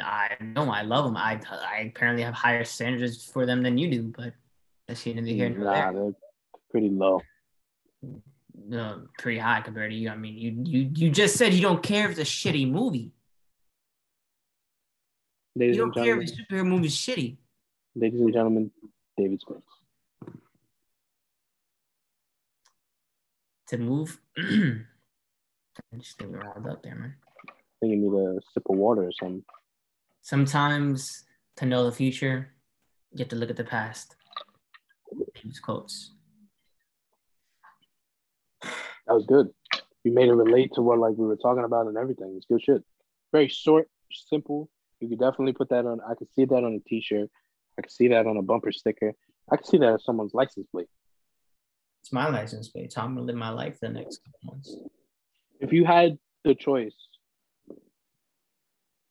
I 0.00 0.36
know 0.40 0.70
I 0.70 0.82
love 0.82 1.04
them. 1.04 1.16
I 1.16 1.40
I 1.50 1.90
apparently 1.94 2.22
have 2.22 2.34
higher 2.34 2.64
standards 2.64 3.24
for 3.24 3.46
them 3.46 3.62
than 3.62 3.76
you 3.76 3.90
do, 3.90 4.12
but 4.16 4.32
that's 4.88 5.04
neither 5.04 5.22
here 5.26 5.50
nor 5.50 5.64
nah, 5.64 5.72
there. 5.72 5.92
They're 5.92 6.12
pretty 6.70 6.90
low. 6.90 7.20
No, 8.66 9.06
pretty 9.18 9.38
high 9.38 9.60
compared 9.60 9.90
to 9.90 9.96
you. 9.96 10.08
I 10.10 10.16
mean, 10.16 10.36
you 10.36 10.62
you 10.64 10.90
you 10.94 11.10
just 11.10 11.36
said 11.36 11.52
you 11.52 11.62
don't 11.62 11.82
care 11.82 12.04
if 12.06 12.18
it's 12.18 12.20
a 12.20 12.22
shitty 12.22 12.70
movie. 12.70 13.12
Ladies 15.56 15.76
you 15.76 15.82
don't 15.82 15.94
care 15.94 16.20
if 16.20 16.28
the 16.28 16.42
superhero 16.42 16.66
movie 16.66 16.86
is 16.86 16.96
shitty. 16.96 17.36
Ladies 17.94 18.20
and 18.20 18.32
gentlemen, 18.32 18.70
David's 19.16 19.44
quotes. 19.44 19.62
To 23.68 23.78
move, 23.78 24.20
I'm 24.36 24.86
just 25.98 26.18
getting 26.18 26.34
riled 26.34 26.66
up 26.66 26.82
there, 26.82 26.94
man. 26.94 27.14
I 27.48 27.52
think 27.80 27.92
you 27.92 27.98
need 27.98 28.12
a 28.12 28.40
sip 28.52 28.64
of 28.68 28.76
water 28.76 29.04
or 29.04 29.12
something. 29.12 29.44
Sometimes 30.22 31.24
to 31.56 31.66
know 31.66 31.84
the 31.84 31.92
future, 31.92 32.50
you 33.12 33.20
have 33.20 33.28
to 33.28 33.36
look 33.36 33.50
at 33.50 33.56
the 33.56 33.64
past. 33.64 34.16
These 35.42 35.60
quotes. 35.60 36.12
That 39.06 39.14
was 39.14 39.26
good. 39.26 39.50
You 40.02 40.12
made 40.12 40.28
it 40.28 40.34
relate 40.34 40.72
to 40.74 40.82
what 40.82 40.98
like 40.98 41.14
we 41.16 41.26
were 41.26 41.36
talking 41.36 41.64
about 41.64 41.86
and 41.86 41.96
everything. 41.96 42.34
It's 42.36 42.46
good 42.46 42.62
shit. 42.62 42.82
Very 43.32 43.48
short, 43.48 43.88
simple. 44.12 44.70
You 45.00 45.08
could 45.08 45.20
definitely 45.20 45.52
put 45.52 45.70
that 45.70 45.86
on. 45.86 46.00
I 46.08 46.14
could 46.14 46.32
see 46.34 46.44
that 46.44 46.64
on 46.64 46.74
a 46.74 46.88
t-shirt. 46.88 47.30
I 47.78 47.82
can 47.82 47.90
see 47.90 48.08
that 48.08 48.26
on 48.26 48.36
a 48.36 48.42
bumper 48.42 48.72
sticker. 48.72 49.14
I 49.50 49.56
can 49.56 49.64
see 49.64 49.78
that 49.78 49.94
as 49.94 50.04
someone's 50.04 50.34
license 50.34 50.66
plate. 50.70 50.88
It's 52.02 52.12
my 52.12 52.28
license 52.28 52.68
plate. 52.68 52.92
So 52.92 53.00
I'm 53.00 53.14
gonna 53.14 53.26
live 53.26 53.36
my 53.36 53.50
life 53.50 53.78
the 53.80 53.88
next 53.88 54.20
couple 54.24 54.54
months. 54.54 54.76
If 55.60 55.72
you 55.72 55.84
had 55.84 56.18
the 56.44 56.54
choice 56.54 56.94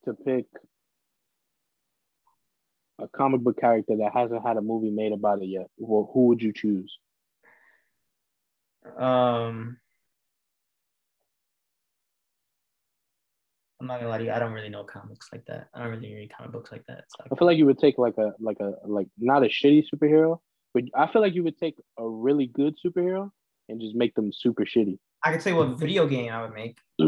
to 0.06 0.14
pick 0.14 0.46
a 3.00 3.08
comic 3.08 3.42
book 3.42 3.60
character 3.60 3.98
that 3.98 4.14
hasn't 4.14 4.46
had 4.46 4.58
a 4.58 4.62
movie 4.62 4.92
made 4.92 5.12
about 5.12 5.42
it 5.42 5.48
yet, 5.48 5.68
well, 5.78 6.10
who 6.14 6.28
would 6.28 6.42
you 6.42 6.54
choose? 6.54 6.98
Um, 8.98 9.78
I'm 13.84 13.88
not 13.88 13.98
gonna 13.98 14.12
lie 14.12 14.20
to 14.20 14.24
you. 14.24 14.32
I 14.32 14.40
don't 14.40 14.54
really 14.54 14.70
know 14.70 14.86
comics 14.86 15.28
like 15.34 15.44
that. 15.48 15.68
I 15.74 15.80
don't 15.80 15.90
really 15.90 16.16
read 16.16 16.32
comic 16.34 16.54
books 16.54 16.72
like 16.72 16.86
that. 16.88 17.04
Like, 17.20 17.28
I 17.30 17.36
feel 17.36 17.46
like 17.46 17.58
you 17.58 17.66
would 17.66 17.78
take 17.78 17.98
like 17.98 18.18
a 18.18 18.32
like 18.40 18.56
a 18.62 18.76
like 18.86 19.08
not 19.20 19.44
a 19.44 19.48
shitty 19.48 19.84
superhero, 19.94 20.40
but 20.74 20.84
I 20.96 21.12
feel 21.12 21.22
like 21.22 21.34
you 21.34 21.44
would 21.44 21.58
take 21.58 21.76
a 22.00 22.08
really 22.08 22.48
good 22.48 22.76
superhero 22.84 23.30
and 23.68 23.82
just 23.82 23.94
make 23.94 24.16
them 24.16 24.32
super 24.32 24.64
shitty. 24.64 25.00
I 25.26 25.34
could 25.34 25.42
say 25.42 25.52
what 25.52 25.78
video 25.78 26.08
game 26.08 26.32
I 26.32 26.44
would 26.44 26.54
make. 26.54 26.78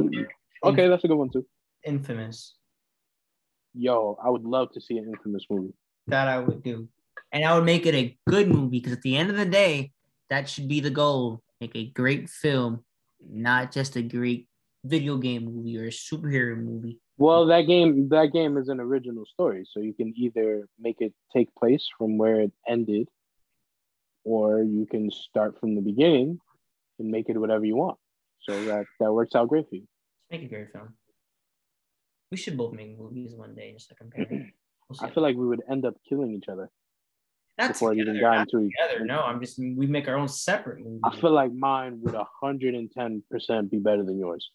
okay, 0.66 0.90
that's 0.90 1.06
a 1.06 1.08
good 1.08 1.16
one 1.16 1.30
too. 1.32 1.46
Infamous. 1.86 2.56
Yo, 3.74 4.18
I 4.22 4.30
would 4.30 4.44
love 4.44 4.74
to 4.74 4.82
see 4.82 4.98
an 4.98 5.06
infamous 5.08 5.46
movie. 5.50 5.74
That 6.08 6.28
I 6.28 6.40
would 6.40 6.62
do. 6.62 6.90
And 7.32 7.46
I 7.46 7.56
would 7.56 7.64
make 7.64 7.86
it 7.86 7.96
a 7.96 8.18
good 8.28 8.50
movie 8.50 8.80
because 8.82 8.92
at 8.92 9.02
the 9.02 9.16
end 9.16 9.30
of 9.30 9.38
the 9.38 9.46
day, 9.46 9.94
that 10.30 10.50
should 10.50 10.68
be 10.68 10.82
the 10.82 10.90
goal. 10.90 11.42
Make 11.62 11.76
a 11.76 11.86
great 11.92 12.30
film, 12.30 12.84
not 13.26 13.72
just 13.72 13.96
a 13.96 14.02
great 14.02 14.50
video 14.86 15.18
game 15.18 15.46
movie 15.46 15.78
or 15.78 15.86
a 15.86 15.90
superhero 15.90 16.58
movie. 16.58 17.00
Well, 17.18 17.46
that 17.48 17.62
game 17.62 18.10
that 18.10 18.32
game 18.34 18.58
is 18.58 18.70
an 18.70 18.80
original 18.80 19.26
story, 19.26 19.66
so 19.70 19.80
you 19.80 19.94
can 19.94 20.14
either 20.16 20.68
make 20.80 20.98
it 21.00 21.14
take 21.34 21.54
place 21.56 21.88
from 21.98 22.18
where 22.18 22.42
it 22.42 22.52
ended, 22.68 23.08
or 24.24 24.62
you 24.62 24.86
can 24.86 25.10
start 25.12 25.60
from 25.60 25.76
the 25.76 25.82
beginning 25.82 26.40
and 27.00 27.10
make 27.10 27.30
it 27.30 27.38
whatever 27.38 27.66
you 27.66 27.76
want. 27.76 27.98
So 28.42 28.64
that 28.66 28.86
that 29.00 29.12
works 29.12 29.34
out 29.36 29.48
great 29.48 29.68
for 29.70 29.76
you. 29.76 29.88
Make 30.30 30.44
a 30.44 30.48
great 30.48 30.72
film. 30.72 30.94
We 32.32 32.38
should 32.38 32.58
both 32.58 32.74
make 32.74 32.98
movies 33.00 33.34
one 33.34 33.56
day 33.56 33.74
just 33.74 33.90
to 33.90 33.96
compare. 33.96 34.28
We'll 34.88 35.00
I 35.02 35.10
feel 35.10 35.24
like 35.24 35.36
we 35.36 35.48
would 35.48 35.64
end 35.68 35.84
up 35.84 35.96
killing 36.08 36.32
each 36.36 36.48
other 36.48 36.70
not 37.58 37.70
before 37.70 37.90
together, 37.90 38.12
even 38.12 38.22
got 38.22 38.42
into 38.42 38.60
each 38.60 38.74
together. 38.80 39.04
No, 39.04 39.22
I'm 39.22 39.40
just 39.42 39.58
we 39.58 39.88
make 39.88 40.08
our 40.08 40.16
own 40.16 40.28
separate 40.28 40.78
movies. 40.80 41.02
I 41.04 41.20
feel 41.20 41.32
like 41.32 41.52
mine 41.52 42.02
would 42.02 42.16
hundred 42.40 42.76
and 42.76 42.92
ten 42.92 43.24
percent 43.32 43.72
be 43.72 43.78
better 43.80 44.04
than 44.04 44.20
yours. 44.20 44.52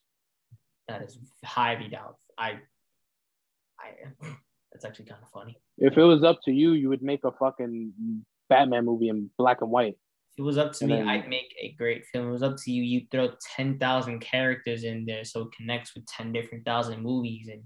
That 0.91 1.03
is 1.03 1.19
highly 1.45 1.89
doubtful. 1.89 2.19
I, 2.37 2.59
I, 3.79 3.93
that's 4.73 4.85
actually 4.85 5.05
kind 5.07 5.23
of 5.23 5.31
funny. 5.31 5.57
If 5.79 5.97
it 5.97 6.03
was 6.03 6.25
up 6.25 6.41
to 6.45 6.51
you, 6.53 6.73
you 6.73 6.89
would 6.89 7.03
make 7.03 7.23
a 7.25 7.31
fucking 7.31 7.93
Batman 8.49 8.85
movie 8.85 9.09
in 9.09 9.31
black 9.39 9.59
and 9.61 9.71
white. 9.71 9.97
If 10.33 10.39
it 10.39 10.43
was 10.43 10.59
up 10.59 10.73
to 10.75 10.85
And 10.85 10.91
me, 10.93 10.99
then- 10.99 11.09
I'd 11.09 11.29
make 11.29 11.55
a 11.61 11.73
great 11.79 12.05
film. 12.07 12.25
If 12.27 12.29
it 12.31 12.33
was 12.33 12.43
up 12.43 12.57
to 12.65 12.73
you, 12.73 12.83
you 12.83 13.07
throw 13.11 13.31
ten 13.57 13.79
thousand 13.79 14.21
characters 14.21 14.85
in 14.85 15.05
there 15.07 15.25
so 15.25 15.43
it 15.43 15.53
connects 15.57 15.95
with 15.95 16.07
ten 16.07 16.33
different 16.33 16.65
thousand 16.65 17.03
movies, 17.03 17.49
and 17.49 17.63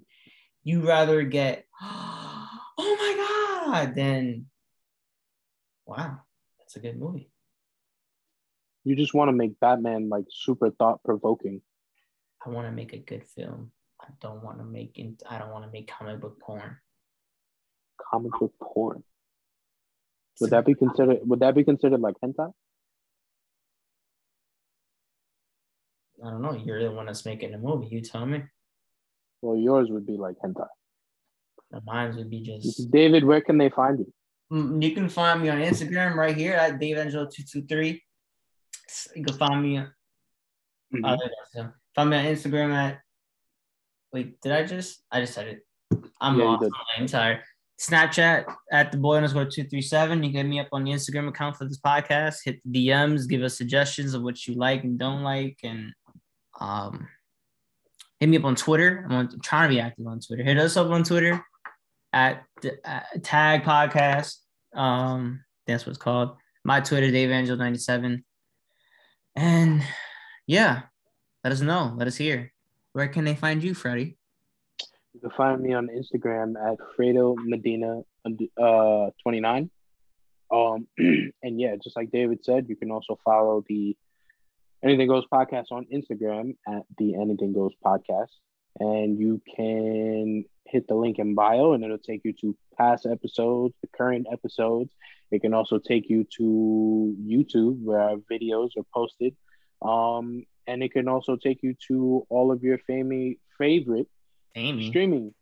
you 0.62 0.86
rather 0.86 1.22
get, 1.22 1.64
oh 1.82 2.48
my 2.78 3.72
god, 3.72 3.94
then 3.94 4.46
wow, 5.86 6.18
that's 6.58 6.76
a 6.76 6.80
good 6.80 6.98
movie. 6.98 7.30
You 8.84 8.96
just 8.96 9.14
want 9.14 9.28
to 9.28 9.32
make 9.32 9.58
Batman 9.60 10.10
like 10.10 10.26
super 10.30 10.70
thought 10.70 11.02
provoking. 11.04 11.62
I 12.45 12.51
want 12.51 12.66
to 12.68 12.72
make 12.72 12.92
a 12.92 12.99
good 12.99 13.24
film. 13.24 13.72
I 14.01 14.07
don't 14.20 14.42
want 14.42 14.59
to 14.59 14.64
make. 14.64 14.99
In, 14.99 15.16
I 15.28 15.38
don't 15.38 15.51
want 15.51 15.64
to 15.64 15.70
make 15.70 15.90
comic 15.90 16.20
book 16.20 16.38
porn. 16.40 16.76
Comic 18.11 18.32
book 18.38 18.53
porn. 18.61 19.03
Would 20.40 20.51
that 20.51 20.66
be 20.66 20.74
considered? 20.74 21.18
Would 21.22 21.40
that 21.40 21.55
be 21.55 21.64
considered 21.64 22.01
like 22.01 22.16
hentai? 22.22 22.53
I 26.24 26.30
don't 26.30 26.42
know. 26.42 26.53
You're 26.53 26.82
the 26.82 26.90
one 26.90 27.07
that's 27.07 27.24
making 27.24 27.53
the 27.53 27.59
movie. 27.59 27.88
You 27.90 28.01
tell 28.01 28.26
me. 28.26 28.42
Well, 29.42 29.57
yours 29.57 29.88
would 29.90 30.07
be 30.07 30.16
like 30.16 30.36
hentai. 30.45 30.66
Mine 31.84 32.16
would 32.16 32.30
be 32.30 32.40
just. 32.40 32.90
David, 32.90 33.24
where 33.24 33.40
can 33.40 33.59
they 33.59 33.68
find 33.70 33.99
you? 33.99 34.12
Mm, 34.53 34.82
You 34.82 34.95
can 34.95 35.09
find 35.09 35.42
me 35.42 35.49
on 35.49 35.59
Instagram 35.59 36.14
right 36.14 36.36
here 36.36 36.55
at 36.55 36.78
DaveAngelo223. 36.78 38.01
You 39.16 39.24
can 39.24 39.36
find 39.36 39.62
me. 39.62 39.80
Mm-hmm. 40.95 41.05
Uh, 41.05 41.16
so 41.53 41.68
find 41.95 42.11
me 42.11 42.16
on 42.18 42.24
Instagram 42.24 42.72
at. 42.74 43.01
Wait, 44.12 44.40
did 44.40 44.53
I 44.53 44.64
just? 44.64 45.03
I 45.11 45.20
just 45.20 45.34
said 45.34 45.49
it. 45.49 45.66
I'm 46.20 46.38
Yeah, 46.38 46.45
lost. 46.45 46.70
I'm 46.97 47.07
tired. 47.07 47.40
Snapchat 47.80 48.45
at 48.70 48.92
the 48.92 48.99
boy 48.99 49.16
underscore 49.16 49.47
two 49.47 49.64
three 49.64 49.82
seven. 49.82 50.22
You 50.22 50.30
can 50.30 50.36
hit 50.38 50.47
me 50.47 50.61
up 50.61 50.68
on 50.72 50.84
the 50.84 50.92
Instagram 50.92 51.28
account 51.28 51.57
for 51.57 51.64
this 51.64 51.80
podcast. 51.80 52.36
Hit 52.45 52.61
the 52.64 52.86
DMs. 52.88 53.28
Give 53.28 53.42
us 53.42 53.59
suggestions 53.59 54.14
of 54.14 54.22
what 54.22 54.47
you 54.47 54.55
like 54.55 54.84
and 54.84 54.97
don't 54.99 55.22
like, 55.22 55.59
and 55.64 55.92
um, 56.61 57.09
hit 58.20 58.28
me 58.28 58.36
up 58.36 58.45
on 58.45 58.55
Twitter. 58.55 59.05
I'm, 59.09 59.16
on, 59.16 59.28
I'm 59.32 59.40
trying 59.40 59.68
to 59.68 59.74
be 59.74 59.80
active 59.80 60.07
on 60.07 60.20
Twitter. 60.20 60.45
Hit 60.45 60.57
us 60.59 60.76
up 60.76 60.86
on 60.88 61.03
Twitter 61.03 61.45
at, 62.12 62.45
the- 62.62 62.78
at 62.88 63.24
Tag 63.24 63.64
Podcast. 63.64 64.36
Um, 64.72 65.42
that's 65.66 65.84
what's 65.84 65.99
called. 65.99 66.36
My 66.64 66.78
Twitter, 66.80 67.11
Dave 67.11 67.30
Angel 67.30 67.57
ninety 67.57 67.78
seven. 67.80 68.24
And 69.34 69.82
yeah, 70.47 70.82
let 71.42 71.53
us 71.53 71.61
know. 71.61 71.95
Let 71.97 72.07
us 72.07 72.16
hear. 72.16 72.53
Where 72.92 73.09
can 73.09 73.24
they 73.24 73.34
find 73.34 73.62
you, 73.62 73.74
Freddy? 73.74 74.16
You 75.12 75.20
can 75.20 75.30
find 75.30 75.61
me 75.61 75.74
on 75.74 75.88
Instagram 75.88 76.55
at 76.57 76.78
Fredo 76.97 77.36
Medina 77.38 78.03
uh 78.61 79.11
29. 79.22 79.70
Um 80.51 80.86
and 80.99 81.61
yeah, 81.61 81.76
just 81.82 81.97
like 81.97 82.11
David 82.11 82.45
said, 82.45 82.66
you 82.68 82.76
can 82.76 82.90
also 82.90 83.18
follow 83.24 83.64
the 83.68 83.97
Anything 84.82 85.09
Goes 85.09 85.24
podcast 85.32 85.66
on 85.70 85.86
Instagram 85.92 86.57
at 86.68 86.82
the 86.99 87.14
Anything 87.14 87.53
Goes 87.53 87.72
podcast. 87.84 88.28
And 88.80 89.18
you 89.18 89.40
can 89.57 90.45
hit 90.66 90.88
the 90.88 90.95
link 90.95 91.18
in 91.18 91.34
bio 91.34 91.72
and 91.72 91.84
it'll 91.84 91.99
take 91.99 92.22
you 92.24 92.32
to 92.40 92.57
past 92.76 93.07
episodes, 93.07 93.74
the 93.80 93.88
current 93.97 94.26
episodes. 94.32 94.90
It 95.30 95.40
can 95.40 95.55
also 95.55 95.78
take 95.78 96.11
you 96.11 96.26
to 96.36 97.16
YouTube 97.20 97.82
where 97.82 98.01
our 98.01 98.16
videos 98.30 98.70
are 98.76 98.84
posted. 98.92 99.34
Um, 99.82 100.44
and 100.66 100.82
it 100.82 100.92
can 100.92 101.08
also 101.08 101.36
take 101.36 101.62
you 101.62 101.74
to 101.88 102.26
all 102.28 102.50
of 102.50 102.62
your 102.62 102.78
fami- 102.88 103.38
favorite 103.58 104.08
Amy. 104.54 104.88
streaming 104.88 105.34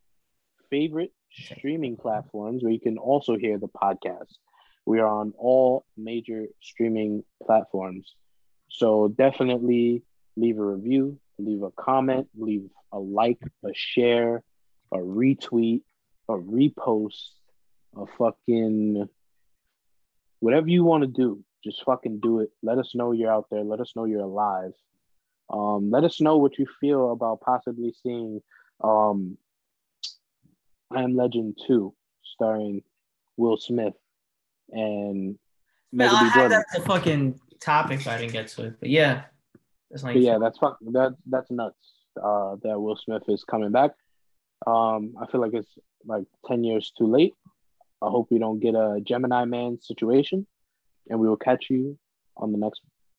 favorite 0.70 1.12
streaming 1.30 1.96
platforms 1.96 2.62
where 2.62 2.72
you 2.72 2.80
can 2.80 2.98
also 2.98 3.36
hear 3.36 3.58
the 3.58 3.68
podcast. 3.68 4.32
We 4.84 4.98
are 5.00 5.06
on 5.06 5.32
all 5.38 5.84
major 5.96 6.46
streaming 6.60 7.24
platforms. 7.46 8.14
So 8.68 9.08
definitely 9.08 10.02
leave 10.36 10.58
a 10.58 10.64
review, 10.64 11.18
leave 11.38 11.62
a 11.62 11.70
comment, 11.70 12.28
leave 12.36 12.68
a 12.90 12.98
like, 12.98 13.38
a 13.64 13.70
share, 13.74 14.42
a 14.92 14.96
retweet, 14.98 15.82
a 16.28 16.32
repost, 16.32 17.30
a 17.96 18.06
fucking 18.18 19.08
whatever 20.40 20.68
you 20.68 20.84
want 20.84 21.02
to 21.02 21.06
do. 21.06 21.44
Just 21.64 21.84
fucking 21.84 22.20
do 22.20 22.40
it. 22.40 22.50
Let 22.62 22.78
us 22.78 22.94
know 22.94 23.12
you're 23.12 23.32
out 23.32 23.46
there. 23.50 23.62
Let 23.62 23.80
us 23.80 23.92
know 23.94 24.04
you're 24.04 24.20
alive. 24.20 24.72
Um, 25.50 25.90
let 25.90 26.04
us 26.04 26.20
know 26.20 26.38
what 26.38 26.58
you 26.58 26.66
feel 26.80 27.12
about 27.12 27.40
possibly 27.40 27.94
seeing 28.02 28.40
um, 28.82 29.36
I 30.90 31.02
Am 31.02 31.16
Legend 31.16 31.58
2, 31.66 31.94
starring 32.24 32.82
Will 33.36 33.56
Smith 33.56 33.94
and 34.70 35.38
Man, 35.92 36.10
Michael 36.10 36.16
I 36.16 36.22
B. 36.22 36.34
Jordan. 36.34 36.50
that 36.50 36.66
as 36.74 36.82
a 36.82 36.86
fucking 36.86 37.40
topic, 37.60 38.06
I 38.06 38.18
didn't 38.18 38.32
get 38.32 38.48
to 38.48 38.66
it. 38.66 38.80
But 38.80 38.88
yeah, 38.88 39.24
that's 39.90 40.02
But 40.02 40.16
yeah, 40.16 40.38
that's 40.38 40.58
fuck 40.58 40.78
that 40.92 41.14
that's 41.26 41.50
nuts. 41.50 41.76
Uh, 42.16 42.56
that 42.62 42.80
Will 42.80 42.96
Smith 42.96 43.22
is 43.28 43.44
coming 43.44 43.72
back. 43.72 43.92
Um, 44.66 45.14
I 45.20 45.26
feel 45.26 45.40
like 45.40 45.54
it's 45.54 45.78
like 46.04 46.24
ten 46.46 46.64
years 46.64 46.92
too 46.96 47.06
late. 47.06 47.34
I 48.02 48.08
hope 48.08 48.28
we 48.30 48.38
don't 48.38 48.58
get 48.58 48.74
a 48.74 49.00
Gemini 49.02 49.44
Man 49.44 49.78
situation, 49.80 50.46
and 51.09 51.18
we 51.18 51.28
will 51.28 51.36
catch 51.36 51.66
you 51.70 51.98
on 52.36 52.53
the 52.53 52.59
next 52.59 52.80